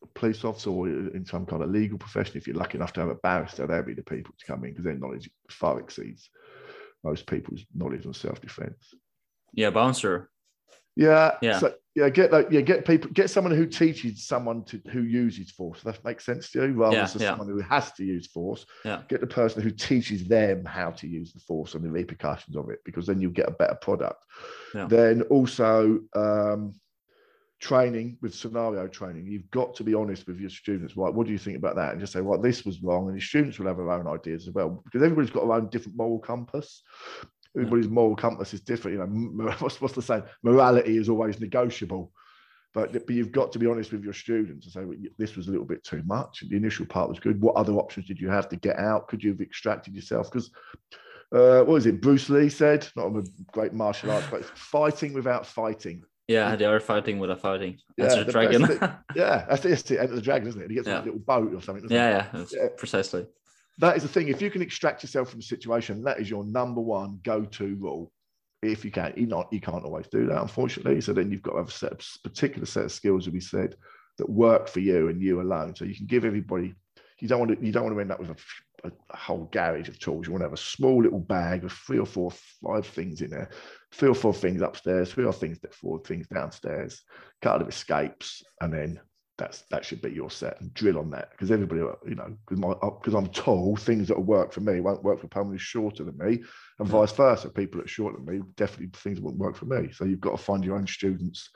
a 0.05 0.07
police 0.19 0.45
officer 0.45 0.71
or 0.71 0.89
in 0.89 1.25
some 1.27 1.45
kind 1.45 1.63
of 1.63 1.71
legal 1.71 1.99
profession. 1.99 2.37
If 2.37 2.47
you're 2.47 2.57
lucky 2.57 2.79
enough 2.79 2.93
to 2.95 3.01
have 3.01 3.09
a 3.09 3.17
barrister, 3.17 3.67
they'll 3.67 3.83
be 3.83 3.95
the 3.95 4.03
people 4.05 4.33
to 4.39 4.47
come 4.47 4.65
in 4.65 4.71
because 4.71 4.85
their 4.85 4.95
knowledge 4.95 5.29
far 5.51 5.81
exceeds 5.81 6.31
most 7.05 7.27
people's 7.27 7.65
knowledge 7.75 8.07
on 8.07 8.15
self-defense. 8.15 8.95
yeah, 9.55 9.71
bouncer. 9.71 10.31
Yeah, 10.97 11.37
Yeah. 11.41 11.59
So 11.59 11.75
yeah, 11.95 12.09
get 12.09 12.33
like 12.33 12.49
yeah, 12.51 12.63
get 12.63 12.87
people, 12.87 13.11
get 13.11 13.29
someone 13.29 13.55
who 13.55 13.67
teaches 13.67 14.27
someone 14.27 14.65
to 14.65 14.81
who 14.91 15.03
uses 15.03 15.51
force. 15.51 15.83
That 15.83 16.03
makes 16.05 16.25
sense 16.25 16.51
to 16.53 16.63
you, 16.67 16.73
rather 16.73 16.97
Yeah, 16.97 17.07
than 17.07 17.23
yeah. 17.23 17.31
someone 17.31 17.49
who 17.49 17.61
has 17.61 17.93
to 17.93 18.05
use 18.05 18.27
force. 18.29 18.65
Yeah. 18.85 19.03
Get 19.09 19.21
the 19.21 19.27
person 19.27 19.63
who 19.63 19.71
teaches 19.71 20.25
them 20.25 20.65
how 20.65 20.91
to 20.93 21.07
use 21.07 21.35
the 21.35 21.41
force 21.41 21.75
and 21.75 21.85
the 21.85 21.91
repercussions 21.91 22.57
of 22.57 22.71
it, 22.71 22.79
because 22.85 23.07
then 23.07 23.21
you 23.21 23.31
get 23.31 23.49
a 23.49 23.53
better 23.53 23.75
product. 23.75 24.25
Yeah. 24.75 24.87
Then 24.87 25.23
also 25.23 26.01
um, 26.15 26.73
training 27.61 28.17
with 28.23 28.35
scenario 28.35 28.89
training. 28.89 29.27
You've 29.27 29.51
got 29.51 29.75
to 29.77 29.85
be 29.85 29.93
honest 29.93 30.27
with 30.27 30.41
your 30.41 30.51
students. 30.51 30.97
Right, 30.97 31.13
what 31.13 31.27
do 31.27 31.33
you 31.33 31.39
think 31.39 31.59
about 31.59 31.77
that? 31.77 31.93
And 31.93 32.01
just 32.01 32.15
say, 32.15 32.23
well, 32.23 32.41
this 32.41 32.65
was 32.65 32.83
wrong. 32.83 33.05
And 33.07 33.15
your 33.15 33.23
students 33.23 33.59
will 33.59 33.67
have 33.67 33.77
their 33.77 33.91
own 33.91 34.07
ideas 34.07 34.49
as 34.49 34.55
well, 34.55 34.83
because 34.85 35.03
everybody's 35.03 35.31
got 35.31 35.47
their 35.47 35.57
own 35.57 35.69
different 35.69 35.99
moral 35.99 36.21
compass 36.21 36.83
everybody's 37.57 37.89
moral 37.89 38.17
compass 38.17 38.55
is 38.55 38.61
different. 38.61 38.97
You 38.99 39.07
know, 39.07 39.53
what's, 39.59 39.81
what's 39.81 39.95
the 39.95 40.03
saying? 40.03 40.25
Morality 40.43 40.97
is 40.97 41.09
always 41.09 41.41
negotiable. 41.41 42.13
But, 42.75 42.93
but 42.93 43.11
you've 43.11 43.33
got 43.33 43.53
to 43.53 43.59
be 43.59 43.67
honest 43.67 43.93
with 43.93 44.03
your 44.03 44.15
students 44.15 44.65
and 44.65 44.73
say, 44.73 44.85
well, 44.85 44.97
this 45.19 45.37
was 45.37 45.47
a 45.47 45.51
little 45.51 45.67
bit 45.67 45.85
too 45.85 46.03
much. 46.07 46.43
The 46.49 46.57
initial 46.57 46.87
part 46.87 47.11
was 47.11 47.21
good. 47.21 47.39
What 47.39 47.57
other 47.57 47.75
options 47.75 48.07
did 48.07 48.19
you 48.19 48.31
have 48.31 48.49
to 48.49 48.57
get 48.57 48.79
out? 48.79 49.09
Could 49.09 49.23
you 49.23 49.31
have 49.31 49.43
extracted 49.43 49.95
yourself? 49.95 50.31
Because 50.31 50.51
uh, 51.35 51.59
what 51.59 51.69
was 51.69 51.85
it? 51.87 52.01
Bruce 52.01 52.31
Lee 52.31 52.49
said, 52.49 52.89
not 52.97 53.09
a 53.15 53.25
great 53.53 53.75
martial 53.75 54.11
arts, 54.11 54.27
but 54.31 54.45
fighting 54.59 55.13
without 55.13 55.45
fighting. 55.47 56.03
Yeah, 56.29 56.57
they 56.57 56.65
are 56.65 56.81
fighting 56.81 57.19
without 57.19 57.41
fighting. 57.43 57.77
Yeah, 57.99 58.07
That's 58.07 58.21
a 58.21 58.25
the 58.25 58.33
dragon. 58.33 58.63
best 58.63 58.81
Yeah, 59.15 59.45
that's, 59.51 59.61
that's 59.63 59.91
it. 59.91 59.99
Enter 60.01 60.15
the 60.15 60.23
dragon, 60.23 60.49
isn't 60.49 60.63
it? 60.63 60.71
He 60.71 60.77
gets 60.77 60.89
Yeah. 60.89 61.03
a 61.03 61.05
little 61.05 61.19
boat 61.21 61.53
or 61.55 61.61
something. 61.61 61.91
yeah, 61.91 62.27
yeah, 62.33 62.45
Yeah. 62.53 62.69
precisely. 62.79 63.27
That 63.79 63.97
is 63.97 64.03
the 64.03 64.09
thing. 64.09 64.29
If 64.29 64.43
you 64.43 64.51
can 64.51 64.63
extract 64.63 65.03
yourself 65.03 65.31
from 65.31 65.41
a 65.41 65.45
situation, 65.45 66.03
that 66.05 66.21
is 66.21 66.29
your 66.29 66.45
number 66.45 66.81
one 66.81 67.21
go-to 67.23 67.75
rule. 67.77 68.13
If 68.63 68.85
you 68.85 68.91
can't, 68.91 69.17
you 69.19 69.27
not 69.27 69.53
you 69.53 69.61
can't 69.61 69.85
always 69.85 70.07
do 70.09 70.27
that, 70.27 70.41
unfortunately. 70.41 71.01
So 71.01 71.13
then 71.13 71.31
you've 71.33 71.43
got 71.43 71.53
to 71.53 71.59
have 71.59 71.69
a 71.69 71.73
set 71.73 71.93
of 71.93 72.07
particular 72.23 72.67
set 72.67 72.85
of 72.85 72.93
skills, 72.93 73.27
as 73.27 73.33
we 73.33 73.41
said, 73.41 73.77
that 74.19 74.31
work 74.31 74.69
for 74.69 74.81
you 74.81 75.09
and 75.09 75.21
you 75.21 75.41
alone. 75.41 75.75
So 75.75 75.85
you 75.85 75.97
can 75.97 76.07
give 76.07 76.25
everybody. 76.25 76.75
You 77.19 77.29
don't 77.29 77.41
want 77.41 77.59
to. 77.59 77.65
You 77.65 77.73
don't 77.73 77.85
want 77.85 77.97
to 77.97 78.01
end 78.01 78.13
up 78.13 78.21
with 78.21 78.31
a, 78.31 78.89
a, 78.89 79.17
whole 79.17 79.49
garage 79.53 79.89
of 79.89 79.99
tools. 79.99 80.27
You 80.27 80.33
want 80.33 80.43
to 80.43 80.47
have 80.47 80.53
a 80.53 80.57
small 80.57 81.03
little 81.03 81.19
bag 81.19 81.65
with 81.65 81.73
three 81.73 81.99
or 81.99 82.07
four, 82.07 82.31
five 82.31 82.87
things 82.87 83.21
in 83.21 83.31
there, 83.31 83.51
three 83.93 84.09
or 84.09 84.15
four 84.15 84.35
things 84.35 84.61
upstairs, 84.61 85.13
three 85.13 85.25
or 85.25 85.33
things 85.33 85.59
four 85.73 85.99
things 86.01 86.29
downstairs, 86.29 87.03
a 87.11 87.45
couple 87.45 87.63
of 87.63 87.69
escapes, 87.69 88.45
and 88.61 88.73
then 88.73 89.01
that's 89.39 89.63
that 89.71 89.85
should 89.85 90.03
be 90.03 90.11
your 90.11 90.31
set 90.31 90.61
and 90.61 90.73
drill 90.75 90.99
on 90.99 91.11
that 91.11 91.31
because 91.31 91.51
everybody 91.51 91.81
you 92.07 92.15
know 92.15 92.37
because 92.45 92.59
my 92.59 92.69
uh, 92.69 92.91
because 92.91 93.15
I'm 93.15 93.29
tall 93.29 93.77
things 93.77 94.09
that 94.09 94.17
will 94.17 94.25
work 94.25 94.53
for 94.53 94.61
me 94.61 94.81
won't 94.81 95.03
work 95.03 95.21
for 95.21 95.29
someone 95.33 95.55
who's 95.55 95.63
shorter 95.63 96.05
than 96.05 96.19
me 96.19 96.43
and 96.79 96.89
Yeah. 96.89 96.93
vice 96.93 97.13
versa 97.13 97.49
people 97.49 97.79
that 97.81 97.87
are 97.87 97.89
shorter 97.89 98.19
than 98.19 98.27
me 98.27 98.43
definitely 98.57 98.91
things 98.95 99.21
won't 99.21 99.39
work 99.39 99.57
for 99.57 99.65
me 99.65 99.91
so 99.93 100.05
you've 100.05 100.21
got 100.21 100.37
to 100.37 100.43
find 100.43 100.65
your 100.65 100.77
own 100.77 100.87
students 100.87 101.51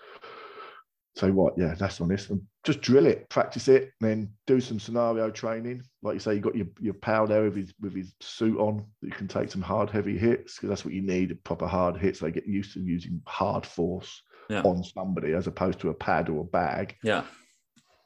So 1.16 1.32
what? 1.32 1.54
Yeah, 1.56 1.74
that's 1.78 2.00
on 2.02 2.08
this. 2.08 2.28
And 2.28 2.42
just 2.62 2.82
drill 2.82 3.06
it, 3.06 3.26
practice 3.30 3.68
it, 3.68 3.92
and 4.00 4.10
then 4.10 4.30
do 4.46 4.60
some 4.60 4.78
scenario 4.78 5.30
training. 5.30 5.82
Like 6.02 6.12
you 6.12 6.20
say, 6.20 6.34
you 6.34 6.40
got 6.40 6.54
your 6.54 6.66
your 6.78 6.92
pal 6.92 7.26
there 7.26 7.44
with 7.44 7.56
his 7.56 7.72
with 7.80 7.94
his 7.94 8.14
suit 8.20 8.58
on. 8.58 8.84
You 9.00 9.10
can 9.10 9.26
take 9.26 9.50
some 9.50 9.62
hard, 9.62 9.88
heavy 9.88 10.18
hits 10.18 10.56
because 10.56 10.68
that's 10.68 10.84
what 10.84 10.92
you 10.92 11.00
need. 11.00 11.30
A 11.30 11.34
proper 11.36 11.66
hard 11.66 11.96
hits. 11.96 12.20
They 12.20 12.30
get 12.30 12.46
used 12.46 12.74
to 12.74 12.80
using 12.80 13.22
hard 13.26 13.64
force 13.64 14.22
Yeah. 14.50 14.60
on 14.62 14.84
somebody 14.84 15.32
as 15.32 15.46
opposed 15.46 15.80
to 15.80 15.88
a 15.88 15.94
pad 15.94 16.28
or 16.28 16.42
a 16.42 16.44
bag 16.44 16.96
Yeah. 17.02 17.24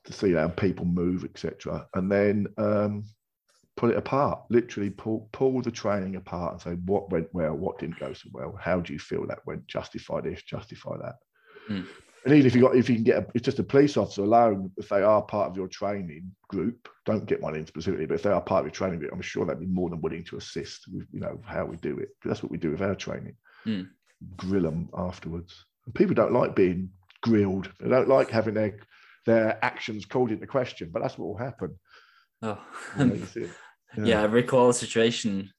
To 0.04 0.12
see 0.12 0.32
how 0.32 0.48
people 0.48 0.84
move, 0.84 1.24
etc. 1.24 1.86
And 1.94 2.10
then 2.10 2.46
um, 2.58 3.04
pull 3.76 3.90
it 3.90 3.96
apart. 3.96 4.42
Literally 4.50 4.90
pull 4.90 5.28
pull 5.32 5.62
the 5.62 5.70
training 5.70 6.16
apart 6.16 6.52
and 6.52 6.62
say 6.62 6.72
what 6.84 7.10
went 7.10 7.28
well, 7.32 7.54
what 7.54 7.78
didn't 7.78 7.98
go 7.98 8.12
so 8.12 8.28
well. 8.32 8.56
How 8.60 8.80
do 8.80 8.92
you 8.92 8.98
feel 8.98 9.26
that 9.26 9.46
went? 9.46 9.66
Justify 9.66 10.20
this, 10.20 10.42
justify 10.42 10.96
that. 10.98 11.16
Mm. 11.68 11.86
And 12.24 12.34
even 12.34 12.46
if 12.46 12.54
you 12.54 12.60
got 12.60 12.76
if 12.76 12.90
you 12.90 12.96
can 12.96 13.04
get 13.04 13.22
a, 13.22 13.26
it's 13.34 13.44
just 13.44 13.58
a 13.58 13.62
police 13.62 13.96
officer 13.96 14.22
alone, 14.22 14.70
if 14.76 14.90
they 14.90 15.02
are 15.02 15.22
part 15.22 15.50
of 15.50 15.56
your 15.56 15.68
training 15.68 16.30
group, 16.48 16.88
don't 17.06 17.24
get 17.24 17.40
one 17.40 17.56
in 17.56 17.66
specifically, 17.66 18.04
but 18.04 18.14
if 18.14 18.22
they 18.22 18.30
are 18.30 18.42
part 18.42 18.60
of 18.60 18.66
your 18.66 18.72
training 18.72 18.98
group, 18.98 19.12
I'm 19.12 19.22
sure 19.22 19.46
they'd 19.46 19.58
be 19.58 19.66
more 19.66 19.88
than 19.88 20.02
willing 20.02 20.24
to 20.24 20.36
assist 20.36 20.84
with 20.92 21.06
you 21.12 21.20
know 21.20 21.40
how 21.46 21.64
we 21.64 21.76
do 21.76 21.98
it. 21.98 22.10
that's 22.24 22.42
what 22.42 22.52
we 22.52 22.58
do 22.58 22.70
with 22.72 22.82
our 22.82 22.94
training. 22.94 23.34
Mm. 23.66 23.88
Grill 24.36 24.64
them 24.64 24.90
afterwards. 24.94 25.64
And 25.86 25.94
people 25.94 26.14
don't 26.14 26.34
like 26.34 26.54
being 26.54 26.90
grilled. 27.22 27.72
They 27.80 27.88
don't 27.88 28.08
like 28.08 28.28
having 28.28 28.54
their 28.54 28.76
their 29.26 29.62
actions 29.64 30.06
called 30.06 30.30
into 30.30 30.46
question, 30.46 30.90
but 30.92 31.02
that's 31.02 31.18
what 31.18 31.28
will 31.28 31.38
happen. 31.38 31.78
Oh. 32.42 32.58
You 32.98 33.04
know, 33.04 33.26
it. 33.34 33.50
yeah. 34.04 34.22
I 34.22 34.24
recall 34.24 34.70
a 34.70 34.74
situation. 34.74 35.50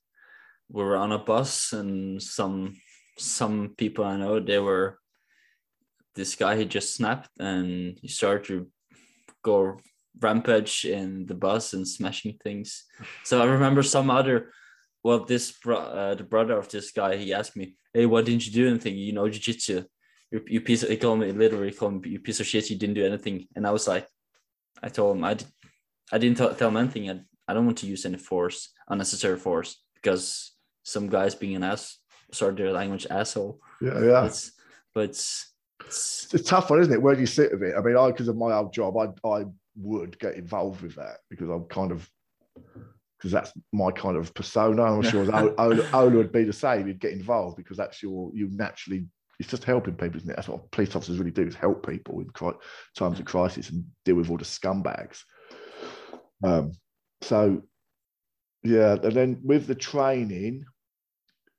We 0.69 0.84
were 0.84 0.95
on 0.95 1.12
a 1.12 1.19
bus, 1.19 1.74
and 1.74 2.21
some 2.21 2.76
some 3.17 3.76
people 3.78 4.06
I 4.06 4.17
know 4.17 4.39
they 4.39 4.60
were. 4.60 4.97
This 6.15 6.36
guy 6.36 6.58
he 6.58 6.65
just 6.65 6.95
snapped, 6.95 7.30
and 7.39 7.97
he 8.02 8.08
started 8.08 8.45
to 8.47 8.67
go 9.43 9.80
rampage 10.19 10.86
in 10.86 11.26
the 11.26 11.34
bus 11.34 11.74
and 11.74 11.88
smashing 11.88 12.38
things. 12.43 12.86
So 13.24 13.41
I 13.41 13.45
remember 13.45 13.84
some 13.84 14.10
other. 14.10 14.52
Well, 15.04 15.26
this 15.26 15.52
bro- 15.52 15.78
uh, 15.78 16.15
the 16.15 16.24
brother 16.24 16.58
of 16.58 16.69
this 16.69 16.91
guy, 16.91 17.17
he 17.17 17.34
asked 17.34 17.58
me, 17.58 17.76
"Hey, 17.93 18.06
why 18.06 18.21
didn't 18.21 18.45
you 18.45 18.52
do 18.52 18.69
anything? 18.69 18.95
You 18.97 19.13
know, 19.13 19.28
jiu-jitsu. 19.28 19.84
You, 20.32 20.44
you 20.48 20.62
piece 20.62 20.84
of, 20.84 20.89
he 20.89 20.98
called 20.98 21.20
me 21.20 21.32
literally 21.32 21.72
called 21.72 22.02
me, 22.02 22.10
you 22.12 22.20
piece 22.20 22.39
of 22.39 22.48
shit. 22.48 22.70
You 22.70 22.78
didn't 22.78 22.96
do 22.96 23.06
anything." 23.06 23.48
And 23.56 23.67
I 23.67 23.72
was 23.72 23.88
like, 23.88 24.08
I 24.82 24.89
told 24.89 25.17
him 25.17 25.24
I, 25.24 25.34
did, 25.34 25.48
I 26.12 26.17
didn't 26.17 26.38
tell 26.38 26.54
tell 26.56 26.70
him 26.70 26.78
anything. 26.78 27.10
I, 27.10 27.20
I 27.48 27.54
don't 27.54 27.65
want 27.65 27.78
to 27.80 27.88
use 27.88 28.06
any 28.06 28.17
force, 28.17 28.70
unnecessary 28.88 29.38
force, 29.38 29.84
because 29.96 30.54
some 30.84 31.10
guys 31.10 31.36
being 31.36 31.56
an 31.56 31.63
ass, 31.63 31.98
sorry, 32.32 32.56
their 32.56 32.72
language 32.72 33.08
asshole. 33.10 33.60
Yeah, 33.82 34.04
yeah. 34.04 34.26
It's, 34.26 34.54
but 34.94 35.10
it's, 35.10 35.54
it's 35.86 36.48
tough 36.48 36.70
one, 36.70 36.80
isn't 36.82 36.94
it? 36.94 37.02
Where 37.02 37.15
do 37.15 37.22
you 37.22 37.28
sit 37.28 37.52
with 37.52 37.63
it? 37.63 37.76
I 37.78 37.82
mean, 37.82 37.98
I 37.98 38.08
because 38.08 38.28
of 38.28 38.38
my 38.38 38.54
old 38.54 38.74
job, 38.74 38.98
I 38.98 39.28
I 39.28 39.46
would 39.76 40.17
get 40.20 40.36
involved 40.36 40.82
with 40.82 40.96
that 40.96 41.17
because 41.30 41.50
I'm 41.50 41.65
kind 41.65 41.91
of 41.91 42.10
because 43.17 43.32
that's 43.32 43.52
my 43.72 43.91
kind 43.91 44.17
of 44.17 44.34
persona. 44.34 44.84
I'm 44.84 45.04
sure 45.04 45.24
Ola, 45.36 45.54
Ola, 45.58 45.89
Ola 45.94 46.17
would 46.17 46.32
be 46.32 46.44
the 46.44 46.54
same. 46.54 46.88
You'd 46.88 47.00
get 47.00 47.13
involved 47.13 47.58
because 47.58 47.78
that's 47.78 48.02
your 48.02 48.32
you 48.34 48.50
naturally. 48.52 49.06
It's 49.42 49.50
just 49.50 49.64
helping 49.64 49.96
people, 49.96 50.18
isn't 50.18 50.30
it? 50.30 50.36
That's 50.36 50.48
what 50.48 50.70
police 50.72 50.96
officers 50.96 51.18
really 51.18 51.32
do: 51.32 51.48
is 51.48 51.56
help 51.56 51.86
people 51.88 52.20
in 52.20 52.30
cri- 52.30 52.54
times 52.96 53.20
of 53.20 53.26
crisis 53.26 53.70
and 53.70 53.84
deal 54.06 54.16
with 54.16 54.30
all 54.30 54.38
the 54.38 54.46
scumbags. 54.46 55.24
Um, 56.44 56.74
so, 57.22 57.64
yeah, 58.64 58.94
and 58.94 59.14
then 59.14 59.42
with 59.44 59.66
the 59.66 59.76
training, 59.76 60.66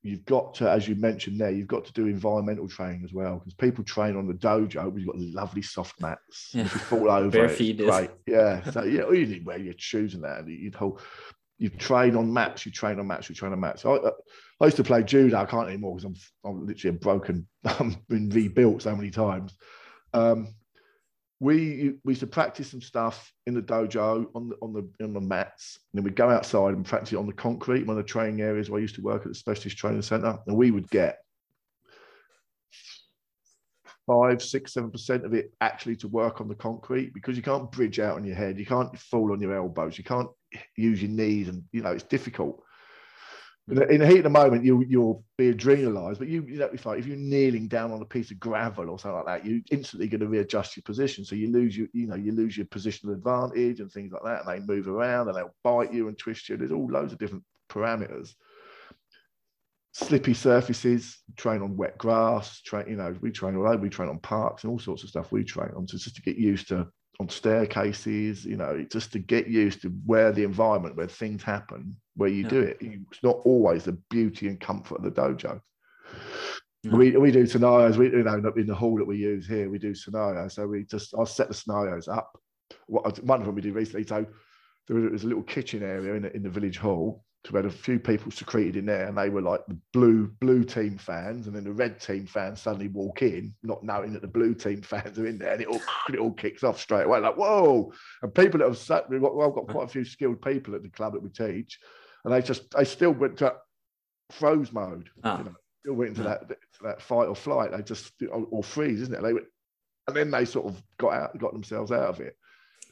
you've 0.02 0.24
got 0.24 0.54
to, 0.54 0.70
as 0.70 0.86
you 0.86 0.94
mentioned 0.94 1.40
there, 1.40 1.50
you've 1.50 1.66
got 1.66 1.84
to 1.86 1.92
do 1.92 2.06
environmental 2.06 2.68
training 2.68 3.02
as 3.04 3.12
well 3.12 3.38
because 3.38 3.54
people 3.54 3.82
train 3.82 4.16
on 4.16 4.26
the 4.26 4.34
dojo. 4.34 4.92
We've 4.92 5.06
got 5.06 5.18
lovely 5.18 5.62
soft 5.62 6.00
mats. 6.00 6.50
Yeah. 6.52 6.62
If 6.62 6.74
you 6.74 6.80
fall 6.80 7.10
over, 7.10 7.30
Bare 7.30 7.48
feet 7.48 7.78
great. 7.78 8.10
Yeah, 8.26 8.62
so 8.70 8.84
yeah, 8.84 9.10
you 9.10 9.26
need 9.26 9.44
wear 9.44 9.58
your 9.58 9.74
shoes 9.76 10.14
and 10.14 10.22
that. 10.24 10.38
And 10.38 10.48
you'd 10.48 10.74
hold, 10.74 11.00
you 11.62 11.70
train 11.70 12.16
on 12.16 12.32
mats. 12.32 12.66
You 12.66 12.72
train 12.72 12.98
on 12.98 13.06
mats. 13.06 13.28
You 13.28 13.36
train 13.36 13.52
on 13.52 13.60
mats. 13.60 13.86
I, 13.86 13.96
I 14.60 14.64
used 14.64 14.78
to 14.78 14.82
play 14.82 15.04
judo. 15.04 15.36
I 15.36 15.44
can't 15.44 15.68
anymore 15.68 15.94
because 15.94 16.04
I'm, 16.04 16.16
I'm 16.50 16.66
literally 16.66 16.96
a 16.96 16.98
broken. 16.98 17.46
I've 17.64 18.08
been 18.08 18.30
rebuilt 18.30 18.82
so 18.82 18.96
many 18.96 19.10
times. 19.10 19.54
Um, 20.12 20.48
we 21.38 21.94
we 22.04 22.12
used 22.12 22.20
to 22.20 22.26
practice 22.26 22.68
some 22.72 22.82
stuff 22.82 23.32
in 23.46 23.54
the 23.54 23.62
dojo 23.62 24.26
on 24.34 24.48
the 24.48 24.56
on 24.60 24.72
the 24.72 25.04
on 25.04 25.12
the 25.12 25.20
mats, 25.20 25.78
and 25.92 25.98
then 25.98 26.04
we'd 26.04 26.16
go 26.16 26.28
outside 26.28 26.74
and 26.74 26.84
practice 26.84 27.12
it 27.12 27.16
on 27.16 27.26
the 27.26 27.32
concrete. 27.32 27.86
One 27.86 27.96
of 27.96 28.04
the 28.04 28.08
training 28.08 28.40
areas 28.40 28.68
where 28.68 28.80
I 28.80 28.82
used 28.82 28.96
to 28.96 29.02
work 29.02 29.22
at 29.22 29.28
the 29.28 29.34
specialist 29.34 29.78
training 29.78 30.02
center, 30.02 30.36
and 30.48 30.56
we 30.56 30.72
would 30.72 30.90
get 30.90 31.18
five, 34.06 34.42
six, 34.42 34.72
seven 34.72 34.90
percent 34.90 35.24
of 35.24 35.34
it 35.34 35.52
actually 35.60 35.96
to 35.96 36.08
work 36.08 36.40
on 36.40 36.48
the 36.48 36.54
concrete 36.54 37.14
because 37.14 37.36
you 37.36 37.42
can't 37.42 37.70
bridge 37.70 38.00
out 38.00 38.16
on 38.16 38.24
your 38.24 38.36
head, 38.36 38.58
you 38.58 38.66
can't 38.66 38.96
fall 38.98 39.32
on 39.32 39.40
your 39.40 39.54
elbows, 39.54 39.98
you 39.98 40.04
can't 40.04 40.28
use 40.76 41.02
your 41.02 41.10
knees, 41.10 41.48
and 41.48 41.64
you 41.72 41.82
know 41.82 41.90
it's 41.90 42.04
difficult. 42.04 42.62
In 43.68 43.76
the, 43.76 44.06
heat 44.08 44.18
of 44.18 44.24
the 44.24 44.30
moment, 44.30 44.64
you 44.64 44.84
you'll 44.88 45.24
be 45.38 45.54
adrenalized, 45.54 46.18
but 46.18 46.26
you 46.26 46.44
you 46.48 46.58
know 46.58 46.70
if 46.72 46.84
like 46.84 46.98
if 46.98 47.06
you're 47.06 47.16
kneeling 47.16 47.68
down 47.68 47.92
on 47.92 48.02
a 48.02 48.06
piece 48.06 48.32
of 48.32 48.40
gravel 48.40 48.90
or 48.90 48.98
something 48.98 49.22
like 49.24 49.26
that, 49.26 49.48
you 49.48 49.62
instantly 49.70 50.08
going 50.08 50.20
to 50.20 50.26
readjust 50.26 50.76
your 50.76 50.82
position, 50.82 51.24
so 51.24 51.36
you 51.36 51.50
lose 51.50 51.76
your 51.76 51.86
you 51.92 52.08
know 52.08 52.16
you 52.16 52.32
lose 52.32 52.56
your 52.56 52.66
positional 52.66 53.12
advantage 53.12 53.78
and 53.78 53.90
things 53.92 54.12
like 54.12 54.24
that, 54.24 54.44
and 54.44 54.48
they 54.48 54.74
move 54.74 54.88
around 54.88 55.28
and 55.28 55.36
they'll 55.36 55.54
bite 55.62 55.92
you 55.92 56.08
and 56.08 56.18
twist 56.18 56.48
you. 56.48 56.56
There's 56.56 56.72
all 56.72 56.90
loads 56.90 57.12
of 57.12 57.18
different 57.18 57.44
parameters 57.68 58.34
slippy 59.92 60.34
surfaces, 60.34 61.18
train 61.36 61.62
on 61.62 61.76
wet 61.76 61.98
grass, 61.98 62.60
train, 62.62 62.86
you 62.88 62.96
know, 62.96 63.14
we 63.20 63.30
train 63.30 63.56
all 63.56 63.66
over, 63.68 63.76
we 63.76 63.90
train 63.90 64.08
on 64.08 64.18
parks 64.18 64.64
and 64.64 64.70
all 64.70 64.78
sorts 64.78 65.02
of 65.02 65.10
stuff 65.10 65.32
we 65.32 65.44
train 65.44 65.70
on 65.76 65.86
to 65.86 65.98
just 65.98 66.16
to 66.16 66.22
get 66.22 66.36
used 66.36 66.68
to 66.68 66.88
on 67.20 67.28
staircases, 67.28 68.44
you 68.44 68.56
know, 68.56 68.84
just 68.90 69.12
to 69.12 69.18
get 69.18 69.46
used 69.46 69.82
to 69.82 69.88
where 70.06 70.32
the 70.32 70.44
environment 70.44 70.96
where 70.96 71.06
things 71.06 71.42
happen, 71.42 71.94
where 72.16 72.30
you 72.30 72.44
Yeah. 72.44 72.48
do 72.48 72.60
it. 72.60 72.78
It's 72.80 73.22
not 73.22 73.36
always 73.44 73.84
the 73.84 73.92
beauty 74.10 74.48
and 74.48 74.58
comfort 74.58 74.98
of 74.98 75.04
the 75.04 75.20
dojo. 75.20 75.60
No. 76.84 76.96
We, 76.96 77.16
we 77.16 77.30
do 77.30 77.46
scenarios, 77.46 77.98
we 77.98 78.10
you 78.10 78.24
know 78.24 78.52
in 78.56 78.66
the 78.66 78.74
hall 78.74 78.96
that 78.96 79.06
we 79.06 79.18
use 79.18 79.46
here, 79.46 79.70
we 79.70 79.78
do 79.78 79.94
scenarios. 79.94 80.54
So 80.54 80.66
we 80.66 80.84
just 80.84 81.14
I'll 81.14 81.26
set 81.26 81.48
the 81.48 81.54
scenarios 81.54 82.08
up. 82.08 82.36
What 82.86 83.22
one 83.22 83.40
of 83.40 83.46
them 83.46 83.54
we 83.54 83.60
did 83.62 83.74
recently. 83.74 84.06
So 84.06 84.26
there 84.88 84.96
was 84.96 85.22
a 85.22 85.28
little 85.28 85.44
kitchen 85.44 85.82
area 85.82 86.14
in 86.14 86.22
the, 86.22 86.34
in 86.34 86.42
the 86.42 86.50
village 86.50 86.78
hall. 86.78 87.24
We 87.50 87.56
had 87.56 87.66
a 87.66 87.70
few 87.70 87.98
people 87.98 88.30
secreted 88.30 88.76
in 88.76 88.86
there, 88.86 89.08
and 89.08 89.18
they 89.18 89.28
were 89.28 89.42
like 89.42 89.66
the 89.66 89.76
blue 89.92 90.28
blue 90.40 90.62
team 90.62 90.96
fans, 90.96 91.48
and 91.48 91.56
then 91.56 91.64
the 91.64 91.72
red 91.72 92.00
team 92.00 92.24
fans 92.24 92.60
suddenly 92.60 92.86
walk 92.86 93.22
in, 93.22 93.52
not 93.64 93.82
knowing 93.82 94.12
that 94.12 94.22
the 94.22 94.28
blue 94.28 94.54
team 94.54 94.80
fans 94.82 95.18
are 95.18 95.26
in 95.26 95.38
there, 95.38 95.52
and 95.52 95.60
it 95.60 95.66
all 95.66 95.80
it 96.08 96.18
all 96.18 96.32
kicks 96.32 96.62
off 96.62 96.80
straight 96.80 97.04
away. 97.04 97.18
Like 97.18 97.36
whoa! 97.36 97.92
And 98.22 98.32
people 98.32 98.58
that 98.58 98.68
have 98.68 98.78
sat, 98.78 99.10
we've 99.10 99.20
got, 99.20 99.34
well, 99.34 99.48
I've 99.48 99.54
got 99.54 99.66
quite 99.66 99.86
a 99.86 99.88
few 99.88 100.04
skilled 100.04 100.40
people 100.40 100.74
at 100.76 100.82
the 100.82 100.88
club 100.88 101.14
that 101.14 101.22
we 101.22 101.30
teach, 101.30 101.80
and 102.24 102.32
they 102.32 102.42
just 102.42 102.70
they 102.70 102.84
still 102.84 103.12
went 103.12 103.38
to 103.38 103.54
froze 104.30 104.72
mode. 104.72 105.10
Ah. 105.24 105.38
You 105.38 105.44
know, 105.44 105.54
still 105.80 105.94
went 105.94 106.10
into 106.10 106.22
that 106.22 106.48
to 106.48 106.82
that 106.84 107.02
fight 107.02 107.26
or 107.26 107.34
flight. 107.34 107.72
They 107.72 107.82
just 107.82 108.12
or, 108.30 108.46
or 108.50 108.62
freeze, 108.62 109.00
isn't 109.00 109.14
it? 109.14 109.22
They 109.22 109.32
went, 109.32 109.46
and 110.06 110.16
then 110.16 110.30
they 110.30 110.44
sort 110.44 110.66
of 110.66 110.80
got 110.96 111.12
out, 111.14 111.38
got 111.38 111.52
themselves 111.52 111.90
out 111.90 112.08
of 112.08 112.20
it 112.20 112.36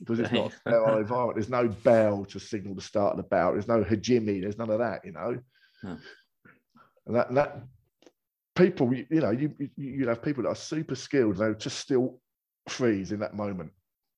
because 0.01 0.19
it's 0.19 0.33
not 0.33 0.53
a 0.53 0.57
sterile 0.61 0.99
environment. 0.99 1.37
There's 1.37 1.49
no 1.51 1.69
bell 1.69 2.25
to 2.27 2.41
signal 2.41 2.75
the 2.75 2.81
start 2.83 3.13
of 3.13 3.17
the 3.19 3.29
bout. 3.29 3.53
There's 3.53 3.69
no 3.69 3.85
hajime. 3.85 4.41
There's 4.43 4.59
none 4.59 4.71
of 4.71 4.79
that, 4.79 5.05
you 5.05 5.13
know. 5.13 5.39
Yeah. 5.85 5.97
And 7.07 7.17
that, 7.17 7.29
and 7.29 7.37
that 7.37 7.63
people, 8.55 8.93
you, 8.95 9.07
you 9.11 9.21
know, 9.21 9.31
you 9.31 9.55
you 9.59 9.71
you 9.77 10.09
have 10.09 10.23
people 10.23 10.43
that 10.43 10.49
are 10.51 10.55
super 10.55 10.95
skilled. 10.95 11.37
They 11.37 11.53
just 11.55 11.79
still 11.79 12.21
freeze 12.69 13.13
in 13.13 13.21
that 13.21 13.35
moment 13.35 13.73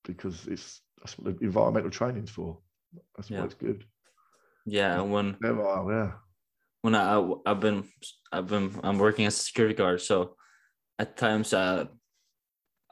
because 0.04 0.46
it's 0.46 0.80
that's 1.00 1.18
what 1.18 1.38
the 1.38 1.44
environmental 1.44 1.90
training's 1.90 2.30
for. 2.30 2.58
That's 3.16 3.30
why 3.30 3.44
it's 3.44 3.54
good. 3.54 3.84
yeah. 4.66 5.00
And 5.00 5.10
when 5.12 5.36
Never 5.40 5.62
yeah. 5.90 6.12
when 6.82 6.94
I 6.94 7.14
I- 7.18 7.34
I've 7.46 7.60
been 7.60 7.84
I've 8.32 8.46
been 8.48 8.78
I'm 8.82 8.98
working 8.98 9.26
as 9.26 9.38
a 9.38 9.42
security 9.42 9.74
guard, 9.74 10.00
so 10.00 10.36
at 10.98 11.16
times 11.16 11.52
uh, 11.54 11.86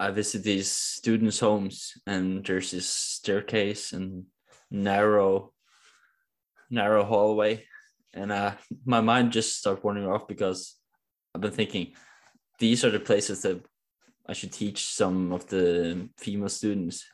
I 0.00 0.10
visit 0.10 0.42
these 0.42 0.72
students' 0.72 1.40
homes, 1.40 1.92
and 2.06 2.42
there's 2.44 2.70
this 2.70 2.88
staircase 2.88 3.92
and 3.92 4.24
narrow 4.70 5.52
narrow 6.70 7.04
hallway, 7.04 7.66
and 8.14 8.32
uh, 8.32 8.52
my 8.86 9.02
mind 9.02 9.32
just 9.32 9.58
started 9.58 9.84
wandering 9.84 10.08
off 10.08 10.26
because 10.26 10.76
I've 11.34 11.42
been 11.42 11.50
thinking 11.50 11.92
these 12.58 12.82
are 12.84 12.90
the 12.90 13.00
places 13.00 13.42
that 13.42 13.60
I 14.26 14.32
should 14.32 14.52
teach 14.52 14.86
some 14.86 15.32
of 15.32 15.46
the 15.48 16.08
female 16.16 16.48
students 16.48 17.04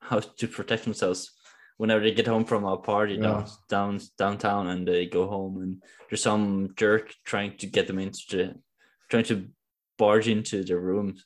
how 0.00 0.20
to 0.20 0.46
protect 0.48 0.84
themselves 0.84 1.32
whenever 1.78 2.02
they 2.02 2.12
get 2.12 2.26
home 2.26 2.44
from 2.44 2.64
a 2.64 2.76
party 2.76 3.16
down, 3.16 3.40
Yeah. 3.40 3.52
down 3.70 4.00
downtown 4.18 4.66
and 4.68 4.86
they 4.86 5.06
go 5.06 5.26
home 5.26 5.62
and 5.62 5.82
there's 6.10 6.22
some 6.22 6.74
jerk 6.76 7.14
trying 7.24 7.56
to 7.58 7.66
get 7.66 7.86
them 7.86 7.98
into 7.98 8.22
the 8.30 8.54
trying 9.08 9.24
to 9.24 9.48
barge 9.96 10.28
into 10.28 10.62
their 10.62 10.80
rooms. 10.80 11.24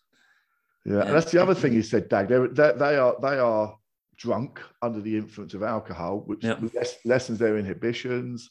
Yeah, 0.88 1.02
and 1.02 1.14
that's 1.14 1.30
the 1.30 1.42
other 1.42 1.54
thing 1.54 1.74
you 1.74 1.82
said, 1.82 2.08
Dag. 2.08 2.28
They're, 2.28 2.48
they 2.48 2.72
they 2.78 2.96
are 2.96 3.14
they 3.20 3.38
are 3.38 3.76
drunk 4.16 4.60
under 4.80 5.00
the 5.00 5.16
influence 5.16 5.52
of 5.54 5.62
alcohol, 5.62 6.22
which 6.26 6.42
Yeah. 6.44 6.58
less, 6.74 6.96
lessens 7.04 7.38
their 7.38 7.58
inhibitions. 7.58 8.50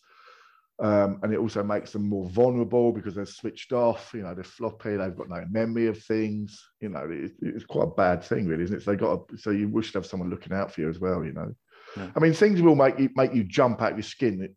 Um, 0.79 1.19
and 1.23 1.33
it 1.33 1.39
also 1.39 1.63
makes 1.63 1.91
them 1.91 2.07
more 2.07 2.29
vulnerable 2.29 2.91
because 2.91 3.15
they're 3.15 3.25
switched 3.25 3.73
off. 3.73 4.11
You 4.13 4.21
know, 4.21 4.35
they're 4.35 4.43
floppy. 4.43 4.95
They've 4.95 5.15
got 5.17 5.29
no 5.29 5.43
memory 5.49 5.87
of 5.87 6.01
things. 6.03 6.63
You 6.79 6.89
know, 6.89 7.07
it, 7.09 7.31
it's 7.41 7.65
quite 7.65 7.87
a 7.87 7.95
bad 7.95 8.23
thing, 8.23 8.45
really, 8.45 8.63
isn't 8.65 8.77
it? 8.77 8.83
So 8.83 8.91
they 8.91 8.97
got 8.97 9.19
a, 9.33 9.37
so 9.37 9.49
you 9.49 9.67
wish 9.67 9.91
to 9.93 9.97
have 9.97 10.05
someone 10.05 10.29
looking 10.29 10.53
out 10.53 10.71
for 10.71 10.81
you 10.81 10.89
as 10.89 10.99
well. 10.99 11.25
You 11.25 11.33
know, 11.33 11.51
Yeah. 11.97 12.11
I 12.15 12.19
mean, 12.19 12.33
things 12.33 12.61
will 12.61 12.75
make 12.75 12.99
you 12.99 13.09
make 13.15 13.33
you 13.33 13.43
jump 13.43 13.81
out 13.81 13.93
of 13.93 13.97
your 13.97 14.03
skin. 14.03 14.47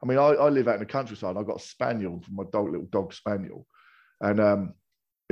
I 0.00 0.06
mean, 0.06 0.18
I, 0.18 0.28
I 0.28 0.48
live 0.48 0.68
out 0.68 0.74
in 0.74 0.80
the 0.80 0.86
countryside. 0.86 1.36
I've 1.36 1.46
got 1.46 1.60
a 1.60 1.64
spaniel 1.64 2.20
from 2.20 2.36
my 2.36 2.44
dog, 2.52 2.70
little 2.70 2.86
dog 2.86 3.12
spaniel, 3.12 3.66
and 4.20 4.38
um, 4.40 4.74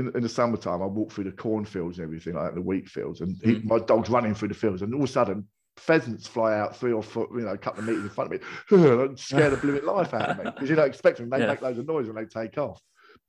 in, 0.00 0.16
in 0.16 0.22
the 0.22 0.28
summertime, 0.28 0.82
I 0.82 0.86
walk 0.86 1.12
through 1.12 1.24
the 1.24 1.32
cornfields 1.32 1.98
and 1.98 2.04
everything 2.04 2.34
like 2.34 2.46
that, 2.46 2.54
the 2.54 2.60
wheat 2.62 2.88
fields, 2.88 3.20
and 3.20 3.36
he, 3.42 3.56
Mm. 3.56 3.64
my 3.64 3.78
dog's 3.78 4.08
running 4.10 4.34
through 4.34 4.48
the 4.48 4.54
fields, 4.54 4.82
and 4.82 4.92
all 4.94 5.02
of 5.04 5.08
a 5.08 5.12
sudden, 5.12 5.46
pheasants 5.76 6.26
fly 6.26 6.58
out 6.58 6.76
three 6.76 6.92
or 6.92 7.02
four, 7.02 7.28
you 7.32 7.40
know, 7.42 7.52
a 7.52 7.58
couple 7.58 7.80
of 7.80 7.86
meters 7.86 8.02
in 8.02 8.10
front 8.10 8.32
of 8.34 8.40
me, 8.40 8.46
and 9.04 9.18
scare 9.18 9.50
the 9.50 9.56
blue 9.64 9.80
life 9.80 10.12
out 10.14 10.30
of 10.30 10.38
me 10.38 10.44
because 10.50 10.68
you 10.70 10.76
don't 10.76 10.88
expect 10.88 11.18
them. 11.18 11.30
They 11.30 11.38
Yeah. 11.40 11.46
make 11.46 11.62
loads 11.62 11.78
of 11.78 11.86
noise 11.86 12.06
when 12.06 12.16
they 12.16 12.24
take 12.26 12.58
off, 12.58 12.80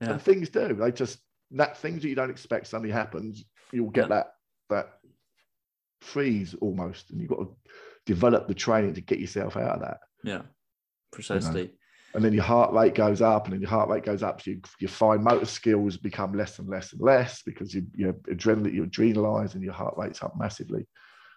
Yeah. 0.01 0.13
and 0.13 0.21
things 0.21 0.49
do. 0.49 0.73
They 0.73 0.91
just 0.91 1.19
that 1.51 1.77
things 1.77 2.01
that 2.01 2.07
you 2.09 2.15
don't 2.15 2.29
expect 2.29 2.67
suddenly 2.67 2.91
happens. 2.91 3.43
You'll 3.73 3.89
get 3.89 4.03
Yeah. 4.09 4.15
that 4.15 4.33
that 4.69 4.99
freeze 6.01 6.55
almost, 6.55 7.11
and 7.11 7.19
you've 7.21 7.29
got 7.29 7.39
to 7.39 7.55
develop 8.05 8.47
the 8.47 8.53
training 8.53 8.93
to 8.95 9.01
get 9.01 9.19
yourself 9.19 9.55
out 9.57 9.75
of 9.75 9.81
that 9.81 9.99
Yeah, 10.23 10.41
precisely. 11.11 11.73
And 12.13 12.23
then 12.23 12.33
your 12.33 12.43
heart 12.43 12.73
rate 12.73 12.95
goes 12.95 13.21
up, 13.21 13.45
and 13.45 13.53
then 13.53 13.61
your 13.61 13.69
heart 13.69 13.89
rate 13.89 14.03
goes 14.03 14.23
up. 14.23 14.41
So 14.41 14.51
you, 14.51 14.61
your 14.79 14.89
fine 14.89 15.23
motor 15.23 15.45
skills 15.45 15.97
become 15.97 16.33
less 16.33 16.59
and 16.59 16.67
less 16.67 16.91
and 16.91 17.01
less 17.01 17.41
because 17.43 17.73
you, 17.73 17.85
you're 17.95 18.13
adrenaline, 18.13 18.73
you're 18.73 18.85
adrenalized, 18.85 19.55
and 19.55 19.63
your 19.63 19.73
heart 19.73 19.95
rate's 19.97 20.21
up 20.21 20.37
massively. 20.37 20.85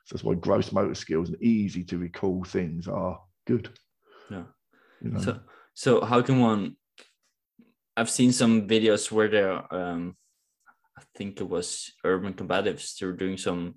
So 0.04 0.14
that's 0.14 0.24
why 0.24 0.34
gross 0.34 0.72
motor 0.72 0.94
skills 0.94 1.28
and 1.28 1.42
easy 1.42 1.84
to 1.84 1.98
recall 1.98 2.44
things 2.44 2.88
are 2.88 3.20
good. 3.46 3.70
Yeah. 4.30 4.44
You 5.00 5.10
know? 5.10 5.20
So, 5.20 5.40
so 5.74 6.00
how 6.04 6.22
can 6.22 6.40
one? 6.40 6.76
I've 7.96 8.10
seen 8.10 8.32
some 8.32 8.66
videos 8.66 9.12
where 9.12 9.28
they're, 9.28 9.74
um, 9.74 10.16
I 10.98 11.02
think 11.16 11.40
it 11.40 11.48
was 11.48 11.92
urban 12.02 12.34
combatives. 12.34 12.98
They 12.98 13.06
were 13.06 13.12
doing 13.12 13.38
some. 13.38 13.76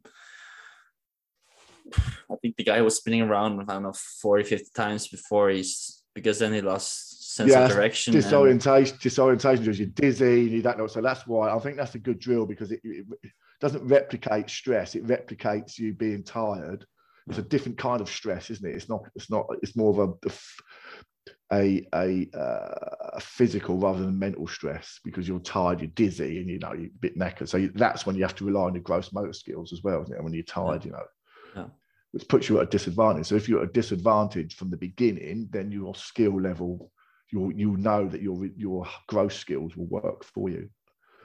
I 1.94 2.36
think 2.42 2.58
the 2.58 2.64
guy 2.64 2.82
was 2.82 2.98
spinning 2.98 3.22
around, 3.22 3.62
I 3.62 3.74
don't 3.74 3.84
know, 3.84 3.94
40, 4.22 4.44
50 4.44 4.66
times 4.76 5.08
before 5.08 5.50
he's 5.50 5.97
because 6.18 6.40
then 6.40 6.52
he 6.52 6.62
lost 6.62 7.36
sense 7.36 7.52
Yeah, 7.52 7.66
of 7.66 7.72
direction. 7.72 8.16
and- 8.16 8.24
disorientation, 8.24 8.98
disorientation 9.00 9.64
does 9.66 9.80
you 9.80 9.86
dizzy, 9.86 10.42
and 10.42 10.52
you 10.52 10.64
don't 10.64 10.80
know. 10.80 10.88
So 10.88 11.00
that's 11.00 11.28
why 11.28 11.56
I 11.56 11.60
think 11.60 11.78
that's 11.78 11.94
a 11.94 12.00
good 12.00 12.18
drill 12.18 12.48
because 12.48 12.72
it, 12.72 12.82
it, 12.84 13.06
doesn't 13.62 13.88
replicate 13.88 14.50
stress; 14.50 14.96
it 14.96 15.06
replicates 15.06 15.78
you 15.78 15.94
being 15.94 16.24
tired. 16.24 16.88
It's 17.30 17.38
a 17.38 17.44
different 17.44 17.78
kind 17.78 18.02
of 18.02 18.10
stress, 18.10 18.50
isn't 18.50 18.68
it? 18.68 18.76
It's 18.76 18.90
not. 18.90 19.02
It's 19.16 19.30
not. 19.30 19.46
It's 19.62 19.76
more 19.76 19.92
of 19.92 20.18
a 20.26 20.32
a 21.54 21.88
a, 21.94 22.28
uh, 22.36 22.96
a 23.14 23.20
physical 23.20 23.78
rather 23.78 24.04
than 24.04 24.18
mental 24.18 24.48
stress 24.48 25.00
because 25.04 25.28
you're 25.28 25.40
tired, 25.40 25.82
you're 25.82 25.92
dizzy, 25.92 26.40
and 26.40 26.50
you 26.50 26.58
know 26.58 26.74
you're 26.74 26.88
a 26.88 27.00
bit 27.00 27.18
knackered. 27.18 27.48
So 27.48 27.70
that's 27.76 28.08
when 28.08 28.16
you 28.16 28.24
have 28.24 28.36
to 28.38 28.46
rely 28.46 28.62
on 28.62 28.74
your 28.74 28.84
gross 28.84 29.14
motor 29.14 29.34
skills 29.34 29.72
as 29.72 29.84
well, 29.84 30.02
isn't 30.02 30.14
it? 30.14 30.18
And 30.18 30.26
When 30.26 30.34
you're 30.34 30.44
tired, 30.44 30.84
you 30.84 30.92
know. 30.92 31.06
Yeah. 31.56 31.66
Which 32.18 32.28
puts 32.28 32.50
you 32.50 32.60
at 32.60 32.64
a 32.64 32.70
disadvantage. 32.72 33.28
So 33.28 33.36
if 33.36 33.48
you're 33.48 33.62
at 33.62 33.70
a 33.70 33.72
disadvantage 33.72 34.56
from 34.56 34.72
the 34.72 34.78
beginning, 34.78 35.50
then 35.52 35.72
your 35.72 35.94
skill 35.94 36.42
level, 36.42 36.92
you'll 37.32 37.52
you 37.52 37.78
know 37.78 38.08
that 38.08 38.24
your 38.24 38.44
your 38.58 38.88
gross 39.06 39.36
skills 39.38 39.78
will 39.78 39.86
work 39.86 40.24
for 40.24 40.50
you. 40.50 40.68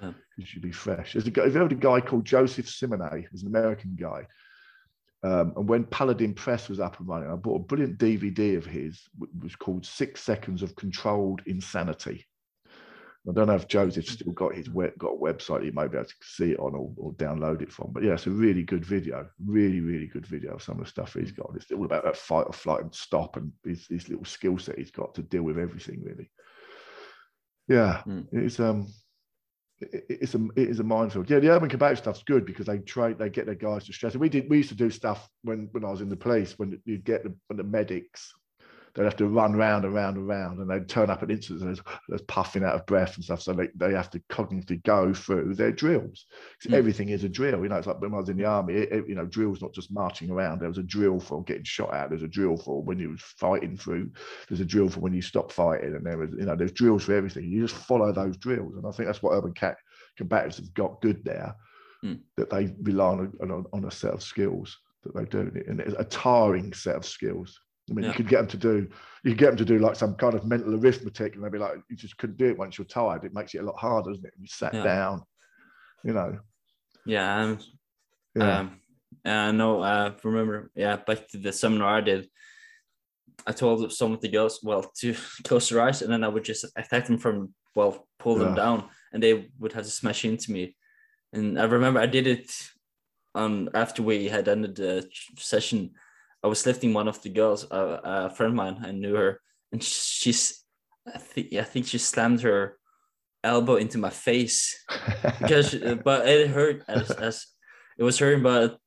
Yeah. 0.03 0.12
You 0.36 0.45
should 0.45 0.61
be 0.61 0.70
fresh. 0.70 1.14
There's 1.14 1.26
a 1.26 1.30
guy, 1.30 1.45
have 1.45 1.55
you 1.55 1.61
heard 1.61 1.72
a 1.72 1.76
guy 1.76 2.03
called 2.03 2.26
Joseph 2.26 2.66
Simonet? 2.66 3.24
He's 3.30 3.40
an 3.40 3.49
American 3.49 3.97
guy. 3.99 4.26
Um, 5.22 5.55
and 5.57 5.66
when 5.66 5.84
Paladin 5.84 6.34
Press 6.34 6.68
was 6.68 6.78
up 6.78 7.01
and 7.01 7.09
running, 7.09 7.30
I 7.30 7.36
bought 7.36 7.62
a 7.62 7.64
brilliant 7.64 7.97
DVD 7.97 8.59
of 8.59 8.66
his, 8.66 9.01
which 9.16 9.30
was 9.43 9.57
called 9.57 9.86
Six 9.86 10.20
Seconds 10.20 10.62
of 10.62 10.76
Controlled 10.76 11.40
Insanity. 11.47 12.26
I 13.29 13.33
don't 13.33 13.47
know 13.47 13.55
if 13.55 13.68
Joseph's 13.68 14.11
still 14.12 14.33
got 14.33 14.55
his 14.55 14.68
web, 14.68 14.99
got 14.99 15.12
a 15.12 15.16
website 15.16 15.64
you 15.64 15.70
might 15.73 15.93
be 15.93 15.97
able 15.97 16.09
to 16.09 16.14
see 16.23 16.53
it 16.53 16.59
on 16.59 16.75
or, 16.75 16.93
or 16.97 17.12
download 17.12 17.62
it 17.62 17.70
from. 17.70 17.93
But 17.93 18.03
yeah, 18.03 18.14
it's 18.14 18.27
a 18.27 18.31
really 18.31 18.64
good 18.64 18.85
video, 18.85 19.29
really, 19.47 19.81
really 19.81 20.09
good 20.09 20.27
video 20.27 20.55
of 20.55 20.62
some 20.62 20.79
of 20.81 20.85
the 20.85 20.91
stuff 20.91 21.14
he's 21.14 21.31
got. 21.31 21.53
It's 21.55 21.70
all 21.70 21.85
about 21.85 22.03
that 22.05 22.16
fight 22.16 22.47
or 22.49 22.53
flight 22.53 22.81
and 22.83 22.93
stop 22.93 23.37
and 23.37 23.53
his, 23.64 23.87
his 23.87 24.09
little 24.09 24.25
skill 24.25 24.59
set 24.59 24.77
he's 24.79 24.91
got 24.91 25.14
to 25.14 25.23
deal 25.23 25.45
with 25.45 25.57
everything 25.59 26.03
really. 26.03 26.31
Yeah, 27.68 28.03
Mm. 28.07 28.27
it's 28.33 28.59
um, 28.59 28.89
it- 29.81 30.05
it's 30.09 30.35
a 30.35 30.45
it 30.57 30.68
is 30.68 30.81
a 30.81 30.85
minefield. 30.85 31.31
Yeah, 31.31 31.39
the 31.39 31.51
urban 31.51 31.68
combat 31.68 31.99
stuff's 31.99 32.25
good 32.25 32.45
because 32.45 32.66
they 32.66 32.79
train, 32.79 33.16
they 33.18 33.31
get 33.31 33.47
their 33.47 33.55
guys 33.55 33.85
to 33.87 33.93
stress. 33.93 34.14
And 34.14 34.20
we 34.20 34.29
did 34.29 34.51
we 34.51 34.59
used 34.59 34.68
to 34.70 34.75
do 34.75 34.91
stuff 34.91 35.29
when 35.43 35.68
when 35.70 35.85
I 35.85 35.91
was 35.91 36.01
in 36.01 36.09
the 36.09 36.16
police 36.16 36.59
when 36.59 36.81
you 36.85 36.99
get 36.99 37.23
the 37.23 37.35
when 37.47 37.57
the 37.57 37.62
medics 37.64 38.33
they'd 38.95 39.05
have 39.05 39.16
to 39.16 39.26
run 39.26 39.55
round 39.55 39.84
and 39.86 39.95
round 39.95 40.16
and 40.18 40.28
round 40.28 40.59
and 40.59 40.68
they'd 40.70 40.88
turn 40.88 41.09
up 41.09 41.22
at 41.22 41.30
instances 41.30 41.80
there's 42.09 42.22
puffing 42.22 42.62
out 42.62 42.74
of 42.74 42.84
breath 42.84 43.14
and 43.16 43.24
stuff. 43.24 43.40
So 43.40 43.53
they, 43.55 43.68
they 43.74 43.93
have 43.95 44.11
to 44.11 44.20
cognitively 44.30 44.82
go 44.82 45.14
through 45.14 45.55
their 45.55 45.72
drills. 45.72 46.26
Mm. 46.66 46.74
Everything 46.74 47.09
is 47.09 47.24
a 47.24 47.28
drill. 47.28 47.62
You 47.62 47.68
know, 47.70 47.76
it's 47.76 47.86
like 47.86 48.01
when 48.01 48.12
I 48.12 48.18
was 48.18 48.28
in 48.28 48.36
the 48.36 48.45
army, 48.45 48.74
it, 48.74 48.93
it- 48.93 49.09
you 49.09 49.14
know, 49.14 49.24
drill's 49.24 49.62
not 49.62 49.72
just 49.72 49.90
marching 49.93 50.30
around. 50.30 50.59
There 50.61 50.68
was 50.68 50.78
a 50.78 50.82
drill 50.82 51.20
for 51.20 51.43
getting 51.45 51.64
shot 51.64 51.95
at. 51.95 52.11
There's 52.11 52.22
a 52.22 52.28
drill 52.28 52.57
for 52.57 52.82
when 52.82 52.99
you 52.99 53.11
was 53.11 53.22
fighting 53.22 53.76
through. 53.76 54.11
There's 54.49 54.61
a 54.61 54.64
drill 54.66 54.88
for 54.90 55.01
when 55.01 55.14
you 55.14 55.22
stop 55.22 55.51
fighting. 55.51 55.95
And 55.95 56.05
there 56.05 56.18
was, 56.18 56.30
you 56.38 56.45
know, 56.45 56.55
there's 56.57 56.72
drills 56.72 57.05
for 57.05 57.14
everything. 57.14 57.45
You 57.45 57.62
just 57.66 57.74
follow 57.86 58.12
those 58.12 58.36
drills. 58.36 58.76
And 58.76 58.86
I 58.86 58.90
think 58.90 59.07
that's 59.09 59.22
what 59.22 59.32
urban 59.32 59.55
cat 59.55 59.76
combatives 60.20 60.57
have 60.57 60.74
got 60.74 61.01
good 61.01 61.24
there, 61.24 61.55
Mm. 62.05 62.18
that 62.36 62.51
they 62.51 62.74
rely 62.82 63.07
on, 63.11 63.32
a- 63.40 63.43
on, 63.45 63.64
on 63.72 63.84
a 63.84 63.90
set 63.90 64.12
of 64.12 64.22
skills 64.22 64.76
that 65.05 65.14
they 65.14 65.24
do. 65.24 65.51
And 65.68 65.80
it's 65.80 65.95
a 65.99 66.05
tiring 66.05 66.72
set 66.74 66.97
of 66.97 67.07
skills. 67.07 67.59
I 67.93 67.95
mean, 67.95 68.05
Yeah. 68.05 68.11
you 68.11 68.16
could 68.16 68.28
get 68.28 68.38
them 68.38 68.49
to 68.49 68.57
do, 68.57 68.88
you 69.22 69.34
get 69.34 69.49
them 69.49 69.57
to 69.59 69.64
do 69.66 69.78
like 69.78 69.97
some 69.97 70.14
kind 70.14 70.34
of 70.34 70.47
mental 70.47 70.74
arithmetic, 70.74 71.34
and 71.34 71.45
they'd 71.45 71.53
be 71.53 71.59
like, 71.59 71.74
you 71.90 71.97
just 71.97 72.16
couldn't 72.16 72.38
do 72.38 72.47
it 72.47 72.59
once 72.59 72.78
you're 72.78 72.86
tired. 72.86 73.24
It 73.24 73.34
makes 73.34 73.55
it 73.55 73.59
a 73.59 73.62
lot 73.62 73.78
harder, 73.78 74.11
doesn't 74.11 74.24
it? 74.24 74.32
When 74.34 74.43
you 74.43 74.49
sat 74.49 74.72
Yeah. 74.72 74.84
down, 74.84 75.22
you 76.03 76.14
know. 76.14 76.38
Yeah, 77.05 77.43
um, 77.43 77.59
Yeah. 78.34 78.61
Um, 78.61 78.80
uh, 79.26 79.53
no, 79.53 79.82
uh, 79.82 80.14
remember, 80.24 80.70
yeah, 80.74 80.97
back 80.97 81.28
to 81.28 81.38
the 81.38 81.53
seminar 81.53 81.99
I 81.99 82.01
did. 82.01 82.30
I 83.47 83.53
told 83.53 83.93
some 83.93 84.12
of 84.12 84.22
the 84.22 84.28
girls, 84.28 84.61
well, 84.62 84.90
to 85.01 85.14
close 85.45 85.68
their 85.68 85.82
eyes, 85.82 86.01
and 86.01 86.11
then 86.11 86.24
I 86.24 86.28
would 86.28 86.45
just 86.45 86.64
attack 86.76 87.07
them 87.07 87.18
from, 87.18 87.55
well, 87.74 88.09
pull 88.18 88.36
them 88.36 88.51
Yeah. 88.51 88.55
down, 88.55 88.88
and 89.12 89.22
they 89.22 89.51
would 89.59 89.74
have 89.74 89.84
to 89.84 89.90
smash 89.90 90.24
into 90.24 90.51
me. 90.51 90.76
And 91.34 91.61
I 91.61 91.64
remember 91.64 92.01
I 92.01 92.07
did 92.07 92.26
it 92.26 92.51
um 93.34 93.68
after 93.74 94.03
we 94.03 94.28
had 94.28 94.49
ended 94.49 94.76
the 94.76 95.09
session. 95.36 95.93
I 96.43 96.49
was 96.49 96.66
lifting 96.66 96.93
one 96.93 97.09
of 97.09 97.22
the 97.22 97.28
girls, 97.28 97.70
uh, 97.70 98.01
a 98.03 98.30
friend 98.30 98.51
of 98.51 98.57
mine, 98.57 98.82
I 98.84 98.90
knew 98.90 99.14
her, 99.14 99.40
and 99.70 99.82
she's, 99.82 100.64
I 101.07 101.18
think, 101.18 101.53
I 101.55 101.62
think 101.62 101.86
she 101.86 101.99
slammed 101.99 102.40
her 102.43 102.78
elbow 103.45 103.76
into 103.76 103.99
my 103.99 104.11
face 104.11 104.84
because 105.40 105.74
uh, 105.82 105.97
but 106.05 106.28
it 106.28 106.49
hurt 106.49 106.82
as, 106.86 107.11
as 107.11 107.47
it 107.99 108.05
was 108.05 108.18
hurting 108.18 108.40
but 108.43 108.78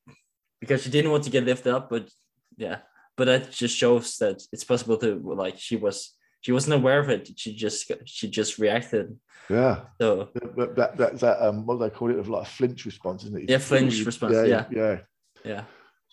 because 0.62 0.82
she 0.82 0.90
didn't 0.90 1.12
want 1.12 1.26
to 1.26 1.30
get 1.30 1.44
lifted 1.44 1.74
up 1.74 1.90
but 1.90 2.10
yeah 2.56 2.78
but 3.18 3.26
that 3.26 3.52
just 3.52 3.76
shows 3.76 4.16
that 4.18 4.42
it's 4.54 4.64
possible 4.64 4.96
to 4.98 5.20
like 5.36 5.58
she 5.58 5.76
was 5.76 6.16
she 6.40 6.54
wasn't 6.54 6.74
aware 6.74 7.00
of 7.00 7.10
it 7.10 7.30
she 7.36 7.54
just 7.54 7.92
she 8.06 8.30
just 8.30 8.58
reacted 8.58 9.18
yeah. 9.50 9.82
so 10.02 10.30
That, 10.34 10.76
that, 10.76 10.98
that's 10.98 11.22
that, 11.22 11.46
um, 11.46 11.66
what 11.66 11.76
do 11.76 11.84
they 11.84 11.90
call 11.92 12.10
it? 12.10 12.18
Of 12.18 12.30
like 12.30 12.48
a 12.48 12.50
flinch 12.50 12.84
response, 12.86 13.24
isn't 13.26 13.44
it? 13.44 13.50
Yeah, 13.50 13.60
flinch 13.60 14.04
response, 14.04 14.34
yeah. 14.48 14.66
Yeah. 14.72 15.00
yeah 15.44 15.64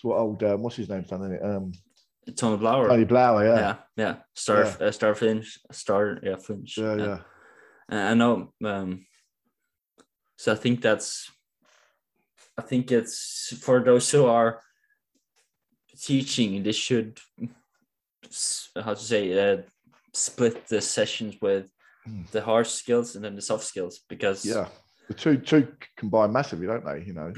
It's 0.02 0.08
what 0.08 0.18
old, 0.18 0.42
um, 0.42 0.62
what's 0.62 0.74
his 0.74 0.88
name, 0.88 1.02
done, 1.02 1.22
isn't 1.22 1.34
it? 1.34 1.42
Um, 1.44 1.72
Tony 2.34 2.56
Blauer 2.56 2.88
Tony 2.88 3.04
Blauer, 3.04 3.44
yeah 3.44 3.60
yeah. 3.60 3.76
yeah, 3.96 4.14
star 4.34 4.64
Yeah. 4.64 4.86
Uh, 4.86 4.90
star 4.90 5.14
flinch 5.14 5.58
star 5.70 6.18
yeah 6.22 6.36
flinch 6.36 6.76
Yeah, 6.78 6.96
yeah. 6.96 7.18
And 7.88 8.00
I 8.00 8.14
know. 8.14 8.52
Um, 8.64 9.06
so 10.36 10.52
I 10.52 10.56
think 10.56 10.82
that's. 10.82 11.30
I 12.58 12.62
think 12.62 12.90
it's 12.90 13.56
for 13.60 13.80
those 13.82 14.10
who 14.10 14.26
are 14.26 14.60
teaching. 16.00 16.62
They 16.62 16.72
should, 16.72 17.18
how 18.74 18.94
to 18.94 19.00
say, 19.00 19.52
uh, 19.52 19.62
split 20.12 20.66
the 20.68 20.80
sessions 20.80 21.36
with 21.40 21.66
Mm. 22.08 22.28
the 22.32 22.40
hard 22.42 22.66
skills 22.66 23.14
and 23.14 23.24
then 23.24 23.36
the 23.36 23.42
soft 23.42 23.62
skills 23.62 24.00
because 24.08 24.44
Yeah. 24.44 24.66
The 25.06 25.14
two 25.14 25.36
two 25.36 25.68
combine 25.96 26.32
massively, 26.32 26.66
don't 26.66 26.84
they? 26.84 27.04
You 27.06 27.12
know, 27.14 27.32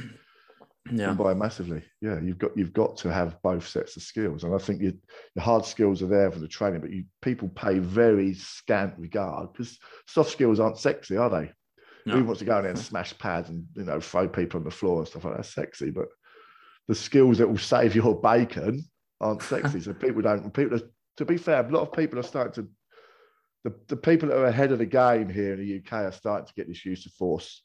yeah, 0.92 1.06
combine 1.06 1.38
massively. 1.38 1.82
Yeah, 2.00 2.20
you've 2.20 2.38
got 2.38 2.56
you've 2.56 2.72
got 2.72 2.96
to 2.98 3.12
have 3.12 3.40
both 3.42 3.66
sets 3.66 3.96
of 3.96 4.02
skills, 4.02 4.44
and 4.44 4.54
I 4.54 4.58
think 4.58 4.82
your 4.82 4.92
your 5.34 5.42
hard 5.42 5.64
skills 5.64 6.02
are 6.02 6.06
there 6.06 6.30
for 6.30 6.40
the 6.40 6.48
training, 6.48 6.80
but 6.80 6.90
you 6.90 7.04
people 7.22 7.48
pay 7.48 7.78
very 7.78 8.34
scant 8.34 8.94
regard 8.98 9.52
because 9.52 9.78
soft 10.06 10.30
skills 10.30 10.60
aren't 10.60 10.78
sexy, 10.78 11.16
are 11.16 11.30
they? 11.30 11.52
No. 12.04 12.16
Who 12.16 12.24
wants 12.24 12.40
to 12.40 12.44
go 12.44 12.58
in 12.58 12.64
there 12.64 12.72
and 12.72 12.78
smash 12.92 13.16
pads 13.18 13.48
and 13.48 13.66
you 13.74 13.84
know 13.84 13.98
throw 13.98 14.28
people 14.28 14.58
on 14.58 14.64
the 14.64 14.70
floor 14.70 14.98
and 14.98 15.08
stuff 15.08 15.24
like 15.24 15.34
that? 15.34 15.38
That's 15.38 15.54
sexy, 15.54 15.90
but 15.90 16.08
the 16.86 16.94
skills 16.94 17.38
that 17.38 17.48
will 17.48 17.56
save 17.56 17.94
your 17.94 18.20
bacon 18.20 18.84
aren't 19.20 19.42
sexy. 19.42 19.80
so 19.80 19.94
people 19.94 20.20
don't. 20.20 20.52
People, 20.52 20.76
are, 20.76 20.90
to 21.16 21.24
be 21.24 21.38
fair, 21.38 21.64
a 21.64 21.70
lot 21.70 21.82
of 21.82 21.92
people 21.92 22.18
are 22.18 22.24
starting 22.24 22.64
to. 22.64 22.70
The, 23.64 23.74
the 23.88 23.96
people 23.96 24.28
that 24.28 24.36
are 24.36 24.44
ahead 24.44 24.72
of 24.72 24.78
the 24.78 24.84
game 24.84 25.30
here 25.30 25.54
in 25.54 25.58
the 25.58 25.78
UK 25.78 26.04
are 26.04 26.12
starting 26.12 26.46
to 26.46 26.52
get 26.52 26.68
this 26.68 26.84
use 26.84 27.06
of 27.06 27.12
force 27.12 27.62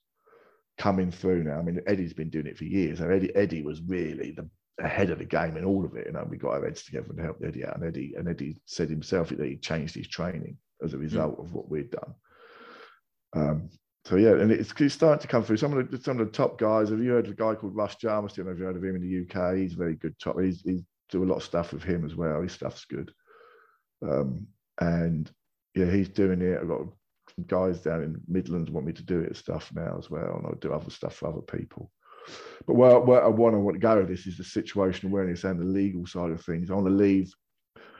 coming 0.79 1.11
through 1.11 1.43
now. 1.43 1.59
I 1.59 1.61
mean, 1.61 1.79
Eddie's 1.85 2.13
been 2.13 2.29
doing 2.29 2.47
it 2.47 2.57
for 2.57 2.63
years. 2.63 3.01
And 3.01 3.11
Eddie, 3.11 3.35
Eddie 3.35 3.61
was 3.61 3.81
really 3.81 4.31
the 4.31 4.49
ahead 4.81 5.09
of 5.09 5.19
the 5.19 5.25
game 5.25 5.57
in 5.57 5.65
all 5.65 5.85
of 5.85 5.95
it. 5.95 6.07
You 6.07 6.13
know, 6.13 6.25
we 6.27 6.37
got 6.37 6.53
our 6.53 6.63
heads 6.63 6.83
together 6.83 7.07
and 7.09 7.19
helped 7.19 7.43
Eddie 7.43 7.65
out. 7.65 7.75
And 7.75 7.85
Eddie 7.85 8.13
and 8.17 8.27
Eddie 8.27 8.57
said 8.65 8.89
himself 8.89 9.29
that 9.29 9.39
he 9.39 9.57
changed 9.57 9.93
his 9.93 10.07
training 10.07 10.57
as 10.83 10.93
a 10.93 10.97
result 10.97 11.37
mm. 11.37 11.43
of 11.43 11.53
what 11.53 11.69
we'd 11.69 11.91
done. 11.91 12.15
Um, 13.35 13.69
so 14.05 14.15
yeah, 14.15 14.31
and 14.31 14.51
it's, 14.51 14.73
it's, 14.79 14.93
starting 14.93 15.21
to 15.21 15.27
come 15.27 15.43
through. 15.43 15.57
Some 15.57 15.77
of 15.77 15.91
the 15.91 16.01
some 16.01 16.19
of 16.19 16.25
the 16.25 16.31
top 16.31 16.57
guys. 16.57 16.89
Have 16.89 17.03
you 17.03 17.11
heard 17.11 17.25
of 17.25 17.33
a 17.33 17.35
guy 17.35 17.53
called 17.53 17.75
Russ 17.75 17.95
Jarvis? 17.95 18.33
I 18.33 18.35
don't 18.37 18.45
know 18.47 18.51
if 18.53 18.59
you 18.59 18.65
heard 18.65 18.77
of 18.77 18.83
him 18.83 18.95
in 18.95 19.01
the 19.01 19.41
UK. 19.41 19.57
He's 19.57 19.73
a 19.73 19.77
very 19.77 19.95
good 19.95 20.17
top. 20.17 20.39
He's, 20.39 20.61
he's 20.61 20.81
do 21.09 21.23
a 21.23 21.25
lot 21.25 21.37
of 21.37 21.43
stuff 21.43 21.73
with 21.73 21.83
him 21.83 22.05
as 22.05 22.15
well. 22.15 22.41
His 22.41 22.53
stuff's 22.53 22.85
good. 22.85 23.11
Um, 24.01 24.47
and 24.79 25.29
yeah, 25.75 25.91
he's 25.91 26.09
doing 26.09 26.41
it. 26.41 26.59
I've 26.61 26.67
got 26.67 26.87
guys 27.47 27.81
down 27.81 28.03
in 28.03 28.21
Midlands 28.27 28.71
want 28.71 28.85
me 28.85 28.93
to 28.93 29.03
do 29.03 29.19
it 29.19 29.35
stuff 29.35 29.71
now 29.73 29.95
as 29.97 30.09
well, 30.09 30.37
and 30.37 30.45
I'll 30.45 30.55
do 30.55 30.73
other 30.73 30.89
stuff 30.89 31.15
for 31.15 31.29
other 31.29 31.41
people. 31.41 31.91
But 32.67 32.75
where, 32.75 32.99
where 32.99 33.23
I 33.23 33.27
want 33.27 33.55
to, 33.55 33.59
want 33.59 33.75
to 33.75 33.79
go 33.79 33.97
with 33.97 34.09
this 34.09 34.27
is 34.27 34.37
the 34.37 34.43
situational 34.43 35.05
awareness 35.05 35.43
and 35.43 35.59
the 35.59 35.65
legal 35.65 36.05
side 36.05 36.31
of 36.31 36.43
things. 36.43 36.69
I 36.69 36.75
want 36.75 36.87
to 36.87 36.93
leave. 36.93 37.33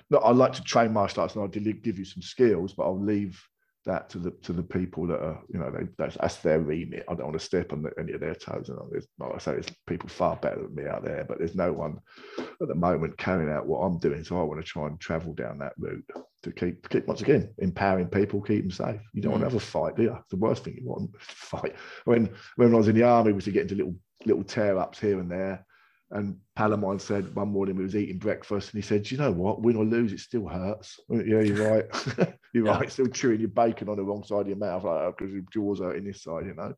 No, 0.10 0.20
I 0.20 0.32
like 0.32 0.54
to 0.54 0.64
train 0.64 0.94
martial 0.94 1.22
arts 1.22 1.36
and 1.36 1.44
I'll 1.44 1.48
give 1.48 1.98
you 1.98 2.06
some 2.06 2.22
skills, 2.22 2.74
but 2.74 2.84
I'll 2.84 3.02
leave 3.02 3.42
that 3.86 4.10
to 4.10 4.20
the 4.20 4.32
to 4.44 4.54
the 4.54 4.64
people 4.64 5.08
that 5.08 5.22
are 5.22 5.42
you 5.52 5.60
know 5.60 5.72
they, 5.72 5.88
that's, 5.98 6.18
that's 6.18 6.38
their 6.38 6.60
remit. 6.60 7.06
I 7.08 7.14
don't 7.14 7.28
want 7.28 7.40
to 7.40 7.46
step 7.46 7.72
on 7.72 7.84
the, 7.84 7.92
any 8.00 8.14
of 8.14 8.20
their 8.20 8.36
toes. 8.36 8.70
And 8.70 8.78
there's, 8.92 9.08
like 9.20 9.34
I 9.34 9.38
say, 9.38 9.52
there's 9.54 9.72
people 9.88 10.10
far 10.10 10.36
better 10.36 10.62
than 10.62 10.76
me 10.76 10.86
out 10.86 11.04
there, 11.04 11.26
but 11.28 11.38
there's 11.38 11.56
no 11.56 11.72
one 11.72 12.00
at 12.40 12.68
the 12.68 12.76
moment 12.76 13.18
carrying 13.18 13.52
out 13.52 13.66
what 13.66 13.80
I'm 13.80 14.00
doing. 14.00 14.24
So 14.24 14.40
I 14.40 14.44
want 14.44 14.60
to 14.60 14.68
try 14.68 14.88
and 14.88 15.00
travel 15.00 15.34
down 15.34 15.58
that 15.60 15.74
route 15.78 16.04
to 16.44 16.52
keep 16.52 16.88
keep 16.90 17.08
once 17.08 17.22
again 17.22 17.54
empowering 17.60 18.08
people, 18.08 18.42
keep 18.42 18.64
them 18.64 18.72
safe. 18.72 19.02
You 19.14 19.22
don't 19.22 19.32
mm. 19.32 19.40
want 19.40 19.44
to 19.44 19.50
have 19.50 19.62
a 19.62 19.66
fight, 19.66 19.96
do 19.96 20.04
you? 20.04 20.18
the 20.30 20.38
worst 20.38 20.64
thing 20.64 20.78
you 20.78 20.88
want 20.88 21.10
fight. 21.22 21.76
When 22.06 22.30
when 22.58 22.74
I 22.74 22.78
was 22.78 22.88
in 22.88 22.96
the 22.96 23.04
army, 23.04 23.32
we 23.32 23.38
used 23.38 23.46
to 23.46 23.52
get 23.52 23.64
into 23.64 23.76
little 23.76 23.96
little 24.26 24.44
tear 24.44 24.78
ups 24.78 25.00
here 25.00 25.20
and 25.20 25.32
there. 25.32 25.66
And 26.12 26.38
Palomine 26.56 27.00
said 27.00 27.36
one 27.36 27.50
morning 27.50 27.76
we 27.76 27.84
was 27.84 27.96
eating 27.96 28.18
breakfast, 28.18 28.74
and 28.74 28.84
he 28.84 28.88
said, 28.88 29.10
"You 29.12 29.18
know 29.18 29.32
what? 29.32 29.62
Win 29.62 29.76
or 29.76 29.86
lose, 29.86 30.12
it 30.12 30.20
still 30.20 30.48
hurts." 30.48 31.00
yeah, 31.10 31.42
you're 31.42 31.70
right. 31.70 31.86
you're 32.54 32.66
yeah. 32.66 32.80
right. 32.80 32.92
Still 32.92 33.08
chewing 33.08 33.42
your 33.42 33.50
bacon 33.50 33.90
on 33.90 33.98
the 33.98 34.04
wrong 34.04 34.24
side 34.24 34.42
of 34.42 34.48
your 34.48 34.58
mouth, 34.58 34.84
like 34.84 35.18
because 35.18 35.32
your 35.32 35.44
jaws 35.54 35.82
are 35.82 35.94
in 35.94 36.06
this 36.06 36.24
side, 36.24 36.48
you 36.48 36.56
know. 36.56 36.74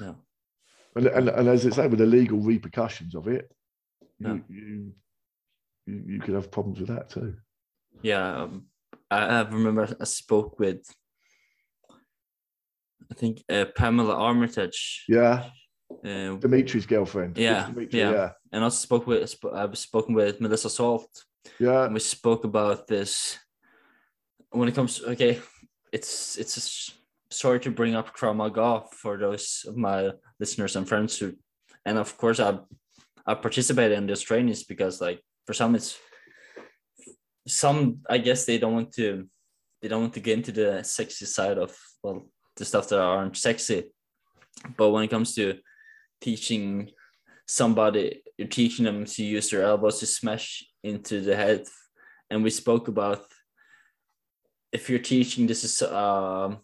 Yeah. 0.00 0.12
And, 0.96 1.06
and, 1.06 1.28
and 1.28 1.48
as 1.48 1.66
I 1.66 1.70
say, 1.70 1.86
with 1.86 1.98
the 1.98 2.06
legal 2.06 2.38
repercussions 2.38 3.14
of 3.14 3.28
it, 3.28 3.52
yeah. 4.18 4.38
you, 4.48 4.92
you, 5.86 6.02
you 6.06 6.20
could 6.20 6.34
have 6.34 6.50
problems 6.50 6.80
with 6.80 6.88
that 6.88 7.10
too. 7.10 7.36
Yeah, 8.02 8.42
um, 8.42 8.66
I, 9.10 9.18
I 9.18 9.40
remember 9.42 9.94
I 10.00 10.04
spoke 10.04 10.58
with, 10.58 10.82
I 11.90 13.14
think 13.14 13.42
uh, 13.50 13.66
Pamela 13.76 14.14
Armitage. 14.14 15.04
Yeah. 15.08 15.50
Uh, 16.04 16.36
Dimitri's 16.36 16.86
girlfriend. 16.86 17.38
Yeah, 17.38 17.66
Dimitri, 17.66 18.00
yeah, 18.00 18.10
yeah. 18.10 18.30
And 18.56 18.64
I 18.64 18.70
spoke 18.70 19.06
with 19.06 19.36
I've 19.52 19.72
uh, 19.72 19.74
spoken 19.74 20.14
with 20.14 20.40
Melissa 20.40 20.70
Salt. 20.70 21.24
Yeah. 21.60 21.84
And 21.84 21.92
we 21.92 22.00
spoke 22.00 22.44
about 22.44 22.86
this. 22.86 23.38
When 24.48 24.66
it 24.66 24.74
comes, 24.74 24.98
to, 24.98 25.08
okay, 25.10 25.40
it's 25.92 26.38
it's 26.38 26.56
a, 26.56 27.34
sorry 27.34 27.60
to 27.60 27.70
bring 27.70 27.94
up 27.94 28.16
Krav 28.16 28.34
Maga 28.34 28.84
for 28.92 29.18
those 29.18 29.66
of 29.68 29.76
my 29.76 30.12
listeners 30.40 30.74
and 30.74 30.88
friends 30.88 31.18
who, 31.18 31.34
and 31.84 31.98
of 31.98 32.16
course 32.16 32.40
I 32.40 32.58
I 33.26 33.34
participated 33.34 33.98
in 33.98 34.06
those 34.06 34.22
trainings 34.22 34.64
because 34.64 35.02
like 35.02 35.20
for 35.46 35.52
some 35.52 35.74
it's 35.74 35.98
some 37.46 37.98
I 38.08 38.16
guess 38.16 38.46
they 38.46 38.56
don't 38.56 38.72
want 38.72 38.92
to 38.94 39.28
they 39.82 39.88
don't 39.88 40.00
want 40.00 40.14
to 40.14 40.20
get 40.20 40.38
into 40.38 40.52
the 40.52 40.82
sexy 40.82 41.26
side 41.26 41.58
of 41.58 41.76
well 42.02 42.22
the 42.56 42.64
stuff 42.64 42.88
that 42.88 43.00
aren't 43.00 43.36
sexy. 43.36 43.92
But 44.78 44.92
when 44.92 45.04
it 45.04 45.10
comes 45.10 45.34
to 45.34 45.58
teaching 46.22 46.92
somebody, 47.46 48.22
you're 48.36 48.48
teaching 48.48 48.84
them 48.84 49.04
to 49.04 49.24
use 49.24 49.50
their 49.50 49.62
elbows 49.62 50.00
to 50.00 50.06
smash 50.06 50.64
into 50.82 51.20
the 51.20 51.36
head. 51.36 51.64
And 52.30 52.42
we 52.42 52.50
spoke 52.50 52.88
about 52.88 53.22
if 54.72 54.90
you're 54.90 54.98
teaching 54.98 55.46
this 55.46 55.64
is 55.64 55.82
uh, 55.82 56.56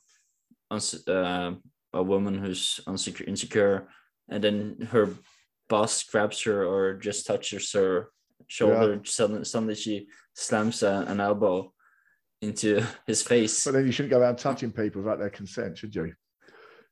uh, 0.70 1.52
a 1.92 2.02
woman 2.02 2.38
who's 2.38 2.80
insecure, 2.86 3.26
insecure, 3.26 3.88
and 4.28 4.42
then 4.42 4.88
her 4.90 5.08
boss 5.68 6.02
grabs 6.02 6.42
her 6.42 6.64
or 6.64 6.94
just 6.94 7.26
touches 7.26 7.72
her 7.72 8.10
shoulder, 8.48 8.94
yeah. 8.94 9.00
suddenly, 9.04 9.44
suddenly 9.44 9.74
she 9.74 10.08
slams 10.34 10.82
a, 10.82 11.04
an 11.08 11.20
elbow 11.20 11.72
into 12.40 12.84
his 13.06 13.22
face. 13.22 13.64
But 13.64 13.74
then 13.74 13.86
you 13.86 13.92
shouldn't 13.92 14.10
go 14.10 14.18
around 14.18 14.36
touching 14.36 14.72
people 14.72 15.02
without 15.02 15.18
their 15.18 15.30
consent, 15.30 15.78
should 15.78 15.94
you? 15.94 16.12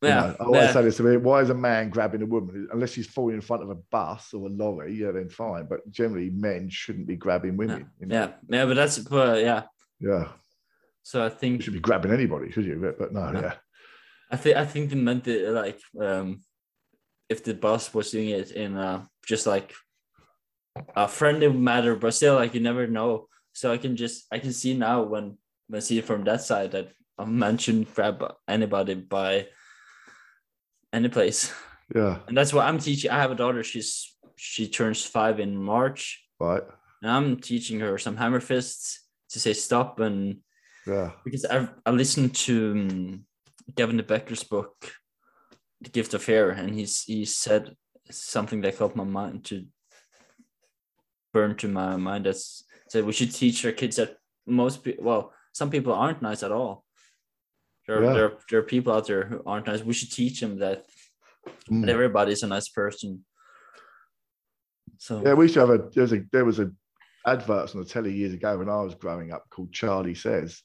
Yeah. 0.03 0.09
You 0.09 0.28
know, 0.28 0.36
I 0.40 0.44
always 0.44 0.62
yeah. 0.62 0.72
say 0.72 0.82
this 0.82 0.96
to 0.96 1.03
me 1.03 1.16
why 1.18 1.42
is 1.42 1.51
a 1.51 1.55
man 1.55 1.90
grabbing 1.90 2.22
a 2.22 2.26
woman? 2.26 2.68
Unless 2.72 2.94
he's 2.94 3.07
falling 3.07 3.34
in 3.34 3.40
front 3.40 3.62
of 3.62 3.70
a 3.70 3.74
bus 3.74 4.32
or 4.32 4.46
a 4.46 4.51
lorry, 4.51 4.94
yeah, 4.94 5.11
then 5.11 5.28
fine. 5.28 5.66
But 5.66 5.90
generally, 5.90 6.30
men 6.30 6.70
shouldn't 6.70 7.07
be 7.07 7.16
grabbing 7.16 7.57
women. 7.57 7.80
Yeah, 7.80 7.86
you 8.01 8.07
know? 8.07 8.14
yeah. 8.14 8.59
yeah, 8.59 8.64
but 8.66 8.76
that's, 8.76 8.98
but 8.98 9.40
yeah. 9.40 9.62
Yeah. 10.01 10.28
So 11.03 11.24
I 11.24 11.28
think 11.28 11.59
you 11.59 11.62
should 11.62 11.74
be 11.74 11.80
grabbing 11.80 12.12
anybody, 12.12 12.51
should 12.51 12.64
you? 12.64 12.94
But, 12.98 13.12
no, 13.12 13.30
no, 13.30 13.40
yeah. 13.40 13.55
I 14.30 14.36
think 14.36 14.57
I 14.57 14.64
think 14.64 14.90
they 14.90 14.96
meant 14.96 15.26
it 15.26 15.51
like 15.51 15.80
um 16.01 16.40
if 17.28 17.42
the 17.42 17.55
boss 17.55 17.92
was 17.92 18.11
doing 18.11 18.28
it 18.28 18.53
in 18.53 18.76
uh 18.76 19.05
just 19.26 19.46
like 19.46 19.74
a 20.94 21.09
friendly 21.09 21.53
matter, 21.53 21.96
but 21.96 22.14
still 22.14 22.36
like 22.36 22.55
you 22.55 22.61
never 22.61 22.86
know. 22.86 23.28
So 23.53 23.72
I 23.72 23.78
can 23.78 23.96
just 23.96 24.26
I 24.30 24.38
can 24.38 24.53
see 24.53 24.74
now 24.74 25.03
when 25.03 25.36
when 25.68 25.78
I 25.78 25.80
see 25.80 25.98
it 25.98 26.05
from 26.05 26.24
that 26.24 26.42
side 26.42 26.72
that 26.72 26.92
a 27.18 27.26
man 27.26 27.59
shouldn't 27.59 27.94
grab 27.94 28.24
anybody 28.48 28.94
by 28.94 29.48
any 30.93 31.09
place. 31.09 31.53
Yeah. 31.95 32.18
And 32.28 32.36
that's 32.36 32.53
what 32.53 32.66
I'm 32.66 32.78
teaching. 32.78 33.11
I 33.11 33.18
have 33.18 33.32
a 33.32 33.34
daughter, 33.34 33.64
she's 33.64 34.16
she 34.36 34.68
turns 34.68 35.05
five 35.05 35.41
in 35.41 35.57
March. 35.57 36.22
Right. 36.38 36.62
And 37.03 37.11
I'm 37.11 37.36
teaching 37.36 37.80
her 37.80 37.99
some 37.99 38.16
hammer 38.16 38.41
fists 38.41 39.07
to 39.30 39.41
say 39.41 39.53
stop 39.53 40.01
and 40.01 40.38
yeah. 40.86 41.11
Because 41.24 41.45
I 41.45 41.68
I 41.84 41.91
listened 41.91 42.34
to 42.47 42.72
um, 42.72 43.24
Gavin 43.76 43.97
de 43.97 44.03
Becker's 44.03 44.45
book, 44.45 44.93
The 45.80 45.91
Gift 45.91 46.14
of 46.14 46.22
Fear, 46.22 46.51
and 46.51 46.74
he's 46.74 47.03
he 47.03 47.24
said 47.24 47.76
something 48.11 48.61
that 48.62 48.78
caught 48.78 48.97
my 48.97 49.05
mind 49.05 49.45
to 49.45 49.66
burn 51.32 51.55
to 51.57 51.68
my 51.68 51.97
mind 51.97 52.26
that's 52.26 52.64
said 52.88 53.05
we 53.05 53.12
should 53.12 53.32
teach 53.32 53.64
our 53.64 53.72
kids 53.72 53.97
that 53.97 54.16
most 54.47 54.82
people 54.82 55.05
well 55.05 55.32
some 55.53 55.70
people 55.70 55.93
aren't 55.93 56.22
nice 56.22 56.43
at 56.43 56.51
all 56.51 56.84
there, 57.91 58.05
yeah. 58.05 58.12
there, 58.12 58.32
there 58.49 58.61
are 58.61 58.64
people 58.64 58.93
out 58.93 59.07
there 59.07 59.24
who 59.24 59.43
aren't 59.45 59.66
nice. 59.66 59.82
We 59.82 59.95
should 59.95 60.12
teach 60.12 60.41
them 60.41 60.59
that, 60.61 60.84
mm. 61.70 61.88
everybody's 61.88 62.43
a 62.43 62.47
nice 62.47 62.68
person. 62.68 63.24
So 64.99 65.22
yeah 65.24 65.32
we 65.32 65.47
used 65.47 65.55
to 65.55 65.61
have 65.61 65.70
a 65.70 65.88
there's 65.95 66.12
a 66.12 66.20
there 66.30 66.45
was 66.45 66.59
a 66.59 66.70
adverts 67.26 67.74
on 67.74 67.80
the 67.80 67.88
telly 67.88 68.12
years 68.12 68.34
ago 68.34 68.59
when 68.59 68.68
i 68.68 68.80
was 68.82 68.95
growing 68.95 69.32
up 69.32 69.49
called 69.51 69.72
charlie 69.72 70.14
says. 70.14 70.62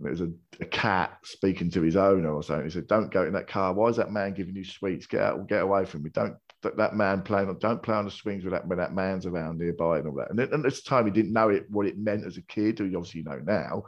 And 0.00 0.08
it 0.08 0.10
was 0.10 0.22
a, 0.22 0.30
a 0.60 0.66
cat 0.66 1.18
speaking 1.24 1.70
to 1.70 1.82
his 1.82 1.94
owner 1.94 2.32
or 2.34 2.42
something. 2.42 2.64
He 2.64 2.70
said 2.70 2.88
don't 2.88 3.12
go 3.12 3.22
in 3.22 3.34
that 3.34 3.46
car. 3.46 3.72
Why 3.72 3.88
is 3.88 3.96
that 3.96 4.10
man 4.10 4.34
giving 4.34 4.56
you 4.56 4.64
sweets? 4.64 5.06
Get 5.06 5.20
out 5.20 5.46
get 5.46 5.62
away 5.62 5.84
from 5.84 6.02
me. 6.02 6.10
Don't 6.10 6.36
that, 6.62 6.76
that 6.78 6.96
man 6.96 7.22
playing 7.22 7.48
on, 7.48 7.58
don't 7.58 7.82
play 7.82 7.94
on 7.94 8.06
the 8.06 8.10
swings 8.10 8.44
with 8.44 8.52
that 8.52 8.66
when 8.66 8.78
that 8.78 8.94
man's 8.94 9.26
around 9.26 9.58
nearby 9.58 9.98
and 9.98 10.08
all 10.08 10.14
that. 10.14 10.30
And, 10.30 10.40
at 10.40 10.62
this 10.62 10.82
time, 10.82 11.04
he 11.04 11.12
didn't 11.12 11.32
know 11.32 11.50
it 11.50 11.66
what 11.70 11.86
it 11.86 11.98
meant 11.98 12.26
as 12.26 12.38
a 12.38 12.42
kid, 12.42 12.80
you 12.80 12.96
obviously 12.96 13.22
know 13.22 13.40
now, 13.44 13.84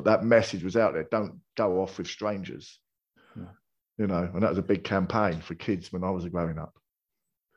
but 0.00 0.10
that 0.10 0.24
message 0.24 0.64
was 0.64 0.76
out 0.76 0.94
there. 0.94 1.06
Don't 1.10 1.40
go 1.58 1.82
off 1.82 1.98
with 1.98 2.06
strangers. 2.06 2.80
Yeah. 3.36 3.52
You 3.98 4.06
know, 4.06 4.30
and 4.32 4.42
that 4.42 4.48
was 4.48 4.58
a 4.58 4.62
big 4.62 4.82
campaign 4.82 5.40
for 5.40 5.54
kids 5.54 5.92
when 5.92 6.04
I 6.04 6.10
was 6.10 6.26
growing 6.26 6.58
up. 6.58 6.72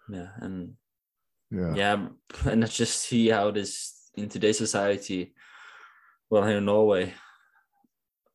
Yeah, 0.09 0.27
and 0.39 0.73
yeah, 1.49 1.73
yeah, 1.73 1.93
um, 1.93 2.17
and 2.45 2.59
let's 2.59 2.75
just 2.75 2.99
see 2.99 3.29
how 3.29 3.51
this 3.51 4.09
in 4.15 4.27
today's 4.27 4.57
society. 4.57 5.33
Well, 6.29 6.45
here 6.45 6.57
in 6.57 6.65
Norway, 6.65 7.13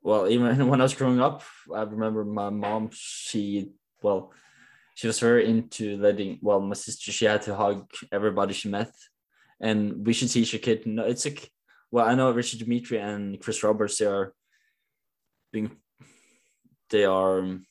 well, 0.01 0.27
even 0.27 0.69
when 0.69 0.81
I 0.81 0.85
was 0.85 0.95
growing 0.95 1.21
up, 1.21 1.43
I 1.75 1.83
remember 1.83 2.25
my 2.25 2.49
mom. 2.49 2.89
She 2.93 3.73
well, 4.01 4.33
she 4.95 5.07
was 5.07 5.21
very 5.21 5.51
into 5.51 5.99
letting 5.99 6.39
well 6.41 6.61
my 6.61 6.75
sister 6.75 7.13
she 7.13 7.27
had 7.27 7.43
to 7.43 7.55
hug 7.55 7.91
everybody 8.11 8.55
she 8.55 8.71
met 8.71 8.93
and 9.61 10.07
we 10.07 10.15
should 10.15 10.31
teach 10.31 10.55
a 10.55 10.59
kid 10.59 10.87
no 10.87 11.05
it's 11.05 11.25
like 11.25 11.53
well 11.91 12.07
i 12.07 12.15
know 12.15 12.31
richard 12.31 12.61
dimitri 12.61 12.99
and 12.99 13.41
chris 13.41 13.63
roberts 13.63 13.99
they 13.99 14.07
are 14.07 14.33
being 15.53 15.71
they 16.91 17.05
are 17.05 17.41
um, 17.41 17.65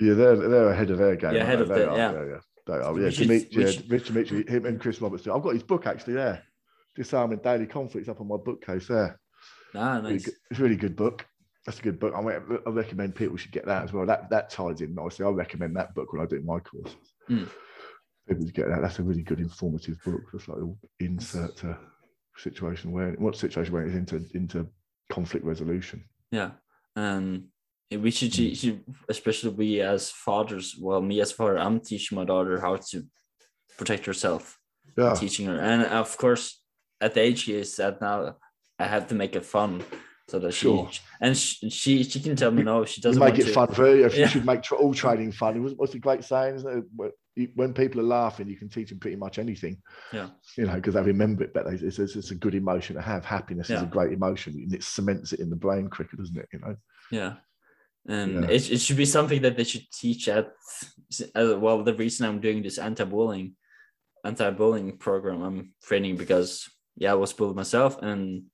yeah 0.00 0.14
they're 0.14 0.36
they're 0.36 0.70
ahead 0.70 0.90
of 0.90 0.98
their 0.98 1.16
game 1.16 1.34
yeah 1.34 1.42
ahead 1.42 1.60
of 1.60 1.68
the, 1.68 1.90
are, 1.90 1.96
yeah. 1.96 2.12
yeah 2.12 2.24
yeah 2.24 2.40
they 2.66 2.74
are 2.74 3.00
yeah, 3.00 3.10
should, 3.10 3.28
Dimitri, 3.28 3.62
yeah 3.64 3.70
should... 3.70 3.90
richard 3.90 4.14
dimitri 4.14 4.44
him 4.48 4.66
and 4.66 4.80
chris 4.80 5.00
roberts 5.00 5.26
i've 5.26 5.42
got 5.42 5.54
his 5.54 5.62
book 5.62 5.86
actually 5.86 6.14
there 6.14 6.42
disarming 6.96 7.38
daily 7.38 7.66
conflicts 7.66 8.08
up 8.08 8.20
on 8.20 8.28
my 8.28 8.36
bookcase 8.36 8.88
there 8.88 9.18
ah, 9.74 10.00
nice. 10.00 10.26
It's 10.26 10.58
a 10.58 10.62
really 10.62 10.76
good 10.76 10.96
book 10.96 11.24
that's 11.66 11.78
a 11.78 11.82
good 11.82 12.00
book. 12.00 12.14
I, 12.16 12.20
I 12.20 12.70
recommend 12.70 13.14
people 13.14 13.36
should 13.36 13.52
get 13.52 13.66
that 13.66 13.84
as 13.84 13.92
well. 13.92 14.06
That 14.06 14.30
that 14.30 14.50
ties 14.50 14.80
in 14.80 14.94
nicely. 14.94 15.26
I 15.26 15.28
recommend 15.28 15.76
that 15.76 15.94
book 15.94 16.12
when 16.12 16.22
I 16.22 16.26
do 16.26 16.40
my 16.42 16.58
courses. 16.58 16.96
Mm. 17.28 17.48
People 18.28 18.46
get 18.46 18.68
that. 18.68 18.80
That's 18.80 18.98
a 18.98 19.02
really 19.02 19.22
good 19.22 19.40
informative 19.40 19.98
book. 20.04 20.22
Just 20.32 20.48
like 20.48 20.58
insert 21.00 21.56
to 21.58 21.78
situation 22.36 22.92
where 22.92 23.12
what 23.12 23.36
situation 23.36 23.72
where 23.72 23.84
it's 23.84 23.94
into 23.94 24.24
into 24.34 24.66
conflict 25.10 25.44
resolution. 25.44 26.04
Yeah, 26.30 26.52
and 26.96 27.48
we 27.90 28.10
should 28.10 28.34
hmm. 28.34 28.36
teach, 28.36 28.74
especially 29.08 29.50
we 29.50 29.80
as 29.80 30.10
fathers. 30.10 30.76
Well, 30.80 31.00
me 31.02 31.20
as 31.20 31.32
father, 31.32 31.58
I'm 31.58 31.80
teaching 31.80 32.16
my 32.16 32.24
daughter 32.24 32.60
how 32.60 32.76
to 32.76 33.04
protect 33.76 34.06
herself. 34.06 34.58
Yeah. 34.96 35.14
teaching 35.14 35.46
her. 35.46 35.58
And 35.58 35.84
of 35.84 36.16
course, 36.16 36.60
at 37.00 37.14
the 37.14 37.20
age 37.20 37.44
she 37.44 37.54
is 37.54 37.78
at 37.78 38.00
now, 38.00 38.36
I 38.78 38.86
have 38.86 39.06
to 39.08 39.14
make 39.14 39.36
it 39.36 39.44
fun 39.44 39.82
so 40.28 40.38
that 40.38 40.52
Sure. 40.52 40.88
she 40.90 41.00
and 41.20 41.36
she, 41.36 41.70
she 41.70 42.02
she 42.04 42.20
can 42.20 42.36
tell 42.36 42.50
me 42.50 42.62
no, 42.62 42.84
she 42.84 43.00
doesn't 43.00 43.20
make 43.20 43.34
want 43.34 43.40
it 43.40 43.46
to. 43.46 43.52
fun 43.52 43.68
for. 43.72 43.94
You 43.94 44.10
Yeah. 44.10 44.28
should 44.28 44.46
make 44.46 44.70
all 44.72 44.94
training 44.94 45.32
fun. 45.32 45.56
It 45.56 45.60
was, 45.60 45.74
what's 45.74 45.92
the 45.92 45.98
great 45.98 46.24
saying? 46.24 46.56
Isn't 46.56 46.78
it? 46.98 47.12
When- 47.34 47.46
you- 47.46 47.52
When 47.54 47.72
people 47.74 48.00
are 48.00 48.04
laughing, 48.04 48.48
you 48.48 48.56
can 48.56 48.68
teach 48.68 48.88
them 48.90 48.98
pretty 48.98 49.16
much 49.16 49.38
anything. 49.38 49.82
Yeah. 50.12 50.30
You 50.56 50.66
know, 50.66 50.74
because 50.74 50.94
they 50.94 51.02
remember 51.02 51.44
it 51.44 51.54
better. 51.54 51.72
It's, 51.72 51.98
it's, 51.98 52.16
it's 52.16 52.30
a 52.30 52.34
good 52.34 52.54
emotion 52.54 52.96
to 52.96 53.02
have. 53.02 53.24
Happiness 53.24 53.70
is 53.70 53.82
a 53.82 53.86
great 53.86 54.12
emotion, 54.12 54.54
and 54.54 54.74
it 54.74 54.82
cements 54.82 55.32
it 55.32 55.40
in 55.40 55.50
the 55.50 55.56
brain 55.56 55.88
quicker, 55.88 56.16
doesn't 56.16 56.36
it? 56.36 56.48
You 56.52 56.58
know. 56.60 56.76
Yeah. 57.10 57.34
And 58.08 58.44
Yeah. 58.44 58.50
it, 58.50 58.70
it 58.72 58.78
should 58.80 58.96
be 58.96 59.04
something 59.04 59.42
that 59.42 59.56
they 59.56 59.64
should 59.64 59.86
teach 59.92 60.28
at 60.28 60.52
uh, 61.34 61.56
well 61.58 61.82
the 61.84 61.94
reason 61.94 62.26
I'm 62.26 62.40
doing 62.40 62.62
this 62.62 62.78
anti-bullying 62.78 63.54
anti-bullying 64.24 64.96
program 64.98 65.42
I'm 65.42 65.74
training 65.82 66.16
because 66.16 66.68
yeah 66.96 67.12
I 67.12 67.14
was 67.14 67.32
bullied 67.32 67.56
myself 67.56 67.98
and 68.02 68.44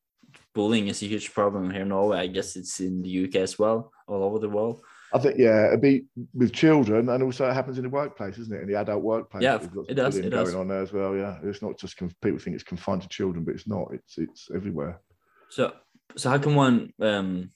bullying 0.55 0.89
is 0.89 1.03
a 1.03 1.07
huge 1.07 1.33
problem 1.33 1.71
here 1.71 1.83
in 1.83 1.89
Norway 1.89 2.19
I 2.19 2.27
guess 2.27 2.57
it's 2.57 2.81
in 2.81 3.03
the 3.03 3.25
UK 3.25 3.37
as 3.37 3.59
well 3.59 3.93
all 4.09 4.25
over 4.25 4.39
the 4.41 4.49
world 4.49 4.81
I 5.15 5.19
think 5.19 5.39
yeah, 5.39 5.69
it'd 5.69 5.81
be 5.81 6.05
with 6.35 6.53
children, 6.53 7.09
and 7.09 7.23
also 7.23 7.49
it 7.49 7.55
happens 7.55 7.79
in 7.79 7.85
the 7.85 7.91
workplace, 7.91 8.39
isn't 8.39 8.53
it? 8.55 8.63
In 8.63 8.69
the 8.69 8.75
adult 8.75 9.03
workplace, 9.03 9.43
Yeah, 9.43 9.57
it 9.89 9.95
does, 9.95 10.17
it 10.17 10.31
does. 10.31 10.51
going 10.51 10.61
on 10.61 10.69
there 10.69 10.83
as 10.83 10.93
well. 10.93 11.17
Yeah, 11.17 11.39
it's 11.43 11.63
not 11.63 11.79
just 11.79 11.97
conf- 11.97 12.21
people 12.21 12.39
think 12.41 12.55
it's 12.55 12.65
confined 12.65 13.03
to 13.03 13.09
children, 13.09 13.45
but 13.45 13.55
it's 13.55 13.69
not. 13.69 13.89
It's 13.93 14.19
it's 14.19 14.49
everywhere. 14.55 15.01
so 15.49 15.73
so 16.17 16.31
how 16.31 16.39
can 16.39 16.55
one 16.55 16.93
um 17.01 17.51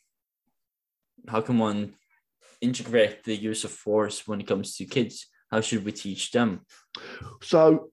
how 1.29 1.41
can 1.41 1.59
one 1.59 1.95
integrate 2.61 3.25
the 3.25 3.35
use 3.35 3.65
of 3.65 3.71
force 3.71 4.27
when 4.29 4.41
it 4.41 4.47
comes 4.47 4.77
to 4.77 4.85
kids 4.85 5.27
how 5.51 5.61
should 5.61 5.85
we 5.85 5.93
teach 5.93 6.31
them 6.31 6.61
So 7.43 7.91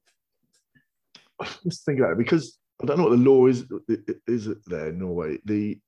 let's 1.63 1.83
think 1.83 1.99
about 1.99 2.11
it 2.13 2.17
because 2.17 2.57
I 2.81 2.85
don't 2.85 2.97
know 2.97 3.05
what 3.05 3.17
the 3.17 3.29
law 3.31 3.47
is 3.47 3.65
is 4.27 4.47
it 4.47 4.59
there 4.67 4.89
in 4.89 4.99
Norway. 4.99 5.39
The 5.45 5.79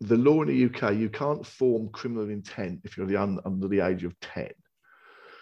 the 0.00 0.16
law 0.16 0.42
in 0.42 0.48
the 0.48 0.64
UK, 0.66 0.94
you 0.94 1.08
can't 1.08 1.44
form 1.44 1.88
criminal 1.90 2.30
intent 2.30 2.80
if 2.84 2.96
you're 2.96 3.06
the 3.06 3.16
un, 3.16 3.40
under 3.44 3.68
the 3.68 3.80
age 3.80 4.04
of 4.04 4.18
10. 4.20 4.50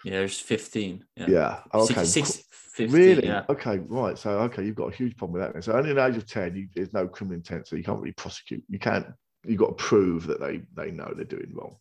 yeah 0.03 0.11
there's 0.11 0.39
15 0.39 1.03
yeah, 1.15 1.25
Yeah. 1.27 1.59
Okay. 1.73 2.05
Six, 2.05 2.27
six, 2.27 2.43
15, 2.75 2.91
really? 2.91 3.25
yeah 3.27 3.43
Okay, 3.49 3.79
right. 3.87 4.17
So 4.17 4.31
okay, 4.41 4.63
you've 4.65 4.75
got 4.75 4.93
a 4.93 4.95
huge 4.95 5.15
problem 5.17 5.39
with 5.41 5.53
that. 5.53 5.63
So 5.63 5.73
only 5.73 5.91
at 5.91 5.95
the 5.95 6.05
age 6.05 6.17
of 6.17 6.27
10, 6.27 6.55
you, 6.55 6.67
there's 6.75 6.93
no 6.93 7.07
criminal 7.07 7.37
intent, 7.37 7.67
so 7.67 7.75
you 7.75 7.83
can't 7.83 7.99
really 7.99 8.13
prosecute. 8.13 8.63
You 8.69 8.79
can't, 8.79 9.07
you've 9.45 9.59
got 9.59 9.77
to 9.77 9.83
prove 9.83 10.27
that 10.27 10.39
they 10.39 10.61
they 10.73 10.91
know 10.91 11.11
they're 11.15 11.25
doing 11.25 11.51
wrong. 11.53 11.75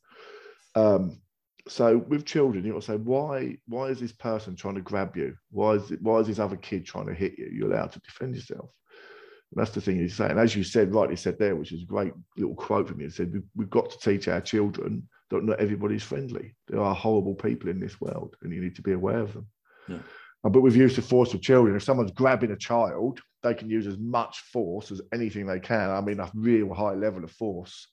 Um, 0.74 1.20
so 1.68 1.98
with 1.98 2.24
children, 2.24 2.64
you 2.64 2.72
got 2.72 2.82
to 2.82 2.86
say, 2.86 2.96
why 2.96 3.56
why 3.66 3.86
is 3.88 4.00
this 4.00 4.12
person 4.12 4.54
trying 4.54 4.76
to 4.76 4.80
grab 4.82 5.16
you? 5.16 5.34
Why 5.50 5.72
is 5.72 5.90
it, 5.90 6.00
why 6.02 6.18
is 6.20 6.26
this 6.28 6.38
other 6.38 6.56
kid 6.56 6.84
trying 6.86 7.06
to 7.06 7.14
hit 7.14 7.38
you? 7.38 7.50
You're 7.52 7.72
allowed 7.72 7.92
to 7.92 8.00
defend 8.00 8.34
yourself. 8.36 8.70
That's 9.56 9.70
the 9.70 9.80
thing 9.80 9.98
he's 9.98 10.14
saying. 10.14 10.38
As 10.38 10.54
you 10.54 10.62
said, 10.62 10.94
rightly 10.94 11.16
said 11.16 11.38
there, 11.38 11.56
which 11.56 11.72
is 11.72 11.82
a 11.82 11.86
great 11.86 12.12
little 12.36 12.54
quote 12.54 12.88
from 12.88 13.00
you, 13.00 13.06
it 13.06 13.14
said, 13.14 13.32
we've, 13.32 13.42
we've 13.56 13.70
got 13.70 13.90
to 13.90 13.98
teach 13.98 14.28
our 14.28 14.40
children 14.40 15.08
that 15.30 15.42
not 15.42 15.58
everybody's 15.58 16.02
friendly. 16.02 16.54
There 16.68 16.80
are 16.80 16.94
horrible 16.94 17.34
people 17.34 17.70
in 17.70 17.80
this 17.80 18.00
world, 18.00 18.36
and 18.42 18.52
you 18.52 18.60
need 18.60 18.76
to 18.76 18.82
be 18.82 18.92
aware 18.92 19.20
of 19.20 19.32
them. 19.32 19.46
Yeah. 19.88 19.98
Uh, 20.44 20.50
But 20.50 20.60
with 20.60 20.76
use 20.76 20.98
of 20.98 21.06
force 21.06 21.32
with 21.32 21.42
children, 21.42 21.74
if 21.74 21.82
someone's 21.82 22.12
grabbing 22.12 22.52
a 22.52 22.56
child, 22.56 23.20
they 23.42 23.54
can 23.54 23.70
use 23.70 23.86
as 23.86 23.98
much 23.98 24.40
force 24.52 24.90
as 24.90 25.00
anything 25.12 25.46
they 25.46 25.60
can. 25.60 25.90
I 25.90 26.00
mean, 26.02 26.20
a 26.20 26.30
real 26.34 26.74
high 26.74 26.94
level 26.94 27.24
of 27.24 27.30
force. 27.30 27.88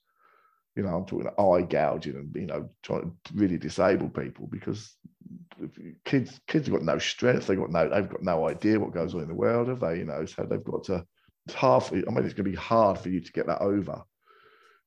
You 0.76 0.84
know, 0.84 0.89
I'm 0.89 1.05
talking 1.05 1.28
eye 1.28 1.61
gouging 1.61 2.16
and 2.16 2.36
you 2.36 2.47
know 2.47 2.70
trying 2.82 3.16
to 3.26 3.34
really 3.36 3.57
disable 3.57 4.09
people 4.09 4.47
because 4.47 4.95
kids 6.03 6.41
kids 6.47 6.68
have 6.68 6.76
got 6.76 6.84
no 6.84 6.97
strength. 6.97 7.47
They've 7.47 7.59
got 7.59 7.70
no 7.70 7.88
they've 7.88 8.09
got 8.09 8.24
no 8.24 8.47
idea 8.47 8.80
what 8.80 8.93
goes 8.93 9.14
on 9.14 9.22
in 9.22 9.28
the 9.28 9.36
world, 9.36 9.68
have 9.70 9.80
they? 9.80 9.99
You 9.99 10.05
know, 10.05 10.26
so 10.26 10.45
they've 10.49 10.64
got 10.64 10.84
to. 10.86 11.05
It's 11.46 11.56
hard. 11.56 11.84
For, 11.84 11.96
I 11.96 12.00
mean, 12.00 12.24
it's 12.26 12.34
going 12.34 12.46
to 12.46 12.52
be 12.52 12.56
hard 12.56 13.00
for 13.00 13.10
you 13.10 13.20
to 13.20 13.32
get 13.32 13.48
that 13.48 13.62
over. 13.62 14.02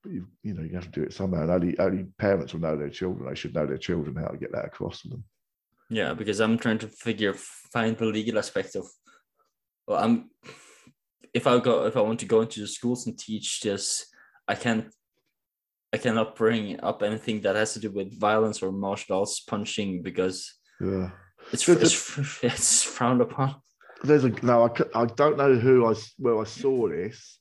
But 0.03 0.13
you 0.13 0.27
you 0.43 0.55
know 0.55 0.63
you 0.63 0.75
have 0.75 0.85
to 0.91 1.01
do 1.01 1.03
it 1.03 1.13
somehow. 1.13 1.43
And 1.43 1.51
only 1.51 1.79
only 1.79 2.05
parents 2.19 2.53
will 2.53 2.61
know 2.61 2.77
their 2.77 2.91
children. 2.91 3.29
They 3.29 3.35
should 3.35 3.55
know 3.55 3.67
their 3.67 3.79
children 3.79 4.17
how 4.17 4.29
to 4.29 4.39
get 4.39 4.53
that 4.53 4.65
across 4.65 5.03
to 5.03 5.09
them. 5.09 5.25
Yeah, 5.91 6.15
because 6.15 6.41
I'm 6.41 6.59
trying 6.59 6.79
to 6.79 6.89
figure 6.89 7.35
find 7.35 7.97
the 7.97 8.07
legal 8.07 8.39
aspect 8.39 8.77
of. 8.77 8.87
Well, 9.87 10.03
I'm. 10.03 10.31
If 11.35 11.47
I 11.47 11.59
go, 11.59 11.85
if 11.87 11.97
I 11.97 12.01
want 12.01 12.21
to 12.21 12.27
go 12.27 12.41
into 12.41 12.61
the 12.61 12.67
schools 12.67 13.07
and 13.07 13.19
teach 13.19 13.61
this, 13.61 14.07
I 14.49 14.55
can't. 14.55 14.87
I 15.93 15.99
cannot 15.99 16.37
bring 16.37 16.81
up 16.83 17.03
anything 17.03 17.41
that 17.43 17.57
has 17.57 17.75
to 17.75 17.81
do 17.81 17.91
with 17.91 18.19
violence 18.19 18.63
or 18.63 18.73
martial 18.73 19.19
arts 19.19 19.41
punching 19.41 20.03
because 20.03 20.55
Yeah. 20.81 21.11
it's 21.53 21.65
the- 21.67 21.81
it's, 21.81 22.19
it's 22.43 22.83
frowned 22.83 23.21
upon. 23.21 23.57
There's 24.03 24.25
a 24.25 24.31
no 24.45 24.65
I, 24.65 25.03
I 25.03 25.07
don't 25.07 25.37
know 25.37 25.55
who 25.55 25.87
I 25.87 25.95
where 26.19 26.41
I 26.41 26.45
saw 26.45 26.89
this 26.89 27.39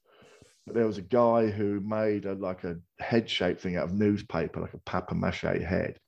but 0.65 0.75
there 0.75 0.87
was 0.87 0.97
a 0.97 1.03
guy 1.03 1.47
who 1.47 1.79
made 1.81 2.25
a 2.25 2.33
like 2.33 2.63
a 2.63 2.77
head 2.99 3.29
shaped 3.29 3.61
thing 3.61 3.77
out 3.77 3.85
of 3.85 3.93
newspaper 3.93 4.61
like 4.61 4.73
a 4.73 4.79
papier 4.79 5.17
mache 5.17 5.41
head 5.41 5.99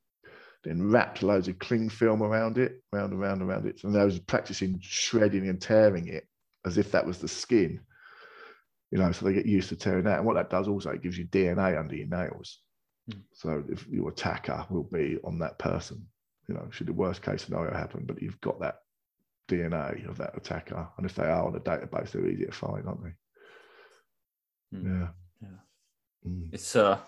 then 0.64 0.90
wrapped 0.90 1.24
loads 1.24 1.48
of 1.48 1.60
cling 1.60 1.90
film 1.90 2.24
around 2.24 2.58
it 2.58 2.82
round 2.92 3.12
and 3.12 3.22
round 3.22 3.42
and 3.42 3.50
around 3.50 3.68
it 3.68 3.84
and 3.84 3.94
they 3.94 4.04
was 4.04 4.20
practicing 4.20 4.80
shredding 4.82 5.48
and 5.50 5.62
tearing 5.62 6.08
it 6.08 6.26
as 6.66 6.78
if 6.78 6.92
that 6.92 7.06
was 7.06 7.20
the 7.20 7.28
skin 7.28 7.80
you 8.92 8.98
know 8.98 9.12
so 9.12 9.26
they 9.26 9.34
get 9.34 9.46
used 9.46 9.70
to 9.70 9.76
tearing 9.76 10.04
that 10.06 10.18
and 10.18 10.26
what 10.26 10.36
that 10.36 10.50
does 10.50 10.68
also 10.68 10.90
it 10.90 11.04
gives 11.04 11.18
you 11.18 11.26
dna 11.28 11.80
under 11.80 11.96
your 11.96 12.08
nails 12.08 12.60
Hmm. 13.10 13.20
so 13.32 13.64
if 13.70 13.88
your 13.88 14.10
attacker 14.10 14.66
will 14.70 14.84
be 14.84 15.18
on 15.24 15.40
that 15.40 15.58
person 15.60 16.06
you 16.50 16.56
know 16.56 16.68
should 16.72 16.88
the 16.88 16.94
worst 16.94 17.22
case 17.22 17.46
scenario 17.46 17.74
happen 17.74 18.04
but 18.06 18.22
you've 18.22 18.42
got 18.42 18.60
that 18.60 18.80
DNA 19.48 20.08
of 20.10 20.18
that 20.18 20.36
attacker. 20.36 20.88
And 20.98 21.06
if 21.06 21.16
they 21.16 21.26
are 21.26 21.46
on 21.46 21.56
a 21.56 21.60
database, 21.60 22.12
they're 22.12 22.28
easy 22.28 22.46
to 22.46 22.52
find, 22.52 22.86
aren't 22.88 23.04
they? 23.04 24.78
Hmm. 24.78 25.02
Yeah. 25.02 25.08
Yeah. 25.42 26.30
Mm. 26.30 26.54
It's 26.54 26.76
uh 26.76 27.00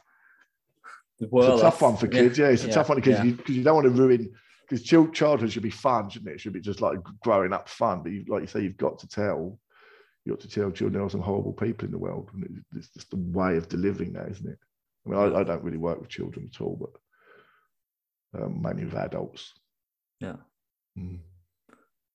the 1.20 1.30
It's 1.32 1.60
a 1.60 1.62
tough 1.62 1.82
one 1.82 1.98
for 1.98 2.08
kids. 2.08 2.38
Yeah, 2.38 2.48
it's 2.48 2.64
a 2.64 2.68
yeah, 2.68 2.74
tough 2.74 2.90
one 2.90 2.98
because 2.98 3.20
yeah. 3.20 3.24
you, 3.26 3.34
because 3.34 3.56
you 3.56 3.64
don't 3.64 3.76
want 3.76 3.86
to 3.86 4.02
ruin. 4.02 4.34
Because 4.68 4.84
childhood 4.84 5.52
should 5.52 5.64
be 5.64 5.72
fun, 5.72 6.10
shouldn't 6.10 6.30
it? 6.30 6.36
It 6.36 6.42
should 6.42 6.54
be 6.54 6.62
just 6.62 6.80
like 6.80 7.00
growing 7.24 7.54
up 7.54 7.68
fun. 7.68 8.04
But 8.04 8.12
you, 8.12 8.24
like 8.28 8.42
you 8.42 8.48
say, 8.48 8.62
you've 8.62 8.78
got 8.78 9.00
to 9.00 9.08
tell, 9.08 9.60
you 10.24 10.34
got 10.34 10.42
to 10.42 10.48
tell 10.48 10.70
children 10.70 10.94
there 10.94 11.04
are 11.04 11.10
some 11.10 11.22
horrible 11.22 11.54
people 11.54 11.86
in 11.86 11.92
the 11.92 11.98
world, 11.98 12.30
and 12.34 12.44
it, 12.44 12.52
it's 12.78 12.90
just 12.90 13.10
the 13.10 13.18
way 13.18 13.58
of 13.58 13.68
delivering 13.68 14.14
that, 14.14 14.30
isn't 14.30 14.48
it? 14.48 14.60
I 15.06 15.10
mean, 15.10 15.20
I, 15.20 15.40
I 15.40 15.44
don't 15.44 15.64
really 15.64 15.78
work 15.78 16.00
with 16.00 16.10
children 16.10 16.50
at 16.54 16.62
all, 16.62 16.78
but 18.34 18.44
um, 18.44 18.62
mainly 18.62 18.86
with 18.86 18.94
adults. 18.94 19.54
Yeah. 20.20 20.36
Mm. 20.98 21.20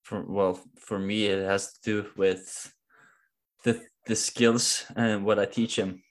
For 0.04 0.22
well 0.22 0.60
for 0.78 0.98
me 0.98 1.26
it 1.26 1.44
has 1.44 1.72
to 1.72 1.80
do 1.82 2.08
with 2.16 2.72
the 3.64 3.82
the 4.06 4.14
skills 4.14 4.84
and 4.96 5.24
what 5.24 5.38
I 5.38 5.46
teach 5.46 5.76
them. 5.76 6.02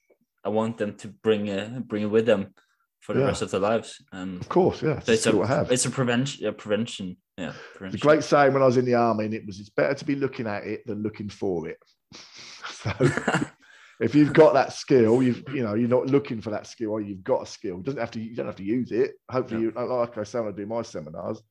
I 0.44 0.50
want 0.50 0.78
them 0.78 0.96
to 0.98 1.08
bring 1.08 1.50
uh, 1.50 1.80
bring 1.86 2.04
it 2.04 2.12
with 2.12 2.26
them 2.26 2.54
for 3.00 3.14
the 3.14 3.22
Yeah. 3.22 3.28
rest 3.28 3.42
of 3.44 3.52
their 3.52 3.60
lives. 3.62 4.02
And 4.12 4.42
Of 4.42 4.50
course, 4.50 4.82
yeah. 4.82 4.98
It's 5.06 5.06
so 5.06 5.12
a 5.12 5.16
it's 5.16 5.26
a 5.28 5.48
have. 5.48 5.72
it's 5.72 5.86
a 5.86 5.90
prevention. 5.92 6.44
Yeah, 6.44 6.52
prevention. 6.58 7.18
Yeah, 7.38 7.52
The 7.52 7.78
prevention. 7.78 8.00
great 8.08 8.24
saying 8.24 8.54
when 8.54 8.62
I 8.64 8.66
was 8.66 8.78
in 8.78 8.86
the 8.86 8.96
army, 8.96 9.26
and 9.26 9.34
it 9.34 9.46
was, 9.46 9.60
"It's 9.60 9.70
better 9.70 9.94
to 9.94 10.06
be 10.06 10.16
looking 10.16 10.48
at 10.48 10.64
it 10.66 10.86
than 10.88 11.02
looking 11.04 11.30
for 11.30 11.68
it." 11.70 11.78
so, 12.82 12.92
if 14.02 14.16
you've 14.16 14.34
got 14.34 14.54
that 14.56 14.74
skill, 14.74 15.22
you've 15.24 15.44
you 15.54 15.64
know 15.64 15.76
you're 15.76 15.88
not 15.98 16.08
looking 16.08 16.42
for 16.42 16.50
that 16.52 16.66
skill, 16.68 16.92
or 16.92 17.02
you've 17.02 17.24
got 17.24 17.44
a 17.44 17.46
skill. 17.46 17.78
It 17.80 17.86
doesn't 17.86 18.00
have 18.00 18.12
to. 18.12 18.20
You 18.20 18.36
don't 18.36 18.48
have 18.48 18.56
to 18.64 18.64
use 18.64 18.92
it. 18.92 19.12
Hopefully, 19.30 19.62
you 19.62 19.72
like 19.72 20.18
I 20.18 20.24
say 20.24 20.40
when 20.40 20.54
I 20.54 20.56
do 20.56 20.66
my 20.66 20.82
seminars. 20.82 21.42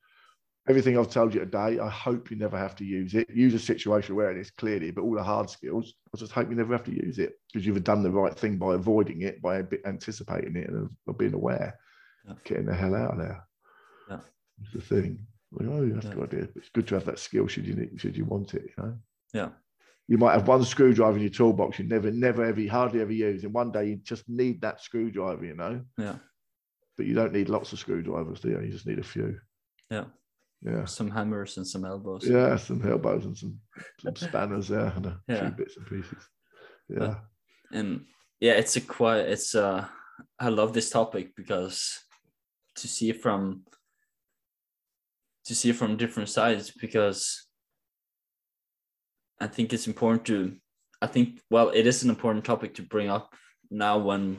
Everything 0.69 0.97
I've 0.97 1.09
told 1.09 1.33
you 1.33 1.41
today, 1.41 1.77
I 1.79 1.89
hope 1.89 2.31
you 2.31 2.37
never 2.37 2.57
have 2.57 2.75
to 2.77 2.85
use 2.85 3.15
it. 3.15 3.29
Use 3.29 3.53
a 3.53 3.73
situational 3.73 4.11
awareness 4.11 4.49
clearly, 4.49 4.91
but 4.91 5.01
all 5.01 5.13
the 5.13 5.23
hard 5.23 5.49
skills, 5.49 5.93
I 6.13 6.17
just 6.17 6.31
hope 6.31 6.49
you 6.49 6.55
never 6.55 6.73
have 6.73 6.85
to 6.85 6.93
use 7.05 7.19
it 7.19 7.33
because 7.51 7.65
you've 7.65 7.83
done 7.83 8.01
the 8.01 8.11
right 8.11 8.33
thing 8.33 8.57
by 8.57 8.75
avoiding 8.75 9.23
it, 9.23 9.41
by 9.41 9.61
anticipating 9.85 10.55
it, 10.55 10.69
and 10.69 10.89
being 11.17 11.33
aware, 11.33 11.77
Yeah. 12.25 12.35
getting 12.45 12.65
the 12.65 12.73
hell 12.73 12.95
out 12.95 13.11
of 13.11 13.17
there. 13.17 13.45
Yeah. 14.09 14.19
It's 14.61 14.71
the 14.71 14.81
thing. 14.81 15.27
Like, 15.51 15.67
oh, 15.67 15.89
that's 15.89 16.05
a 16.05 16.09
Yeah. 16.09 16.15
good 16.15 16.33
idea. 16.33 16.49
It's 16.55 16.69
good 16.69 16.87
to 16.87 16.95
have 16.95 17.05
that 17.05 17.19
skill 17.19 17.47
should 17.47 17.67
you 17.67 17.75
need, 17.75 17.99
should 17.99 18.15
you 18.15 18.23
want 18.23 18.53
it, 18.53 18.63
you 18.63 18.83
know. 18.83 18.97
Yeah. 19.33 19.51
You 20.07 20.17
might 20.17 20.33
have 20.33 20.47
one 20.47 20.63
screwdriver 20.63 21.17
in 21.17 21.23
your 21.23 21.29
toolbox 21.29 21.79
you 21.79 21.85
never, 21.85 22.09
never 22.09 22.43
ever, 22.43 22.65
hardly 22.69 23.01
ever 23.01 23.11
use. 23.11 23.43
And 23.43 23.53
one 23.53 23.71
day 23.71 23.89
you 23.89 23.95
just 23.97 24.27
need 24.29 24.61
that 24.61 24.81
screwdriver, 24.81 25.45
you 25.45 25.55
know. 25.55 25.83
Yeah. 25.97 26.19
But 26.95 27.05
you 27.05 27.15
don't 27.15 27.33
need 27.33 27.49
lots 27.49 27.73
of 27.73 27.79
screwdrivers, 27.79 28.39
do 28.39 28.49
you? 28.49 28.61
You 28.61 28.71
just 28.71 28.87
need 28.87 28.99
a 28.99 29.03
few. 29.03 29.39
Yeah. 29.89 30.05
Yeah. 30.65 30.85
Some 30.85 31.11
hammers 31.11 31.57
and 31.57 31.67
some 31.67 31.83
elbows. 31.85 32.25
Yeah, 32.27 32.55
some 32.55 32.81
elbows 32.87 33.25
and 33.25 33.37
some, 33.37 33.59
some 33.99 34.13
spanners 34.15 34.67
there 34.69 34.93
and 34.95 35.05
a 35.07 35.19
Yeah. 35.27 35.41
few 35.41 35.49
bits 35.57 35.77
and 35.77 35.85
pieces. 35.87 36.23
Yeah. 36.89 37.15
and 37.71 38.05
yeah 38.39 38.53
it's 38.53 38.75
a 38.75 38.81
quite 38.81 39.21
it's 39.21 39.55
uh 39.55 39.87
i 40.37 40.49
love 40.49 40.73
this 40.73 40.89
topic 40.89 41.33
because 41.35 41.97
to 42.75 42.87
see 42.87 43.09
it 43.09 43.21
from 43.21 43.63
to 45.45 45.55
see 45.55 45.69
it 45.69 45.75
from 45.77 45.95
different 45.97 46.29
sides 46.29 46.71
because 46.71 47.47
i 49.39 49.47
think 49.47 49.71
it's 49.73 49.87
important 49.87 50.25
to 50.25 50.55
i 51.01 51.07
think 51.07 51.39
well 51.49 51.69
it 51.69 51.87
is 51.87 52.03
an 52.03 52.09
important 52.09 52.43
topic 52.45 52.75
to 52.75 52.81
bring 52.83 53.09
up 53.09 53.33
now 53.71 53.97
when 53.97 54.37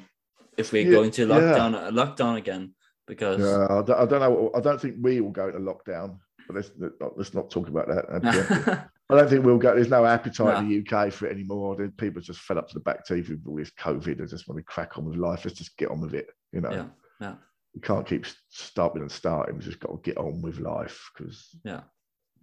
if 0.59 0.71
we 0.71 0.83
Yeah, 0.83 0.91
go 0.91 1.03
into 1.03 1.23
yeah. 1.27 1.35
lockdown 1.35 1.75
uh, 1.75 1.91
lockdown 1.91 2.37
again 2.37 2.75
because 3.07 3.41
Yeah, 3.41 3.65
I 3.71 3.83
don't, 3.83 3.99
I 4.01 4.07
don't 4.07 4.21
know. 4.21 4.51
I 4.55 4.61
don't 4.61 4.81
think 4.81 4.97
we 5.01 5.21
will 5.21 5.31
go 5.31 5.51
to 5.51 5.59
lockdown. 5.59 6.19
But 6.47 6.57
let's 6.57 6.71
let's 7.17 7.33
not 7.35 7.51
talk 7.51 7.69
about 7.69 7.89
that. 7.89 8.89
I 9.11 9.17
don't 9.17 9.29
think 9.29 9.45
we'll 9.45 9.59
go. 9.59 9.75
There's 9.75 9.89
no 9.89 10.05
appetite 10.05 10.63
in 10.63 10.69
the 10.69 10.97
UK 10.97 11.13
for 11.13 11.27
it 11.27 11.33
anymore. 11.33 11.77
People 11.97 12.19
are 12.19 12.23
just 12.25 12.41
fed 12.41 12.59
up 12.59 12.69
to 12.69 12.75
the 12.75 12.81
back 12.81 13.07
teeth 13.07 13.29
with 13.29 13.43
all 13.47 13.57
this 13.57 13.71
COVID. 13.79 14.19
They 14.19 14.27
just 14.27 14.49
want 14.49 14.59
to 14.59 14.63
crack 14.65 14.97
on 14.99 15.05
with 15.05 15.17
life. 15.17 15.45
Let's 15.45 15.59
just 15.59 15.77
get 15.77 15.91
on 15.91 16.01
with 16.01 16.15
it. 16.15 16.29
You 16.53 16.61
know. 16.63 16.71
Yeah. 16.71 16.87
Yeah. 17.21 17.35
We 17.75 17.81
can't 17.81 18.07
keep 18.07 18.27
stopping 18.51 19.03
and 19.03 19.11
starting. 19.11 19.57
We've 19.57 19.65
just 19.65 19.81
got 19.81 19.89
to 19.93 19.99
get 20.03 20.17
on 20.19 20.41
with 20.43 20.59
life 20.61 21.11
because 21.17 21.49
Yeah. 21.65 21.81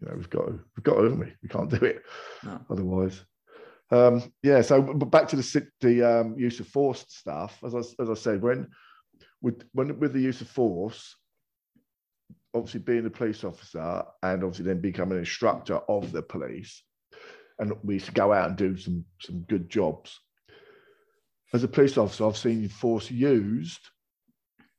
you 0.01 0.07
know 0.07 0.15
we've 0.15 0.29
got 0.29 0.47
to, 0.47 0.59
we've 0.75 0.83
got 0.83 0.95
to, 0.95 1.03
haven't 1.03 1.19
we? 1.19 1.33
We 1.41 1.49
can't 1.49 1.69
do 1.69 1.85
it 1.85 2.03
No. 2.43 2.59
otherwise. 2.69 3.23
Um, 3.91 4.31
yeah. 4.43 4.61
So, 4.61 4.81
but 4.81 5.11
back 5.11 5.27
to 5.29 5.35
the 5.35 5.67
the 5.79 6.03
um, 6.03 6.35
use 6.37 6.59
of 6.59 6.67
force 6.67 7.05
stuff. 7.07 7.57
As 7.63 7.75
I, 7.75 7.79
as 8.01 8.09
I 8.09 8.13
said, 8.15 8.41
when 8.41 8.67
with 9.41 9.63
when 9.73 9.99
with 9.99 10.13
the 10.13 10.21
use 10.21 10.41
of 10.41 10.47
force, 10.47 11.15
obviously 12.53 12.81
being 12.81 13.05
a 13.05 13.09
police 13.09 13.43
officer 13.43 14.03
and 14.23 14.43
obviously 14.43 14.65
then 14.65 14.81
becoming 14.81 15.13
an 15.13 15.19
instructor 15.19 15.77
of 15.87 16.11
the 16.11 16.21
police, 16.21 16.83
and 17.59 17.73
we 17.83 17.95
used 17.95 18.07
to 18.07 18.11
go 18.11 18.33
out 18.33 18.49
and 18.49 18.57
do 18.57 18.77
some 18.77 19.05
some 19.19 19.41
good 19.49 19.69
jobs. 19.69 20.19
As 21.53 21.63
a 21.63 21.67
police 21.67 21.97
officer, 21.97 22.25
I've 22.25 22.37
seen 22.37 22.67
force 22.69 23.11
used 23.11 23.81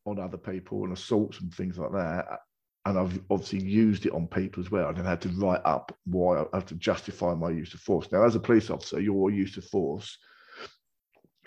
on 0.05 0.19
other 0.19 0.39
people 0.39 0.85
and 0.85 0.93
assaults 0.93 1.41
and 1.41 1.53
things 1.53 1.79
like 1.79 1.93
that. 1.93 2.41
And 2.85 2.99
I've 2.99 3.21
obviously 3.31 3.63
used 3.63 4.07
it 4.07 4.13
on 4.13 4.27
people 4.27 4.63
as 4.63 4.71
well. 4.71 4.89
And 4.89 4.97
then 4.97 5.05
had 5.05 5.21
to 5.21 5.29
write 5.29 5.61
up 5.65 5.97
why 6.05 6.41
I 6.41 6.47
have 6.55 6.67
to 6.67 6.75
justify 6.75 7.35
my 7.35 7.51
use 7.51 7.75
of 7.75 7.81
force. 7.81 8.11
Now, 8.11 8.25
as 8.25 8.35
a 8.35 8.41
police 8.41 8.71
officer, 8.71 9.01
your 9.01 9.31
use 9.31 9.57
of 9.57 9.65
force, 9.67 10.19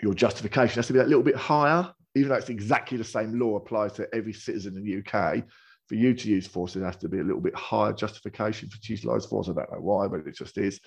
your 0.00 0.14
justification 0.14 0.76
has 0.76 0.86
to 0.86 0.94
be 0.94 1.00
a 1.00 1.04
little 1.04 1.22
bit 1.22 1.36
higher, 1.36 1.92
even 2.16 2.30
though 2.30 2.36
it's 2.36 2.48
exactly 2.48 2.96
the 2.96 3.04
same 3.04 3.38
law 3.38 3.56
applies 3.56 3.92
to 3.92 4.08
every 4.14 4.32
citizen 4.32 4.76
in 4.76 4.84
the 4.84 4.98
UK. 4.98 5.44
For 5.86 5.94
you 5.94 6.14
to 6.14 6.28
use 6.28 6.46
force, 6.48 6.74
it 6.74 6.82
has 6.82 6.96
to 6.96 7.08
be 7.08 7.20
a 7.20 7.22
little 7.22 7.40
bit 7.40 7.54
higher 7.54 7.92
justification 7.92 8.68
for 8.68 8.80
to 8.80 8.92
utilize 8.92 9.26
force. 9.26 9.48
I 9.48 9.52
don't 9.52 9.70
know 9.70 9.78
why, 9.78 10.08
but 10.08 10.26
it 10.26 10.34
just 10.34 10.58
is. 10.58 10.80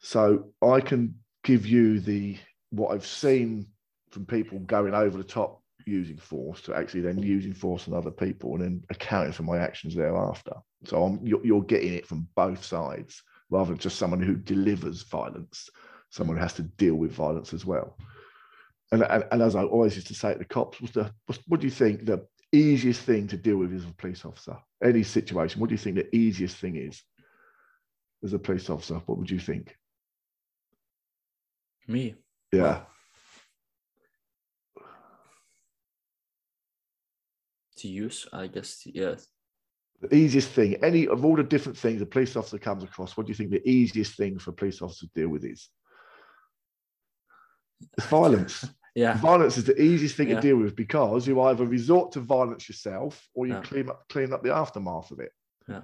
So 0.00 0.52
I 0.62 0.80
can 0.80 1.16
give 1.42 1.66
you 1.66 1.98
the 1.98 2.36
what 2.70 2.92
I've 2.92 3.06
seen 3.06 3.66
from 4.10 4.26
people 4.26 4.58
going 4.60 4.94
over 4.94 5.16
the 5.16 5.24
top 5.24 5.62
using 5.86 6.18
force 6.18 6.60
to 6.60 6.74
actually 6.74 7.00
then 7.00 7.18
using 7.18 7.54
force 7.54 7.88
on 7.88 7.94
other 7.94 8.10
people 8.10 8.54
and 8.54 8.62
then 8.62 8.82
accounting 8.90 9.32
for 9.32 9.42
my 9.42 9.58
actions 9.58 9.94
thereafter. 9.94 10.52
So 10.84 11.02
I'm, 11.02 11.26
you're, 11.26 11.44
you're 11.44 11.62
getting 11.62 11.94
it 11.94 12.06
from 12.06 12.28
both 12.36 12.62
sides 12.62 13.22
rather 13.50 13.70
than 13.70 13.78
just 13.78 13.96
someone 13.96 14.20
who 14.20 14.36
delivers 14.36 15.02
violence, 15.04 15.70
someone 16.10 16.36
who 16.36 16.42
has 16.42 16.52
to 16.54 16.62
deal 16.62 16.94
with 16.94 17.12
violence 17.12 17.54
as 17.54 17.64
well. 17.64 17.96
And, 18.90 19.02
and, 19.02 19.24
and 19.30 19.42
as 19.42 19.54
I 19.54 19.64
always 19.64 19.96
used 19.96 20.06
to 20.08 20.14
say 20.14 20.32
to 20.32 20.38
the 20.38 20.44
cops, 20.44 20.80
what's 20.80 20.94
the, 20.94 21.12
what's, 21.26 21.42
what 21.46 21.60
do 21.60 21.66
you 21.66 21.70
think 21.70 22.06
the 22.06 22.26
easiest 22.52 23.02
thing 23.02 23.28
to 23.28 23.36
deal 23.36 23.58
with 23.58 23.74
as 23.74 23.84
a 23.84 23.92
police 23.92 24.24
officer? 24.24 24.56
Any 24.82 25.02
situation, 25.02 25.60
what 25.60 25.68
do 25.68 25.74
you 25.74 25.78
think 25.78 25.96
the 25.96 26.16
easiest 26.16 26.56
thing 26.56 26.76
is 26.76 27.02
as 28.24 28.32
a 28.32 28.38
police 28.38 28.70
officer? 28.70 28.94
What 29.06 29.18
would 29.18 29.30
you 29.30 29.38
think? 29.38 29.76
Me. 31.86 32.14
Yeah. 32.52 32.82
To 37.76 37.88
use, 37.88 38.26
I 38.32 38.46
guess. 38.46 38.82
Yes. 38.86 39.28
The 40.00 40.14
easiest 40.14 40.50
thing, 40.50 40.76
any 40.82 41.08
of 41.08 41.24
all 41.24 41.36
the 41.36 41.42
different 41.42 41.76
things 41.76 42.00
a 42.00 42.06
police 42.06 42.36
officer 42.36 42.58
comes 42.58 42.84
across, 42.84 43.16
what 43.16 43.26
do 43.26 43.30
you 43.30 43.34
think 43.34 43.50
the 43.50 43.68
easiest 43.68 44.16
thing 44.16 44.38
for 44.38 44.50
a 44.50 44.54
police 44.54 44.80
officer 44.80 45.06
to 45.06 45.12
deal 45.14 45.28
with 45.28 45.44
is? 45.44 45.68
It's 47.96 48.06
violence. 48.06 48.64
Yeah. 48.98 49.16
violence 49.18 49.56
is 49.56 49.64
the 49.64 49.80
easiest 49.80 50.16
thing 50.16 50.28
Yeah. 50.28 50.36
to 50.36 50.40
deal 50.48 50.56
with 50.56 50.74
because 50.74 51.26
you 51.28 51.40
either 51.42 51.64
resort 51.64 52.12
to 52.12 52.20
violence 52.20 52.68
yourself 52.68 53.28
or 53.34 53.46
you 53.46 53.54
Yeah. 53.54 53.62
clean 53.62 53.88
up 53.90 54.08
clean 54.08 54.32
up 54.32 54.42
the 54.42 54.54
aftermath 54.54 55.10
of 55.12 55.20
it. 55.20 55.32
Yeah. 55.68 55.82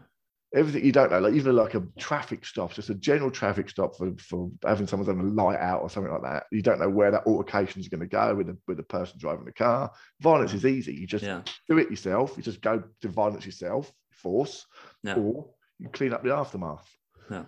Everything 0.54 0.84
you 0.84 0.92
don't 0.92 1.10
know, 1.10 1.18
like 1.20 1.34
even 1.34 1.54
like 1.56 1.74
a 1.74 1.82
traffic 1.98 2.44
stop, 2.44 2.72
just 2.72 2.88
a 2.90 2.94
general 2.94 3.30
traffic 3.30 3.68
stop 3.68 3.96
for, 3.96 4.12
for 4.18 4.50
having 4.64 4.86
someone's 4.86 5.08
having 5.08 5.26
a 5.28 5.42
light 5.42 5.58
out 5.58 5.82
or 5.82 5.90
something 5.90 6.12
like 6.12 6.22
that. 6.22 6.46
You 6.52 6.62
don't 6.62 6.78
know 6.78 6.88
where 6.88 7.10
that 7.10 7.26
altercation 7.26 7.80
is 7.80 7.88
going 7.88 8.00
to 8.00 8.06
go 8.06 8.34
with 8.36 8.46
the 8.48 8.56
with 8.68 8.76
the 8.78 8.84
person 8.96 9.18
driving 9.18 9.44
the 9.46 9.52
car. 9.52 9.90
Violence 10.20 10.52
Yeah. 10.52 10.56
is 10.58 10.66
easy. 10.66 10.94
You 10.94 11.06
just 11.06 11.24
do 11.68 11.78
it 11.78 11.90
yourself. 11.90 12.36
You 12.36 12.42
just 12.42 12.60
go 12.62 12.82
to 13.02 13.08
violence 13.08 13.46
yourself, 13.46 13.92
force, 14.10 14.66
or 15.04 15.50
you 15.78 15.88
clean 15.88 16.12
up 16.12 16.22
the 16.24 16.34
aftermath. 16.34 16.88
Yeah. 17.30 17.44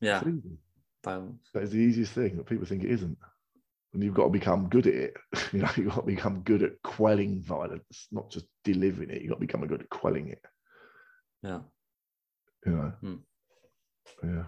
Yeah. 0.00 0.22
Violence. 1.04 1.48
That 1.52 1.62
is 1.64 1.70
the 1.70 1.78
easiest 1.78 2.12
thing 2.12 2.36
that 2.36 2.46
people 2.46 2.66
think 2.66 2.84
it 2.84 2.90
isn't. 2.90 3.18
And 3.94 4.02
you've 4.02 4.14
got 4.14 4.24
to 4.24 4.30
become 4.30 4.68
good 4.68 4.86
at 4.86 4.94
it. 4.94 5.16
You 5.52 5.60
know, 5.60 5.70
you've 5.76 5.88
got 5.88 6.00
to 6.00 6.06
become 6.06 6.40
good 6.40 6.62
at 6.62 6.80
quelling 6.82 7.42
violence, 7.42 8.08
not 8.10 8.30
just 8.30 8.46
delivering 8.64 9.10
it. 9.10 9.20
You've 9.20 9.30
got 9.30 9.40
to 9.40 9.46
become 9.46 9.66
good 9.66 9.82
at 9.82 9.90
quelling 9.90 10.28
it. 10.28 10.42
Yeah. 11.42 11.60
You 12.64 12.72
know. 12.72 12.92
Hmm. 13.00 13.14
Yeah. 14.22 14.44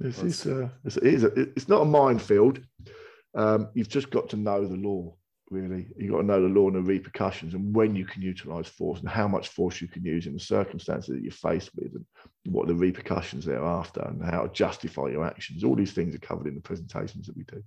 It's, 0.00 0.18
Well, 0.18 0.26
it's, 0.26 0.46
uh, 0.46 0.68
it's, 0.84 0.96
it 0.96 1.06
is 1.06 1.24
a, 1.24 1.32
it's 1.32 1.68
not 1.68 1.82
a 1.82 1.86
minefield. 1.86 2.60
Um, 3.34 3.68
you've 3.74 3.88
just 3.88 4.10
got 4.10 4.28
to 4.30 4.36
know 4.36 4.66
the 4.66 4.76
law, 4.76 5.16
really. 5.50 5.88
You've 5.96 6.12
got 6.12 6.20
to 6.20 6.26
know 6.26 6.42
the 6.42 6.48
law 6.48 6.68
and 6.68 6.76
the 6.76 6.82
repercussions 6.82 7.54
and 7.54 7.74
when 7.74 7.96
you 7.96 8.04
can 8.04 8.22
utilize 8.22 8.68
force 8.68 9.00
and 9.00 9.08
how 9.08 9.28
much 9.28 9.48
force 9.48 9.80
you 9.80 9.88
can 9.88 10.04
use 10.04 10.26
in 10.26 10.34
the 10.34 10.40
circumstances 10.40 11.14
that 11.14 11.22
you're 11.22 11.32
faced 11.32 11.70
with 11.76 11.92
and 11.94 12.04
what 12.46 12.64
are 12.64 12.72
the 12.72 12.74
repercussions 12.74 13.44
thereafter 13.44 14.02
and 14.02 14.24
how 14.24 14.42
to 14.42 14.52
justify 14.52 15.08
your 15.08 15.24
actions. 15.24 15.64
All 15.64 15.76
these 15.76 15.92
things 15.92 16.14
are 16.14 16.18
covered 16.18 16.46
in 16.46 16.54
the 16.54 16.60
presentations 16.60 17.26
that 17.26 17.36
we 17.36 17.44
do. 17.44 17.62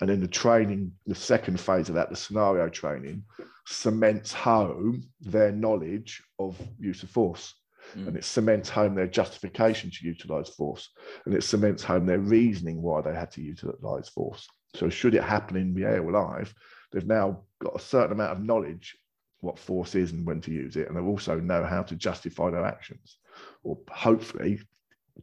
And 0.00 0.08
then 0.08 0.20
the 0.20 0.28
training, 0.28 0.92
the 1.06 1.14
second 1.14 1.58
phase 1.58 1.88
of 1.88 1.94
that, 1.96 2.10
the 2.10 2.16
scenario 2.16 2.68
training, 2.68 3.24
cements 3.66 4.32
home 4.32 5.02
their 5.20 5.52
knowledge 5.52 6.22
of 6.38 6.56
use 6.78 7.02
of 7.02 7.10
force. 7.10 7.54
Mm. 7.96 8.08
And 8.08 8.16
it 8.16 8.24
cements 8.24 8.68
home 8.68 8.94
their 8.94 9.06
justification 9.06 9.90
to 9.90 10.06
utilize 10.06 10.50
force. 10.50 10.90
And 11.24 11.34
it 11.34 11.42
cements 11.42 11.82
home 11.82 12.06
their 12.06 12.20
reasoning 12.20 12.80
why 12.80 13.00
they 13.00 13.14
had 13.14 13.30
to 13.32 13.42
utilize 13.42 14.08
force. 14.08 14.46
So, 14.74 14.88
should 14.88 15.14
it 15.14 15.24
happen 15.24 15.56
in 15.56 15.74
real 15.74 16.12
life, 16.12 16.54
they've 16.92 17.06
now 17.06 17.42
got 17.60 17.76
a 17.76 17.80
certain 17.82 18.12
amount 18.12 18.32
of 18.32 18.44
knowledge 18.44 18.96
what 19.40 19.58
force 19.58 19.94
is 19.94 20.12
and 20.12 20.26
when 20.26 20.40
to 20.42 20.52
use 20.52 20.76
it. 20.76 20.88
And 20.88 20.96
they 20.96 21.00
also 21.00 21.38
know 21.38 21.64
how 21.64 21.82
to 21.82 21.96
justify 21.96 22.50
their 22.50 22.64
actions 22.64 23.18
or 23.62 23.78
hopefully 23.90 24.60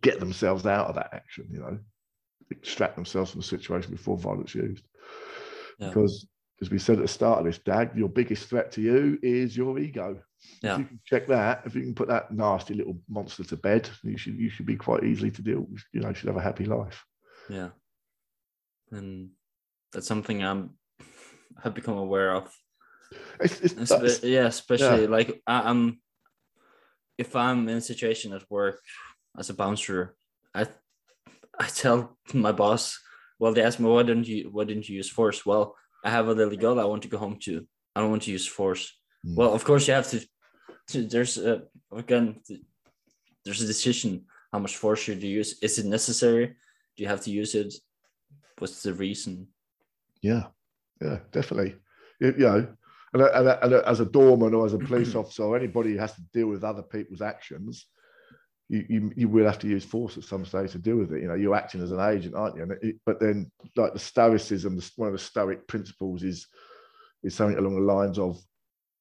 get 0.01 0.19
themselves 0.19 0.65
out 0.65 0.87
of 0.87 0.95
that 0.95 1.09
action, 1.13 1.47
you 1.51 1.59
know, 1.59 1.77
extract 2.51 2.95
themselves 2.95 3.31
from 3.31 3.41
the 3.41 3.47
situation 3.47 3.91
before 3.91 4.17
violence 4.17 4.55
used. 4.55 4.85
Yeah. 5.79 5.89
Because, 5.89 6.27
as 6.61 6.69
we 6.69 6.79
said 6.79 6.97
at 6.97 7.01
the 7.03 7.07
start 7.07 7.39
of 7.39 7.45
this, 7.45 7.57
Dag, 7.57 7.91
your 7.95 8.09
biggest 8.09 8.47
threat 8.47 8.71
to 8.73 8.81
you 8.81 9.19
is 9.21 9.57
your 9.57 9.77
ego. 9.79 10.21
Yeah. 10.61 10.73
If 10.73 10.79
you 10.79 10.85
can 10.85 10.99
check 11.05 11.27
that, 11.27 11.63
if 11.65 11.75
you 11.75 11.81
can 11.81 11.95
put 11.95 12.07
that 12.07 12.31
nasty 12.31 12.73
little 12.75 12.99
monster 13.09 13.43
to 13.43 13.57
bed, 13.57 13.89
you 14.03 14.17
should 14.17 14.35
you 14.35 14.49
should 14.49 14.65
be 14.65 14.75
quite 14.75 15.03
easily 15.03 15.31
to 15.31 15.41
deal 15.41 15.61
with. 15.61 15.83
You 15.91 16.01
know, 16.01 16.09
you 16.09 16.15
should 16.15 16.27
have 16.27 16.37
a 16.37 16.41
happy 16.41 16.65
life. 16.65 17.03
Yeah. 17.49 17.69
And 18.91 19.31
that's 19.91 20.07
something 20.07 20.43
I'm 20.43 20.71
have 21.63 21.73
become 21.73 21.97
aware 21.97 22.35
of. 22.35 22.51
It's, 23.39 23.59
it's, 23.61 23.89
that's- 23.89 24.23
yeah, 24.23 24.45
especially 24.45 25.07
like 25.07 25.41
I, 25.47 25.69
I'm 25.69 25.99
if 27.17 27.35
I'm 27.35 27.67
in 27.69 27.77
a 27.77 27.81
situation 27.81 28.33
at 28.33 28.49
work 28.49 28.81
as 29.37 29.49
a 29.49 29.53
bouncer, 29.53 30.15
I 30.53 30.67
I 31.59 31.67
tell 31.67 32.17
my 32.33 32.51
boss, 32.51 32.99
well, 33.39 33.53
they 33.53 33.63
ask 33.63 33.79
me 33.79 33.87
why 33.89 34.03
didn't 34.03 34.27
you 34.27 34.49
why 34.51 34.63
didn't 34.63 34.89
you 34.89 34.97
use 34.97 35.09
force? 35.09 35.45
Well, 35.45 35.75
I 36.03 36.09
have 36.09 36.27
a 36.27 36.33
little 36.33 36.55
girl 36.57 36.79
I 36.79 36.85
want 36.85 37.03
to 37.03 37.09
go 37.09 37.17
home 37.17 37.37
to. 37.43 37.65
I 37.95 38.01
don't 38.01 38.09
want 38.09 38.23
to 38.23 38.31
use 38.31 38.47
force. 38.47 38.93
Mm. 39.25 39.35
Well, 39.35 39.53
of 39.53 39.63
course 39.63 39.87
you 39.87 39.93
have 39.93 40.09
to. 40.09 40.25
to 40.89 41.03
there's 41.03 41.37
a 41.37 41.63
again, 41.91 42.41
there's 43.43 43.61
a 43.61 43.67
decision 43.67 44.25
how 44.51 44.59
much 44.59 44.77
force 44.77 44.99
should 44.99 45.21
you 45.21 45.29
use. 45.29 45.59
Is 45.61 45.79
it 45.79 45.85
necessary? 45.85 46.47
Do 46.95 47.03
you 47.03 47.07
have 47.09 47.21
to 47.21 47.31
use 47.31 47.55
it? 47.55 47.73
What's 48.57 48.83
the 48.83 48.93
reason? 48.93 49.47
yeah, 50.21 50.43
yeah, 51.01 51.19
definitely. 51.31 51.75
You, 52.19 52.33
you 52.37 52.45
know, 52.45 52.67
and, 53.13 53.21
and, 53.21 53.47
and 53.47 53.73
as 53.85 53.99
a 53.99 54.05
doorman 54.05 54.53
or 54.53 54.65
as 54.65 54.73
a 54.73 54.79
police 54.79 55.13
officer 55.19 55.43
or 55.43 55.57
anybody 55.57 55.91
who 55.91 55.99
has 55.99 56.13
to 56.13 56.21
deal 56.33 56.47
with 56.47 56.63
other 56.63 56.81
people's 56.81 57.21
actions, 57.21 57.87
you, 58.69 58.85
you 58.89 59.11
you 59.15 59.29
will 59.29 59.45
have 59.45 59.59
to 59.59 59.67
use 59.67 59.85
force 59.85 60.17
at 60.17 60.23
some 60.23 60.45
stage 60.45 60.71
to 60.71 60.79
deal 60.79 60.97
with 60.97 61.13
it. 61.13 61.21
You 61.21 61.27
know, 61.27 61.35
you're 61.35 61.55
acting 61.55 61.81
as 61.81 61.91
an 61.91 61.99
agent, 61.99 62.35
aren't 62.35 62.55
you? 62.55 62.63
And 62.63 62.71
it, 62.81 62.95
but 63.05 63.19
then, 63.19 63.51
like 63.75 63.93
the 63.93 63.99
stoicism, 63.99 64.75
the, 64.75 64.91
one 64.95 65.07
of 65.07 65.13
the 65.13 65.19
stoic 65.19 65.67
principles 65.67 66.23
is 66.23 66.47
is 67.23 67.35
something 67.35 67.57
along 67.57 67.75
the 67.75 67.93
lines 67.93 68.17
of 68.19 68.39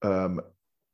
um, 0.02 0.40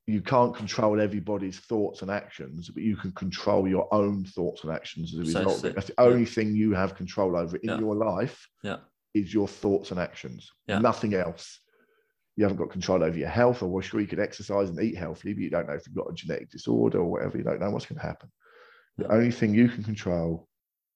you 0.06 0.20
can't 0.20 0.54
control 0.54 1.00
everybody's 1.00 1.58
thoughts 1.58 2.02
and 2.02 2.10
actions, 2.10 2.70
but 2.70 2.82
you 2.82 2.96
can 2.96 3.12
control 3.12 3.68
your 3.68 3.92
own 3.92 4.24
thoughts 4.24 4.64
and 4.64 4.72
actions 4.72 5.12
as 5.12 5.18
a 5.18 5.22
result 5.22 5.44
Precisely. 5.46 5.70
it. 5.70 5.74
That's 5.74 5.86
the 5.88 5.94
Yeah. 5.98 6.04
only 6.04 6.24
thing 6.24 6.54
you 6.54 6.72
have 6.72 6.96
control 6.96 7.36
over 7.36 7.56
in 7.56 7.70
Yeah. 7.70 7.78
your 7.78 7.94
life 7.94 8.48
Yeah. 8.62 8.78
is 9.14 9.32
your 9.32 9.46
thoughts 9.46 9.90
and 9.90 10.00
actions. 10.00 10.50
Yeah. 10.66 10.78
Nothing 10.80 11.14
else. 11.14 11.60
You 12.36 12.44
haven't 12.44 12.58
got 12.58 12.70
control 12.70 13.04
over 13.04 13.18
your 13.18 13.28
health, 13.28 13.62
or 13.62 13.68
well, 13.68 13.82
sure 13.82 14.00
you 14.00 14.06
could 14.06 14.18
exercise 14.20 14.70
and 14.70 14.80
eat 14.80 14.96
healthily, 14.96 15.34
but 15.34 15.42
you 15.42 15.50
don't 15.50 15.68
know 15.68 15.74
if 15.74 15.86
you've 15.86 15.96
got 15.96 16.10
a 16.10 16.14
genetic 16.14 16.50
disorder 16.50 16.98
or 16.98 17.10
whatever. 17.10 17.36
You 17.36 17.44
don't 17.44 17.60
know 17.60 17.70
what's 17.70 17.86
going 17.86 18.00
to 18.00 18.06
happen. 18.06 18.30
The 18.98 19.10
only 19.10 19.30
thing 19.30 19.54
you 19.54 19.68
can 19.68 19.82
control 19.82 20.48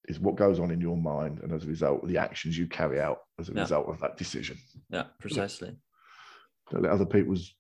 is 0.08 0.20
what 0.20 0.36
goes 0.36 0.60
on 0.60 0.70
in 0.70 0.80
your 0.80 0.96
mind, 0.96 1.40
and 1.40 1.52
as 1.52 1.64
a 1.64 1.68
result, 1.68 2.06
the 2.06 2.18
actions 2.18 2.58
you 2.58 2.66
carry 2.66 3.00
out 3.00 3.20
as 3.38 3.48
a 3.48 3.52
Yeah. 3.54 3.62
result 3.62 3.88
of 3.88 4.00
that 4.00 4.18
decision. 4.18 4.58
Yeah, 4.90 5.04
precisely. 5.18 5.76
Don't 6.70 6.82
let 6.82 6.92
other 6.92 7.06
people's 7.06 7.54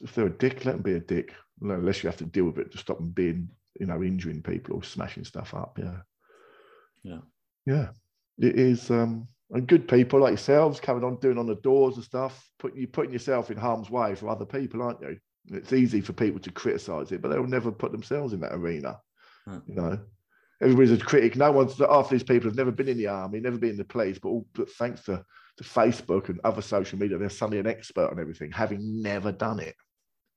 if 0.00 0.14
they're 0.14 0.26
a 0.26 0.30
dick, 0.30 0.64
let 0.64 0.72
them 0.72 0.82
be 0.82 0.94
a 0.94 1.00
dick. 1.00 1.32
Unless 1.60 2.02
you 2.02 2.08
have 2.08 2.16
to 2.18 2.24
deal 2.24 2.46
with 2.46 2.58
it 2.58 2.72
to 2.72 2.78
stop 2.78 2.98
them 2.98 3.10
being 3.10 3.50
you 3.78 3.86
know, 3.86 4.02
injuring 4.02 4.42
people 4.42 4.74
or 4.74 4.82
smashing 4.82 5.24
stuff 5.24 5.54
up. 5.54 5.78
Yeah. 5.78 6.00
Yeah. 7.02 7.20
Yeah. 7.66 7.88
It 8.38 8.58
is 8.58 8.90
um 8.90 9.26
and 9.50 9.66
good 9.66 9.88
people 9.88 10.20
like 10.20 10.30
yourselves 10.30 10.80
coming 10.80 11.04
on 11.04 11.16
doing 11.20 11.38
on 11.38 11.46
the 11.46 11.56
doors 11.56 11.96
and 11.96 12.04
stuff, 12.04 12.50
putting 12.58 12.80
you 12.80 12.88
putting 12.88 13.12
yourself 13.12 13.50
in 13.50 13.56
harm's 13.56 13.90
way 13.90 14.14
for 14.14 14.28
other 14.28 14.44
people, 14.44 14.82
aren't 14.82 15.00
you? 15.00 15.18
It's 15.46 15.72
easy 15.72 16.00
for 16.00 16.12
people 16.12 16.40
to 16.40 16.52
criticize 16.52 17.10
it, 17.12 17.22
but 17.22 17.28
they'll 17.28 17.46
never 17.46 17.72
put 17.72 17.92
themselves 17.92 18.32
in 18.32 18.40
that 18.40 18.54
arena. 18.54 19.00
Hmm. 19.46 19.58
You 19.66 19.74
know, 19.74 19.98
everybody's 20.60 20.92
a 20.92 20.98
critic. 20.98 21.36
No 21.36 21.52
one's 21.52 21.78
half 21.78 22.10
these 22.10 22.22
people 22.22 22.48
have 22.48 22.56
never 22.56 22.70
been 22.70 22.88
in 22.88 22.98
the 22.98 23.06
army, 23.06 23.40
never 23.40 23.58
been 23.58 23.70
in 23.70 23.76
the 23.76 23.84
police, 23.84 24.18
but 24.18 24.28
all 24.28 24.46
but 24.54 24.70
thanks 24.72 25.02
to, 25.04 25.24
to 25.56 25.64
Facebook 25.64 26.28
and 26.28 26.40
other 26.44 26.62
social 26.62 26.98
media, 26.98 27.18
they're 27.18 27.30
suddenly 27.30 27.58
an 27.58 27.66
expert 27.66 28.10
on 28.10 28.20
everything, 28.20 28.52
having 28.52 29.02
never 29.02 29.32
done 29.32 29.60
it. 29.60 29.74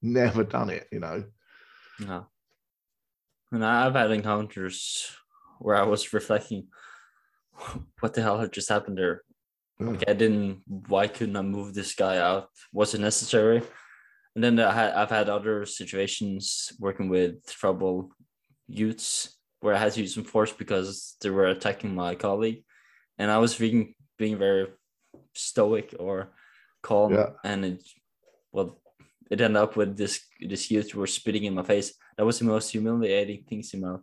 Never 0.01 0.43
done 0.43 0.69
it, 0.69 0.87
you 0.91 0.99
know. 0.99 1.23
No. 1.99 2.27
And 3.51 3.63
I've 3.63 3.93
had 3.93 4.11
encounters 4.11 5.15
where 5.59 5.75
I 5.75 5.83
was 5.83 6.11
reflecting, 6.11 6.67
what 7.99 8.13
the 8.13 8.21
hell 8.21 8.39
had 8.39 8.51
just 8.51 8.69
happened 8.69 8.97
there? 8.97 9.21
Yeah. 9.79 9.87
Like 9.87 10.09
I 10.09 10.13
didn't. 10.13 10.61
Why 10.67 11.07
couldn't 11.07 11.37
I 11.37 11.41
move 11.41 11.73
this 11.73 11.95
guy 11.95 12.17
out? 12.17 12.49
Was 12.71 12.93
it 12.93 13.01
necessary? 13.01 13.61
And 14.35 14.43
then 14.43 14.59
I 14.59 14.73
had, 14.73 14.93
I've 14.93 15.09
had 15.09 15.29
other 15.29 15.65
situations 15.65 16.73
working 16.79 17.07
with 17.07 17.45
trouble 17.45 18.09
youths 18.67 19.37
where 19.61 19.73
I 19.75 19.77
had 19.79 19.93
to 19.93 20.01
use 20.01 20.13
some 20.15 20.23
force 20.23 20.51
because 20.51 21.15
they 21.21 21.29
were 21.29 21.47
attacking 21.47 21.95
my 21.95 22.15
colleague, 22.15 22.63
and 23.17 23.31
I 23.31 23.37
was 23.37 23.55
being 23.55 23.95
being 24.17 24.37
very 24.37 24.67
stoic 25.33 25.95
or 25.99 26.33
calm, 26.81 27.13
Yeah. 27.13 27.29
and 27.43 27.65
it 27.65 27.83
well, 28.51 28.81
it 29.31 29.41
ended 29.41 29.61
up 29.61 29.75
with 29.75 29.97
this 29.97 30.19
this 30.39 30.69
youth 30.71 30.93
were 30.95 31.07
spitting 31.07 31.45
in 31.45 31.53
my 31.55 31.63
face. 31.63 31.93
That 32.17 32.25
was 32.25 32.39
the 32.39 32.45
most 32.45 32.71
humiliating 32.71 33.45
things 33.47 33.73
in 33.73 33.81
my 33.81 33.97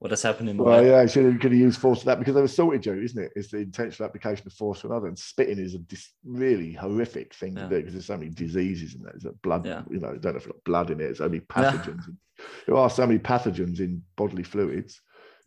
what 0.00 0.10
has 0.10 0.22
happened 0.22 0.48
in 0.48 0.56
my 0.56 0.64
Well, 0.64 0.84
yeah, 0.84 1.04
should 1.04 1.26
have, 1.26 1.34
could 1.40 1.52
have 1.52 1.60
used 1.60 1.78
force 1.78 2.00
for 2.00 2.06
that 2.06 2.18
because 2.18 2.34
they've 2.34 2.42
assaulted 2.44 2.86
you, 2.86 2.94
isn't 3.02 3.22
it? 3.22 3.32
It's 3.36 3.50
the 3.50 3.58
intentional 3.58 4.08
application 4.08 4.46
of 4.46 4.52
force 4.54 4.80
for 4.80 4.86
another. 4.86 5.08
And 5.08 5.18
spitting 5.18 5.58
is 5.58 5.74
a 5.74 5.78
dis- 5.78 6.14
really 6.24 6.72
horrific 6.72 7.34
thing 7.34 7.54
Yeah. 7.54 7.64
to 7.64 7.68
do 7.68 7.76
because 7.76 7.92
there's 7.92 8.06
so 8.06 8.16
many 8.16 8.30
diseases 8.30 8.94
in 8.94 9.02
there. 9.02 9.12
There's 9.12 9.26
a 9.26 9.32
blood, 9.42 9.66
Yeah. 9.66 9.82
you 9.90 10.00
know, 10.00 10.12
don't 10.16 10.24
know 10.24 10.30
if 10.30 10.36
it's 10.36 10.46
got 10.46 10.64
blood 10.64 10.90
in 10.90 11.00
it. 11.00 11.04
It's 11.10 11.20
only 11.20 11.40
pathogens. 11.40 12.04
There 12.66 12.76
are 12.76 12.88
so 12.88 13.06
many 13.06 13.18
pathogens 13.18 13.80
in 13.80 14.02
bodily 14.16 14.42
fluids. 14.42 15.00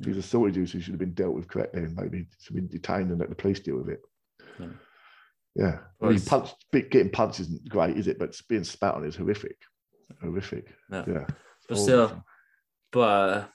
Assaulted 0.06 0.56
you, 0.56 0.68
so 0.68 0.78
he 0.78 0.84
should 0.84 0.92
have 0.94 1.00
been 1.00 1.14
dealt 1.14 1.34
with 1.34 1.48
correctly 1.48 1.82
and 1.84 1.96
maybe 1.96 2.28
should 2.40 2.56
have 2.56 2.56
been 2.56 2.68
detained 2.68 3.10
and 3.10 3.20
let 3.20 3.30
the 3.30 3.36
police 3.36 3.60
deal 3.62 3.78
with 3.78 3.90
it. 3.90 4.02
Yeah. 4.60 4.68
Yeah. 5.56 5.76
I 5.80 5.80
Well, 6.00 6.12
mean, 6.12 6.22
punch, 6.22 6.50
getting 6.72 7.10
punched 7.10 7.40
isn't 7.40 7.68
great, 7.70 7.98
is 7.98 8.08
it? 8.08 8.20
But 8.20 8.40
being 8.50 8.66
spat 8.66 8.94
on 8.96 9.06
is 9.06 9.16
horrific. 9.16 9.58
Horrific. 10.22 10.68
Yeah. 10.92 11.06
Yeah. 11.08 11.26
But 11.70 11.78
still, 11.78 12.24
but 12.92 13.00
uh, 13.00 13.46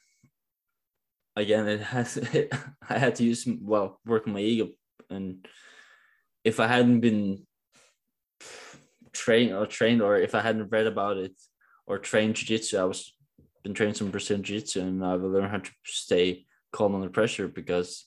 again, 1.41 1.69
it 1.69 1.81
has. 1.81 2.19
I 2.89 2.99
had 2.99 3.15
to 3.17 3.25
use 3.25 3.47
well 3.61 4.01
work 4.05 4.27
on 4.27 4.35
my 4.35 4.41
ego, 4.41 4.69
and 5.11 5.47
if 6.45 6.61
I 6.61 6.67
hadn't 6.67 7.01
been 7.01 7.47
trained 9.13 9.53
or 9.53 9.67
trained, 9.67 10.03
or 10.03 10.17
if 10.17 10.35
I 10.35 10.41
hadn't 10.41 10.71
read 10.71 10.87
about 10.87 11.17
it 11.17 11.33
or 11.87 11.99
trained 11.99 12.37
jiu-jitsu, 12.37 12.79
I 12.79 12.85
was 12.85 13.15
been 13.63 13.75
trained 13.75 13.97
some 13.97 14.11
Brazilian 14.11 14.43
jiu-jitsu, 14.45 14.81
and 14.81 15.05
I've 15.05 15.23
learned 15.23 15.51
how 15.51 15.59
to 15.59 15.71
stay 15.85 16.47
calm 16.73 16.95
under 16.95 17.09
pressure 17.09 17.49
because 17.49 18.07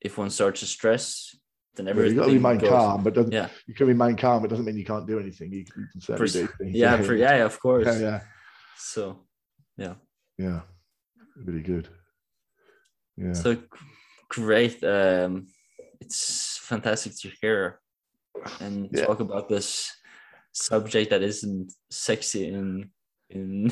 if 0.00 0.18
one 0.18 0.30
starts 0.30 0.60
to 0.60 0.66
stress, 0.66 1.34
then 1.76 1.86
Yeah, 1.86 1.90
everything 1.90 2.16
you've 2.16 2.24
got 2.24 2.28
to 2.28 2.34
remain 2.34 2.60
calm, 2.60 3.02
but 3.02 3.14
doesn't, 3.14 3.32
Yeah, 3.32 3.48
you 3.66 3.74
can 3.74 3.86
remain 3.86 4.16
calm. 4.16 4.44
It 4.44 4.48
doesn't 4.48 4.64
mean 4.64 4.76
you 4.76 4.84
can't 4.84 5.06
do 5.06 5.18
anything. 5.18 5.52
You, 5.52 5.60
you 5.60 5.86
can 5.92 6.00
certainly 6.00 6.30
do 6.30 6.48
things. 6.58 6.74
yeah, 6.76 7.00
for, 7.02 7.14
yeah, 7.14 7.36
of 7.44 7.58
course. 7.58 7.86
yeah, 7.86 7.98
yeah, 7.98 8.20
So 8.76 9.20
yeah. 9.76 9.94
yeah. 10.38 10.60
Really 11.36 11.62
good. 11.62 11.88
Yeah. 13.16 13.32
So 13.32 13.56
great. 14.28 14.82
Um, 14.82 15.46
it's 16.00 16.58
fantastic 16.62 17.16
to 17.20 17.30
hear 17.40 17.80
and 18.60 18.88
Yeah. 18.92 19.06
talk 19.06 19.20
about 19.20 19.48
this 19.48 19.90
subject 20.52 21.10
that 21.10 21.22
isn't 21.22 21.72
sexy 21.90 22.48
in 22.48 22.90
in 23.30 23.68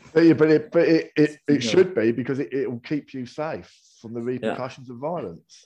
But, 0.12 0.24
yeah, 0.24 0.32
but 0.34 0.50
it, 0.50 0.70
but 0.72 0.88
it, 0.88 1.10
it, 1.16 1.38
it 1.48 1.62
Yeah. 1.64 1.70
should 1.70 1.94
be 1.94 2.12
because 2.12 2.38
it, 2.40 2.52
it 2.52 2.70
will 2.70 2.80
keep 2.80 3.14
you 3.14 3.24
safe 3.24 3.72
from 4.02 4.14
the 4.14 4.20
repercussions 4.20 4.90
of 4.90 4.96
violence. 4.98 5.64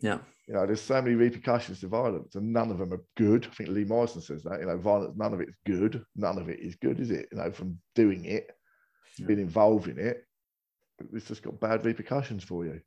yeah 0.00 0.18
You 0.46 0.54
know, 0.54 0.66
there's 0.66 0.82
so 0.82 1.00
many 1.00 1.14
repercussions 1.16 1.80
to 1.80 1.88
violence, 1.88 2.34
and 2.34 2.52
none 2.52 2.70
of 2.70 2.78
them 2.78 2.92
are 2.92 3.02
good. 3.16 3.46
I 3.50 3.54
think 3.54 3.70
Lee 3.70 3.84
Morrison 3.84 4.20
says 4.20 4.42
that. 4.42 4.60
You 4.60 4.66
know, 4.66 4.76
violence, 4.76 5.14
none 5.16 5.32
of 5.34 5.40
it's 5.40 5.56
good. 5.64 6.04
None 6.14 6.38
of 6.38 6.48
it 6.48 6.60
is 6.60 6.74
good, 6.76 7.00
is 7.00 7.10
it? 7.10 7.28
You 7.32 7.38
know, 7.38 7.50
from 7.50 7.78
doing 7.94 8.24
it, 8.26 8.46
Yeah. 9.18 9.26
being 9.28 9.40
involved 9.40 9.88
in 9.88 9.98
it, 9.98 10.24
it's 11.12 11.26
just 11.28 11.42
got 11.42 11.60
bad 11.60 11.84
repercussions 11.84 12.44
for 12.44 12.64
you. 12.64 12.80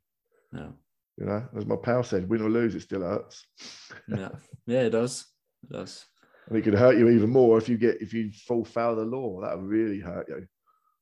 yeah 0.52 0.70
You 1.18 1.26
know, 1.26 1.42
as 1.56 1.66
my 1.66 1.76
pal 1.76 2.02
said, 2.02 2.28
win 2.28 2.42
or 2.42 2.50
lose, 2.50 2.74
it 2.74 2.80
still 2.82 3.02
hurts. 3.02 3.46
yeah 4.08 4.30
yeah 4.66 4.82
it 4.82 4.90
does 4.90 5.26
it 5.64 5.72
does 5.72 6.04
And 6.48 6.56
it 6.58 6.62
could 6.62 6.74
hurt 6.74 6.96
you 6.98 7.08
even 7.08 7.30
more 7.30 7.58
if 7.58 7.68
you 7.68 7.76
get 7.76 8.00
if 8.00 8.12
you 8.14 8.30
fall 8.46 8.64
foul 8.64 8.92
of 8.92 8.98
the 8.98 9.04
law. 9.04 9.40
That 9.42 9.56
would 9.58 9.68
really 9.68 10.00
hurt 10.00 10.28
you. 10.28 10.46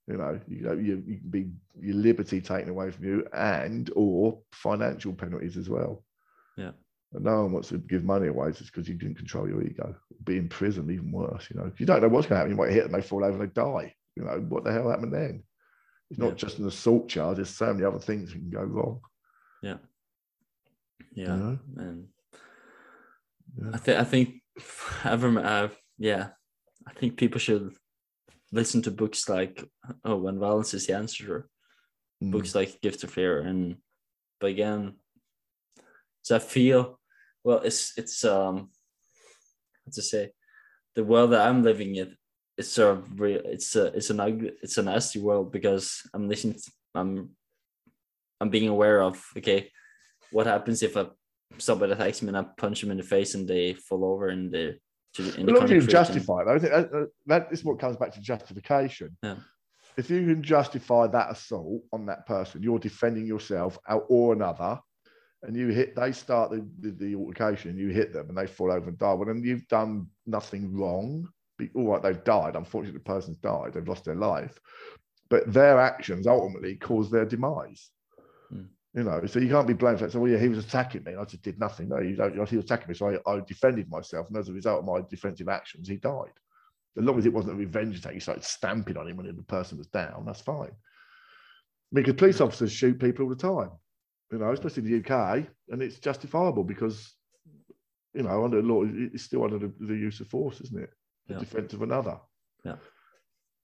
You 0.07 0.19
know, 0.19 0.39
you 0.47 0.61
know, 0.63 0.73
you, 0.75 1.03
you 1.07 1.17
can 1.19 1.31
be 1.31 1.51
your 1.81 1.97
liberty 1.97 2.41
taken 2.41 2.69
away 2.69 2.91
from 2.91 3.05
you 3.07 3.27
and 3.33 3.91
or 3.97 4.39
financial 4.53 5.15
penalties 5.15 5.57
as 5.57 5.69
well. 5.71 6.05
Yeah. 6.57 6.73
And 7.15 7.25
no 7.25 7.43
one 7.43 7.53
wants 7.53 7.69
to 7.71 7.79
give 7.79 8.05
money 8.05 8.29
away 8.29 8.53
just 8.53 8.71
because 8.73 8.87
you 8.89 8.97
didn't 8.97 9.17
control 9.17 9.49
your 9.49 9.63
ego. 9.63 9.95
Be 10.25 10.37
in 10.37 10.49
prison, 10.49 10.91
even 10.91 11.11
worse. 11.11 11.49
You 11.51 11.59
know, 11.59 11.73
you 11.79 11.87
don't 11.87 12.03
know 12.03 12.09
what's 12.09 12.27
going 12.27 12.37
to 12.37 12.41
happen. 12.41 12.51
You 12.51 12.57
might 12.57 12.73
hit 12.73 12.85
them, 12.85 12.93
they 12.93 13.01
fall 13.07 13.25
over, 13.25 13.39
they 13.39 13.47
die. 13.53 13.95
You 14.17 14.25
know, 14.25 14.45
what 14.49 14.63
the 14.65 14.73
hell 14.73 14.91
happened 14.91 15.15
then? 15.15 15.43
It's 16.15 16.21
not 16.21 16.29
Yeah. 16.29 16.35
just 16.35 16.59
an 16.61 16.69
assault 16.69 17.09
charge. 17.09 17.37
There's 17.37 17.51
so 17.51 17.73
many 17.75 17.85
other 17.85 17.99
things 17.99 18.33
that 18.33 18.39
can 18.39 18.51
go 18.51 18.63
wrong. 18.63 19.01
yeah 19.63 19.79
You 21.13 21.25
yeah 21.25 21.37
know? 21.37 21.59
and 21.77 22.09
Yeah. 23.59 23.71
I 23.75 23.79
think 23.79 23.99
I 23.99 24.05
think 24.05 24.43
I've 25.05 25.23
rem- 25.25 25.39
uh, 25.39 25.69
yeah 25.99 26.29
I 26.87 26.93
think 26.93 27.17
people 27.17 27.41
should 27.41 27.75
listen 28.53 28.81
to 28.83 28.91
books 28.93 29.29
like 29.29 29.65
oh 30.05 30.17
when 30.17 30.39
violence 30.39 30.73
is 30.75 30.87
the 30.87 30.95
answer 30.95 31.49
Mm. 32.23 32.31
books 32.31 32.55
like 32.55 32.81
Gift 32.81 33.03
of 33.03 33.11
Fear 33.11 33.41
and 33.41 33.79
but 34.41 34.51
again 34.51 34.95
so 36.23 36.37
I 36.37 36.39
feel 36.39 37.01
well 37.43 37.59
it's 37.69 37.99
it's 37.99 38.25
um 38.25 38.71
what 39.83 39.95
to 39.95 40.03
say 40.03 40.31
the 40.95 41.03
world 41.05 41.33
that 41.33 41.45
I'm 41.49 41.65
living 41.65 41.97
in 41.97 42.17
it's 42.57 42.79
a 42.79 42.95
real 43.17 43.41
it's 43.45 43.75
a 43.77 43.87
it's 43.87 44.11
an 44.11 44.21
ugly 44.21 44.53
it's 44.63 44.79
a 44.79 44.83
nasty 44.83 45.19
world 45.19 45.51
because 45.51 46.03
I'm 46.15 46.29
listening 46.29 46.55
to, 46.55 46.73
I'm 46.95 47.31
I'm 48.41 48.51
being 48.51 48.69
aware 48.69 49.03
of 49.03 49.23
okay 49.37 49.71
what 50.31 50.47
happens 50.47 50.83
if 50.83 50.97
a 50.97 51.11
somebody 51.59 51.93
attacks 51.93 52.23
me 52.23 52.29
and 52.29 52.37
I 52.37 52.45
punch 52.57 52.81
them 52.81 52.91
in 52.91 52.97
the 52.97 53.03
face 53.03 53.35
and 53.35 53.47
they 53.47 53.75
fall 53.75 54.05
over 54.05 54.29
and 54.29 54.53
they 54.53 54.75
in 55.17 55.25
the 55.25 55.29
As 55.29 55.39
you 55.39 55.45
can 55.45 55.55
concrete 55.57 55.79
and- 55.79 55.89
justify 55.89 56.45
though, 56.45 56.55
I 56.55 56.59
think 56.59 56.73
that, 56.73 56.91
that, 56.91 57.09
that 57.27 57.49
is 57.53 57.65
what 57.65 57.79
comes 57.79 57.97
back 57.97 58.13
to 58.15 58.21
justification. 58.21 59.17
Yeah. 59.23 59.37
If 59.97 60.11
you 60.11 60.27
can 60.27 60.43
justify 60.43 61.07
that 61.07 61.31
assault 61.31 61.83
on 61.93 62.07
that 62.07 62.27
person, 62.27 62.65
you're 62.65 62.81
defending 62.81 63.27
yourself 63.27 63.79
or 64.09 64.33
another, 64.33 64.81
and 65.45 65.55
you 65.55 65.69
hit, 65.69 65.95
they 65.95 66.11
start 66.11 66.51
the, 66.51 66.67
the, 66.81 66.91
the 66.91 67.15
altercation, 67.15 67.79
you 67.79 67.91
hit 67.91 68.13
them 68.13 68.29
and 68.29 68.37
they 68.37 68.49
fall 68.49 68.73
over 68.73 68.89
and 68.89 68.99
die. 68.99 69.13
Well, 69.13 69.27
then 69.27 69.45
you've 69.45 69.69
done 69.69 70.09
nothing 70.27 70.75
wrong. 70.77 71.29
Be- 71.59 71.71
All 71.75 71.93
right, 71.93 72.03
they've 72.03 72.25
died. 72.25 72.57
Unfortunately, 72.57 72.99
the 72.99 73.05
person's 73.05 73.39
died, 73.39 73.75
they've 73.75 73.89
lost 73.89 74.05
their 74.05 74.15
life. 74.15 74.59
But 75.31 75.53
their 75.53 75.81
actions 75.81 76.27
ultimately 76.27 76.77
cause 76.77 77.11
their 77.11 77.25
demise. 77.25 77.91
Hmm. 78.51 78.65
You 78.95 79.05
know, 79.05 79.25
so 79.27 79.41
you 79.41 79.49
can't 79.49 79.67
be 79.67 79.75
blamed 79.75 79.99
for 79.99 80.07
that. 80.07 80.13
So, 80.13 80.21
well, 80.21 80.31
yeah, 80.31 80.39
he 80.39 80.49
was 80.49 80.65
attacking 80.65 81.03
me. 81.05 81.13
and 81.13 81.21
I 81.21 81.25
just 81.25 81.43
did 81.43 81.59
nothing. 81.59 81.89
No, 81.89 81.99
you 81.99 82.15
don't. 82.15 82.35
He 82.49 82.57
was 82.57 82.65
attacking 82.65 82.89
me, 82.89 82.95
so 82.95 83.09
I, 83.27 83.31
I 83.31 83.41
defended 83.41 83.91
myself, 83.91 84.29
and 84.29 84.37
as 84.37 84.49
a 84.49 84.53
result 84.53 84.81
of 84.81 84.85
my 84.85 85.01
defensive 85.09 85.49
actions, 85.49 85.89
he 85.89 85.97
died. 85.97 86.33
As 86.97 87.05
long 87.05 87.19
as 87.19 87.27
it 87.27 87.33
wasn't 87.33 87.55
a 87.55 87.57
revenge 87.57 87.99
attack, 87.99 88.15
you 88.15 88.21
started 88.21 88.45
stamping 88.45 88.97
on 88.97 89.09
him 89.09 89.17
when 89.17 89.27
the 89.27 89.43
person 89.43 89.79
was 89.79 89.89
down. 89.89 90.25
That's 90.25 90.41
fine. 90.41 90.71
Because 91.93 92.15
police 92.15 92.41
officers 92.41 92.73
shoot 92.73 93.01
people 93.01 93.25
all 93.25 93.31
the 93.31 93.37
time, 93.37 93.71
you 94.31 94.39
know, 94.39 94.53
especially 94.53 94.85
in 94.85 95.03
the 95.03 95.15
UK, 95.15 95.47
and 95.71 95.83
it's 95.83 95.99
justifiable 95.99 96.63
because, 96.63 97.15
you 98.15 98.23
know, 98.23 98.45
under 98.45 98.63
the 98.63 98.67
law, 98.67 98.85
it's 98.85 99.25
still 99.25 99.45
under 99.45 99.59
the, 99.59 99.73
the 99.81 99.95
use 99.95 100.21
of 100.21 100.29
force, 100.29 100.61
isn't 100.61 100.83
it? 100.83 100.91
The 101.27 101.35
Yeah. 101.35 101.41
defense 101.41 101.73
of 101.73 101.83
another. 101.83 102.19
Yeah. 102.65 102.77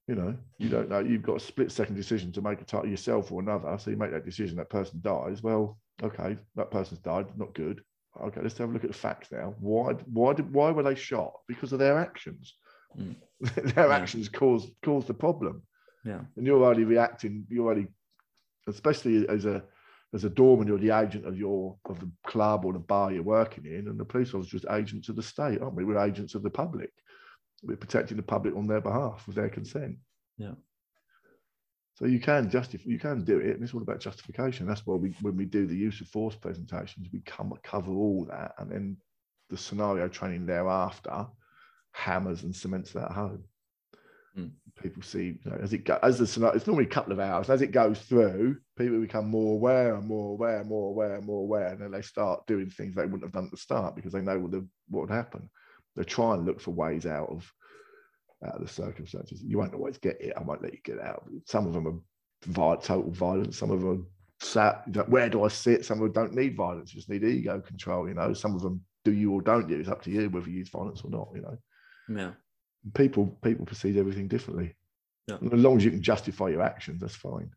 You 0.07 0.15
know, 0.17 0.37
you 0.59 0.69
don't 0.69 0.89
know. 0.89 0.99
You've 1.01 1.23
got 1.23 1.37
a 1.37 1.41
split 1.41 1.71
second 1.71 1.95
decision 1.95 2.33
to 2.33 2.43
make 2.43 2.61
a 2.61 2.65
target 2.65 2.91
yourself 2.91 3.31
or 3.31 3.41
another. 3.41 3.77
So 3.79 3.91
you 3.91 3.97
make 3.97 4.11
that 4.11 4.25
decision. 4.25 4.57
That 4.57 4.71
person 4.71 5.01
dies. 5.03 5.43
Well, 5.43 5.79
okay, 6.03 6.37
that 6.57 6.71
person's 6.71 7.01
died. 7.01 7.27
Not 7.39 7.55
good. 7.55 7.83
Okay, 8.21 8.41
let's 8.43 8.59
have 8.59 8.71
a 8.71 8.73
look 8.73 8.83
at 8.85 8.91
the 8.91 8.97
facts 8.97 9.31
now. 9.31 9.55
Why? 9.61 9.93
Why 9.93 10.33
did? 10.33 10.53
Why 10.53 10.71
were 10.73 10.83
they 10.83 10.97
shot? 10.97 11.33
Because 11.47 11.73
of 11.73 11.79
their 11.79 11.97
actions. 11.99 12.57
Mm. 12.99 13.15
their 13.75 13.87
Yeah. 13.89 13.95
actions 13.95 14.29
caused 14.29 14.73
caused 14.83 15.07
the 15.07 15.15
problem 15.15 15.63
yeah 16.05 16.23
and 16.37 16.45
you're 16.47 16.61
already 16.61 16.83
reacting 16.85 17.47
you're 17.49 17.65
already 17.67 17.87
especially 18.67 19.29
as 19.29 19.45
a 19.45 19.63
as 20.13 20.25
a 20.25 20.31
doorman 20.31 20.67
you're 20.67 20.79
the 20.79 20.91
agent 20.91 21.25
of 21.25 21.37
your 21.39 21.77
of 21.85 22.01
the 22.01 22.11
club 22.27 22.65
or 22.65 22.73
the 22.73 22.79
bar 22.81 23.13
you're 23.13 23.23
working 23.23 23.65
in 23.65 23.87
and 23.89 23.99
the 23.99 24.05
police 24.05 24.35
officers 24.35 24.49
are 24.49 24.59
just 24.59 24.73
agents 24.73 25.09
of 25.09 25.15
the 25.17 25.23
state 25.23 25.61
aren't 25.63 25.75
we 25.77 25.85
we're 25.85 25.99
agents 26.05 26.35
of 26.35 26.43
the 26.43 26.51
public 26.51 26.91
we're 27.63 27.77
protecting 27.77 28.17
the 28.17 28.23
public 28.23 28.57
on 28.57 28.67
their 28.67 28.81
behalf 28.81 29.27
with 29.27 29.37
their 29.37 29.49
consent 29.49 29.97
Yeah. 30.39 30.55
So 32.01 32.07
you 32.07 32.19
can 32.19 32.49
justify, 32.49 32.85
you 32.87 32.99
can 32.99 33.25
do 33.25 33.39
it, 33.41 33.55
and 33.55 33.63
it's 33.63 33.75
all 33.75 33.83
about 33.83 34.01
justification. 34.01 34.67
That's 34.67 34.87
why 34.87 34.95
we, 34.97 35.11
when 35.21 35.37
we 35.37 35.45
do 35.45 35.67
the 35.67 35.77
use 35.77 36.01
of 36.01 36.09
force 36.09 36.35
presentations, 36.35 37.09
we 37.13 37.21
come 37.21 37.53
cover 37.63 37.93
all 37.93 38.25
that, 38.31 38.55
and 38.59 38.71
then 38.71 38.97
the 39.51 39.59
scenario 39.59 40.09
training 40.09 40.47
thereafter 40.47 41.27
hammers 41.93 42.43
and 42.43 42.57
cements 42.57 42.93
that 42.93 43.13
home. 43.13 43.45
Mm. 44.39 44.53
People 44.81 45.03
see, 45.03 45.39
you 45.45 45.51
know, 45.51 45.59
as 45.61 45.75
it 45.75 45.85
goes, 45.85 45.99
as 46.03 46.19
the 46.19 46.27
scenario, 46.27 46.57
it's 46.57 46.67
normally 46.67 46.87
a 46.87 46.89
couple 46.89 47.13
of 47.13 47.21
hours. 47.21 47.51
As 47.51 47.61
it 47.61 47.73
goes 47.73 47.99
through, 48.01 48.57
people 48.79 48.99
become 48.99 49.29
more 49.29 49.55
aware 49.57 49.95
and 49.95 50.07
more 50.07 50.33
aware, 50.33 50.61
and 50.61 50.71
more 50.71 50.89
aware, 50.89 51.17
and 51.17 51.27
more 51.27 51.43
aware, 51.43 51.67
and 51.67 51.83
then 51.83 51.91
they 51.91 52.01
start 52.01 52.47
doing 52.47 52.71
things 52.71 52.95
they 52.95 53.03
wouldn't 53.03 53.25
have 53.25 53.33
done 53.33 53.45
at 53.45 53.51
the 53.51 53.59
start 53.59 53.95
because 53.95 54.13
they 54.13 54.23
know 54.23 54.39
what, 54.39 54.53
the, 54.53 54.67
what 54.89 55.03
would 55.03 55.11
happen. 55.11 55.51
They 55.97 56.05
try 56.05 56.35
and 56.35 56.47
look 56.47 56.61
for 56.61 56.71
ways 56.71 57.07
out 57.07 57.29
of 57.29 57.53
out 58.47 58.55
of 58.55 58.63
the 58.63 58.73
circumstances. 58.73 59.43
You 59.43 59.59
won't 59.59 59.75
always 59.75 59.99
get 59.99 60.21
it. 60.21 60.33
I 60.37 60.43
won't 60.43 60.63
let 60.63 60.73
you 60.73 60.79
get 60.85 61.01
out. 61.01 61.29
Some 61.47 61.67
of 61.67 61.75
them 61.75 61.87
are 61.87 62.01
violent, 62.47 62.83
total 62.83 63.11
violence. 63.11 63.59
Some 63.59 63.71
of 63.71 63.81
them 63.81 63.91
are 63.91 64.45
sat. 64.45 65.09
Where 65.09 65.29
do 65.29 65.45
I 65.45 65.49
sit? 65.49 65.85
Some 65.85 66.01
of 66.01 66.13
them 66.13 66.25
don't 66.25 66.35
need 66.35 66.57
violence. 66.57 66.91
Just 66.91 67.11
need 67.11 67.25
ego 67.25 67.61
control. 67.61 68.09
You 68.09 68.15
know. 68.15 68.33
Some 68.33 68.55
of 68.55 68.63
them 68.63 68.81
do 69.05 69.13
you 69.13 69.33
or 69.33 69.43
don't 69.43 69.69
you. 69.69 69.79
It's 69.79 69.89
up 69.89 70.03
to 70.03 70.11
you 70.11 70.31
whether 70.31 70.49
you 70.49 70.59
use 70.59 70.71
violence 70.71 71.03
or 71.03 71.11
not. 71.11 71.29
You 71.35 71.43
know. 71.43 71.59
Yeah. 72.09 72.33
People 72.95 73.39
people 73.43 73.67
perceive 73.67 73.97
everything 73.97 74.29
differently. 74.29 74.75
Yeah. 75.27 75.37
And 75.41 75.53
as 75.53 75.61
long 75.61 75.77
as 75.77 75.85
you 75.85 75.91
can 75.91 76.03
justify 76.03 76.49
your 76.49 76.63
actions, 76.63 77.01
that's 77.01 77.17
fine. 77.17 77.51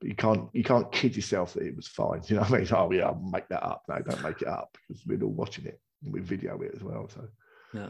But 0.00 0.08
you 0.08 0.14
can't 0.14 0.48
you 0.52 0.64
can't 0.64 0.90
kid 0.92 1.14
yourself 1.14 1.54
that 1.54 1.66
it 1.66 1.76
was 1.76 1.88
fine. 1.88 2.22
You 2.28 2.36
know 2.36 2.42
what 2.42 2.52
I 2.52 2.58
mean? 2.58 2.68
Oh 2.72 2.92
yeah, 2.92 3.06
I'll 3.06 3.30
make 3.30 3.48
that 3.48 3.62
up. 3.62 3.82
No, 3.88 3.98
don't 4.00 4.22
make 4.22 4.42
it 4.42 4.48
up 4.48 4.76
because 4.88 5.02
we're 5.06 5.22
all 5.22 5.32
watching 5.32 5.66
it 5.66 5.80
and 6.02 6.12
we 6.12 6.20
video 6.20 6.58
it 6.60 6.72
as 6.74 6.82
well. 6.82 7.08
So 7.08 7.26
Yeah. 7.76 7.88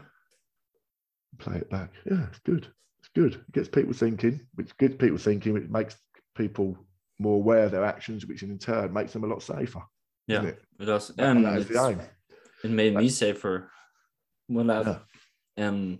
play 1.39 1.57
it 1.57 1.69
back. 1.69 1.91
Yeah, 2.09 2.25
it's 2.29 2.39
good. 2.39 2.67
It's 2.99 3.09
good. 3.15 3.33
It 3.35 3.51
gets 3.53 3.67
people 3.69 3.93
thinking, 3.93 4.41
which 4.55 4.75
gets 4.77 4.95
people 4.95 5.17
thinking, 5.17 5.53
which 5.53 5.69
makes 5.69 5.95
people 6.35 6.77
more 7.19 7.35
aware 7.35 7.65
of 7.65 7.71
their 7.71 7.85
actions, 7.85 8.25
which 8.25 8.43
in 8.43 8.57
turn 8.59 8.91
makes 8.93 9.13
them 9.13 9.23
a 9.23 9.27
lot 9.27 9.41
safer. 9.43 9.81
Yeah. 10.27 10.43
it? 10.43 10.61
It 10.79 10.85
does. 10.85 11.09
And 11.17 11.37
And 11.39 11.45
that 11.45 11.57
is 11.59 11.67
the 11.67 11.87
aim. 11.87 12.01
it 12.63 12.71
made 12.71 12.95
me 12.95 13.09
safer. 13.09 13.71
Well, 14.49 14.69
I, 14.71 14.81
Yeah. 14.81 14.99
and 15.57 15.99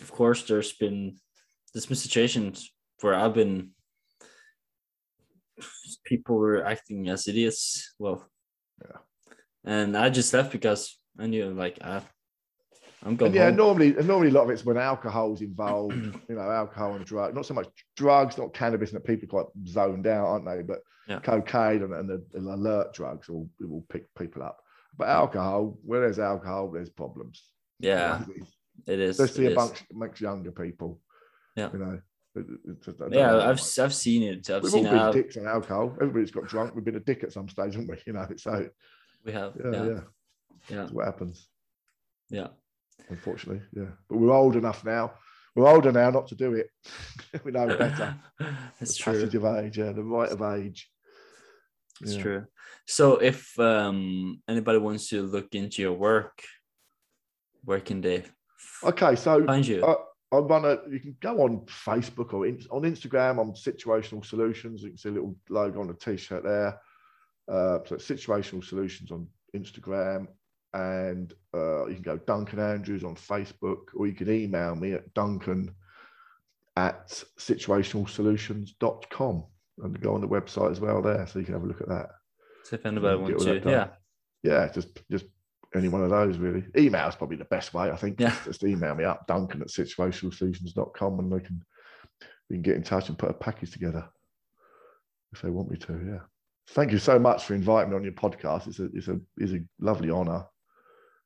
of 0.00 0.10
course, 0.12 0.42
there's 0.44 0.72
been 0.72 1.16
there's 1.72 1.86
been 1.86 1.96
situations 1.96 2.70
where 3.00 3.14
I've 3.14 3.34
been 3.34 3.70
people 6.04 6.36
were 6.36 6.64
acting 6.64 7.08
as 7.08 7.26
idiots. 7.28 7.94
Well, 7.98 8.28
Yeah. 8.84 8.98
and 9.64 9.96
I 9.96 10.10
just 10.10 10.32
left 10.34 10.52
because 10.52 10.98
I 11.18 11.26
knew 11.26 11.50
like 11.54 11.78
I, 11.82 12.02
I'm 13.04 13.16
going 13.16 13.28
And 13.30 13.34
yeah, 13.34 13.46
home. 13.46 13.56
normally, 13.56 13.92
normally 13.92 14.28
a 14.28 14.32
lot 14.32 14.44
of 14.44 14.50
it's 14.50 14.64
when 14.64 14.78
alcohol's 14.78 15.42
involved, 15.42 15.94
you 16.28 16.34
know, 16.36 16.50
alcohol 16.50 16.94
and 16.94 17.04
drugs, 17.04 17.34
not 17.34 17.46
so 17.46 17.54
much 17.54 17.68
drugs, 17.96 18.38
not 18.38 18.54
cannabis, 18.54 18.90
and 18.92 19.00
that 19.00 19.06
people 19.06 19.26
are 19.26 19.42
quite 19.44 19.52
zoned 19.66 20.06
out, 20.06 20.26
aren't 20.26 20.46
they? 20.46 20.62
But 20.62 20.80
Yeah. 21.08 21.20
cocaine 21.20 21.82
and, 21.82 21.92
and 21.92 22.08
the, 22.08 22.24
the 22.32 22.40
alert 22.40 22.94
drugs 22.94 23.28
will, 23.28 23.48
will 23.60 23.84
pick 23.90 24.12
people 24.14 24.42
up. 24.42 24.58
But 24.96 25.08
alcohol, 25.08 25.76
where 25.84 26.00
there's 26.00 26.18
alcohol, 26.18 26.70
there's 26.70 26.88
problems. 26.90 27.42
yeah, 27.80 28.24
it 28.86 28.98
is. 29.00 29.18
Especially 29.20 29.46
it 29.46 29.52
is. 29.52 29.56
amongst, 29.58 29.82
amongst 29.92 30.20
younger 30.20 30.52
people. 30.52 31.00
Yeah. 31.56 31.70
You 31.72 31.78
know, 31.78 32.00
it- 32.36 32.40
it- 32.48 32.60
it's 32.70 32.86
just- 32.86 33.00
I 33.00 33.04
don't 33.04 33.12
Yeah, 33.12 33.30
know. 33.32 33.40
I've 33.40 33.60
I've 33.78 33.94
seen 33.94 34.22
it. 34.22 34.48
I've 34.50 34.62
We've 34.62 34.72
seen 34.72 34.86
all 34.86 34.92
been 34.92 35.00
how 35.00 35.12
dicks 35.12 35.36
on 35.36 35.46
alcohol. 35.46 35.92
Everybody's 36.00 36.30
got 36.30 36.46
drunk. 36.48 36.74
We've 36.74 36.84
been 36.84 36.96
a 36.96 37.00
dick 37.00 37.22
at 37.22 37.32
some 37.32 37.48
stage, 37.48 37.74
haven't 37.74 37.88
we? 37.90 37.96
You 38.06 38.12
know, 38.14 38.26
so 38.36 38.68
we 39.24 39.32
have. 39.32 39.52
yeah, 39.62 39.70
yeah, 39.72 39.84
Yeah, 39.84 40.00
yeah, 40.70 40.76
that's 40.76 40.92
what 40.92 41.04
happens. 41.06 41.48
yeah. 42.30 42.48
Unfortunately, 43.08 43.62
yeah. 43.72 43.90
But 44.08 44.18
we're 44.18 44.32
old 44.32 44.56
enough 44.56 44.84
now. 44.84 45.12
We're 45.54 45.68
older 45.68 45.92
now 45.92 46.10
not 46.10 46.26
to 46.28 46.34
do 46.34 46.54
it. 46.54 46.68
we 47.44 47.52
know 47.52 47.66
better. 47.68 48.16
That's 48.80 48.96
the 48.96 49.02
true. 49.02 49.12
passage 49.12 49.34
of 49.34 49.44
age, 49.44 49.78
yeah, 49.78 49.92
the 49.92 50.02
right 50.02 50.30
of 50.30 50.42
age. 50.42 50.90
It's 52.00 52.14
Yeah. 52.16 52.22
true. 52.22 52.46
So 52.86 53.18
if 53.18 53.58
um 53.58 54.42
anybody 54.48 54.78
wants 54.78 55.08
to 55.10 55.22
look 55.22 55.54
into 55.54 55.80
your 55.82 55.92
work, 55.92 56.42
where 57.64 57.80
can 57.80 58.00
they 58.00 58.24
Okay, 58.82 59.14
so 59.16 59.44
find 59.46 59.66
you? 59.66 59.84
I, 59.84 59.94
I 60.32 60.38
run 60.38 60.64
a. 60.64 60.78
You 60.90 61.00
can 61.00 61.16
go 61.20 61.42
on 61.42 61.60
Facebook 61.66 62.32
or 62.34 62.46
in, 62.46 62.60
on 62.70 62.82
Instagram. 62.82 63.38
on 63.38 63.52
situational 63.52 64.24
solutions. 64.24 64.82
You 64.82 64.88
can 64.90 64.98
see 64.98 65.08
a 65.10 65.12
little 65.12 65.36
logo 65.48 65.80
on 65.80 65.86
the 65.86 65.94
t-shirt 65.94 66.42
there. 66.42 66.80
Uh, 67.48 67.78
so 67.86 67.94
it's 67.94 68.08
situational 68.08 68.64
solutions 68.64 69.10
on 69.12 69.28
Instagram, 69.54 70.26
and 70.74 71.32
uh, 71.54 71.86
you 71.86 71.94
can 71.94 72.02
go 72.02 72.18
Duncan 72.18 72.58
Andrews 72.58 73.04
on 73.04 73.14
Facebook, 73.14 73.84
or 73.94 74.06
you 74.06 74.12
can 74.12 74.30
email 74.30 74.74
me 74.74 74.92
at 74.92 75.14
Duncan 75.14 75.74
at 76.76 77.08
situationalsolutions.com 77.38 79.44
and 79.82 80.00
go 80.00 80.14
on 80.14 80.20
the 80.20 80.28
website 80.28 80.72
as 80.72 80.80
well 80.80 81.00
there, 81.00 81.26
so 81.26 81.38
you 81.38 81.44
can 81.44 81.54
have 81.54 81.62
a 81.62 81.66
look 81.66 81.80
at 81.80 81.88
that. 81.88 82.10
So 82.64 82.74
if 82.74 82.84
anybody 82.84 83.16
wants 83.16 83.44
to, 83.44 83.62
yeah, 83.64 83.88
yeah, 84.42 84.68
just 84.72 84.88
just 85.10 85.26
any 85.74 85.88
one 85.88 86.02
of 86.02 86.10
those 86.10 86.38
really. 86.38 86.64
Email 86.76 87.08
is 87.08 87.14
probably 87.14 87.36
the 87.36 87.44
best 87.44 87.74
way, 87.74 87.90
I 87.90 87.96
think. 87.96 88.20
Yeah. 88.20 88.34
Just 88.44 88.64
email 88.64 88.94
me 88.94 89.04
up, 89.04 89.26
Duncan 89.26 89.62
at 89.62 89.68
situationalsolutions.com 89.68 91.18
and 91.20 91.32
they 91.32 91.40
can 91.40 91.62
we 92.50 92.56
can 92.56 92.62
get 92.62 92.76
in 92.76 92.82
touch 92.82 93.08
and 93.08 93.18
put 93.18 93.30
a 93.30 93.34
package 93.34 93.72
together 93.72 94.08
if 95.32 95.42
they 95.42 95.50
want 95.50 95.70
me 95.70 95.76
to. 95.78 96.00
Yeah. 96.06 96.20
Thank 96.70 96.92
you 96.92 96.98
so 96.98 97.18
much 97.18 97.44
for 97.44 97.54
inviting 97.54 97.90
me 97.90 97.96
on 97.96 98.04
your 98.04 98.12
podcast. 98.12 98.66
It's 98.66 98.78
a 98.78 98.88
it's 98.94 99.08
a 99.08 99.20
it's 99.36 99.52
a 99.52 99.60
lovely 99.80 100.10
honor. 100.10 100.46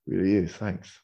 Really 0.09 0.35
is. 0.35 0.53
Thanks. 0.53 1.01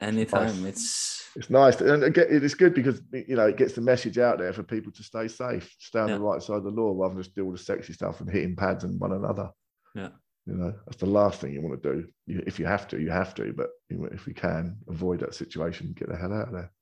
anytime. 0.00 0.46
Nice. 0.62 0.64
It's 0.64 1.28
It's 1.36 1.50
nice. 1.50 1.80
And 1.80 2.02
again, 2.04 2.26
it's 2.30 2.54
good 2.54 2.74
because 2.74 3.02
you 3.12 3.36
know 3.36 3.46
it 3.46 3.56
gets 3.58 3.74
the 3.74 3.80
message 3.82 4.18
out 4.18 4.38
there 4.38 4.52
for 4.52 4.62
people 4.62 4.90
to 4.92 5.02
stay 5.02 5.28
safe, 5.28 5.74
stay 5.78 6.00
on 6.00 6.08
Yeah. 6.08 6.14
the 6.16 6.22
right 6.22 6.42
side 6.42 6.56
of 6.56 6.64
the 6.64 6.70
law 6.70 6.92
rather 6.98 7.14
than 7.14 7.22
just 7.22 7.34
do 7.36 7.44
all 7.44 7.52
the 7.52 7.58
sexy 7.58 7.92
stuff 7.92 8.20
and 8.20 8.30
hitting 8.30 8.56
pads 8.56 8.84
and 8.84 8.98
one 8.98 9.12
another. 9.12 9.50
Yeah. 9.94 10.08
You 10.46 10.54
know, 10.54 10.74
that's 10.86 10.96
the 10.96 11.06
last 11.06 11.40
thing 11.40 11.52
you 11.52 11.60
want 11.62 11.82
to 11.82 11.92
do. 11.92 12.08
You, 12.26 12.42
if 12.46 12.58
you 12.58 12.64
have 12.66 12.88
to, 12.88 12.98
you 13.00 13.10
have 13.10 13.34
to. 13.36 13.52
But 13.52 13.68
if 13.90 14.26
we 14.26 14.32
can 14.32 14.78
avoid 14.88 15.20
that 15.20 15.34
situation, 15.34 15.92
get 15.96 16.08
the 16.08 16.16
hell 16.16 16.32
out 16.32 16.48
of 16.48 16.54
there. 16.54 16.72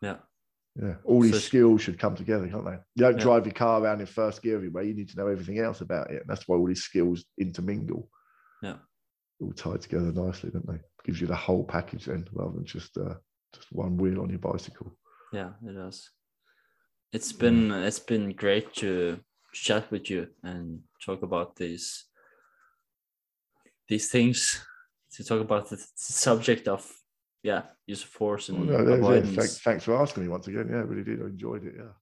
Yeah. 0.00 0.16
Yeah. 0.80 0.94
All 1.04 1.20
these 1.20 1.32
So- 1.32 1.38
skills 1.40 1.82
should 1.82 1.98
come 1.98 2.14
together, 2.14 2.46
can't 2.48 2.64
they? 2.64 2.78
You 2.94 3.00
don't 3.02 3.16
Yeah. 3.18 3.22
drive 3.24 3.44
your 3.44 3.54
car 3.54 3.82
around 3.82 4.00
in 4.00 4.06
first 4.06 4.40
gear 4.40 4.54
everywhere. 4.54 4.84
You 4.84 4.94
need 4.94 5.08
to 5.10 5.16
know 5.16 5.26
everything 5.26 5.58
else 5.58 5.80
about 5.80 6.10
it. 6.12 6.20
And 6.20 6.28
that's 6.30 6.46
why 6.46 6.56
all 6.56 6.66
these 6.68 6.84
skills 6.84 7.24
intermingle. 7.36 8.08
Yeah. 8.62 8.76
All 9.40 9.52
tied 9.52 9.80
together 9.80 10.12
nicely, 10.12 10.50
don't 10.50 10.66
they? 10.66 10.78
Gives 11.04 11.20
you 11.20 11.26
the 11.26 11.36
whole 11.36 11.64
package 11.64 12.06
then, 12.06 12.26
rather 12.32 12.52
than 12.52 12.64
just 12.64 12.96
uh, 12.98 13.14
just 13.54 13.72
one 13.72 13.96
wheel 13.96 14.20
on 14.20 14.30
your 14.30 14.38
bicycle. 14.38 14.96
yeah, 15.32 15.50
it 15.66 15.74
does. 15.74 16.10
It's 17.12 17.32
been 17.32 17.72
it's 17.72 18.00
been 18.00 18.32
great 18.32 18.74
to 18.74 19.20
chat 19.52 19.90
with 19.90 20.10
you 20.10 20.28
and 20.42 20.80
talk 21.04 21.22
about 21.22 21.56
these 21.56 22.04
these 23.88 24.08
things. 24.10 24.64
To 25.12 25.24
talk 25.24 25.40
about 25.40 25.70
the 25.70 25.82
subject 25.96 26.68
of 26.68 26.86
yeah, 27.42 27.62
use 27.86 28.02
of 28.02 28.10
force 28.10 28.50
and 28.50 28.68
Well, 28.68 28.84
no, 28.84 28.94
yeah, 28.94 29.14
yeah, 29.14 29.22
thanks, 29.22 29.58
thanks 29.60 29.84
for 29.84 29.94
asking 30.00 30.24
me 30.24 30.28
once 30.28 30.46
again. 30.48 30.68
Yeah, 30.70 30.78
I 30.78 30.80
really 30.80 31.04
did. 31.04 31.22
I 31.22 31.26
enjoyed 31.26 31.64
it. 31.64 31.74
Yeah. 31.76 31.92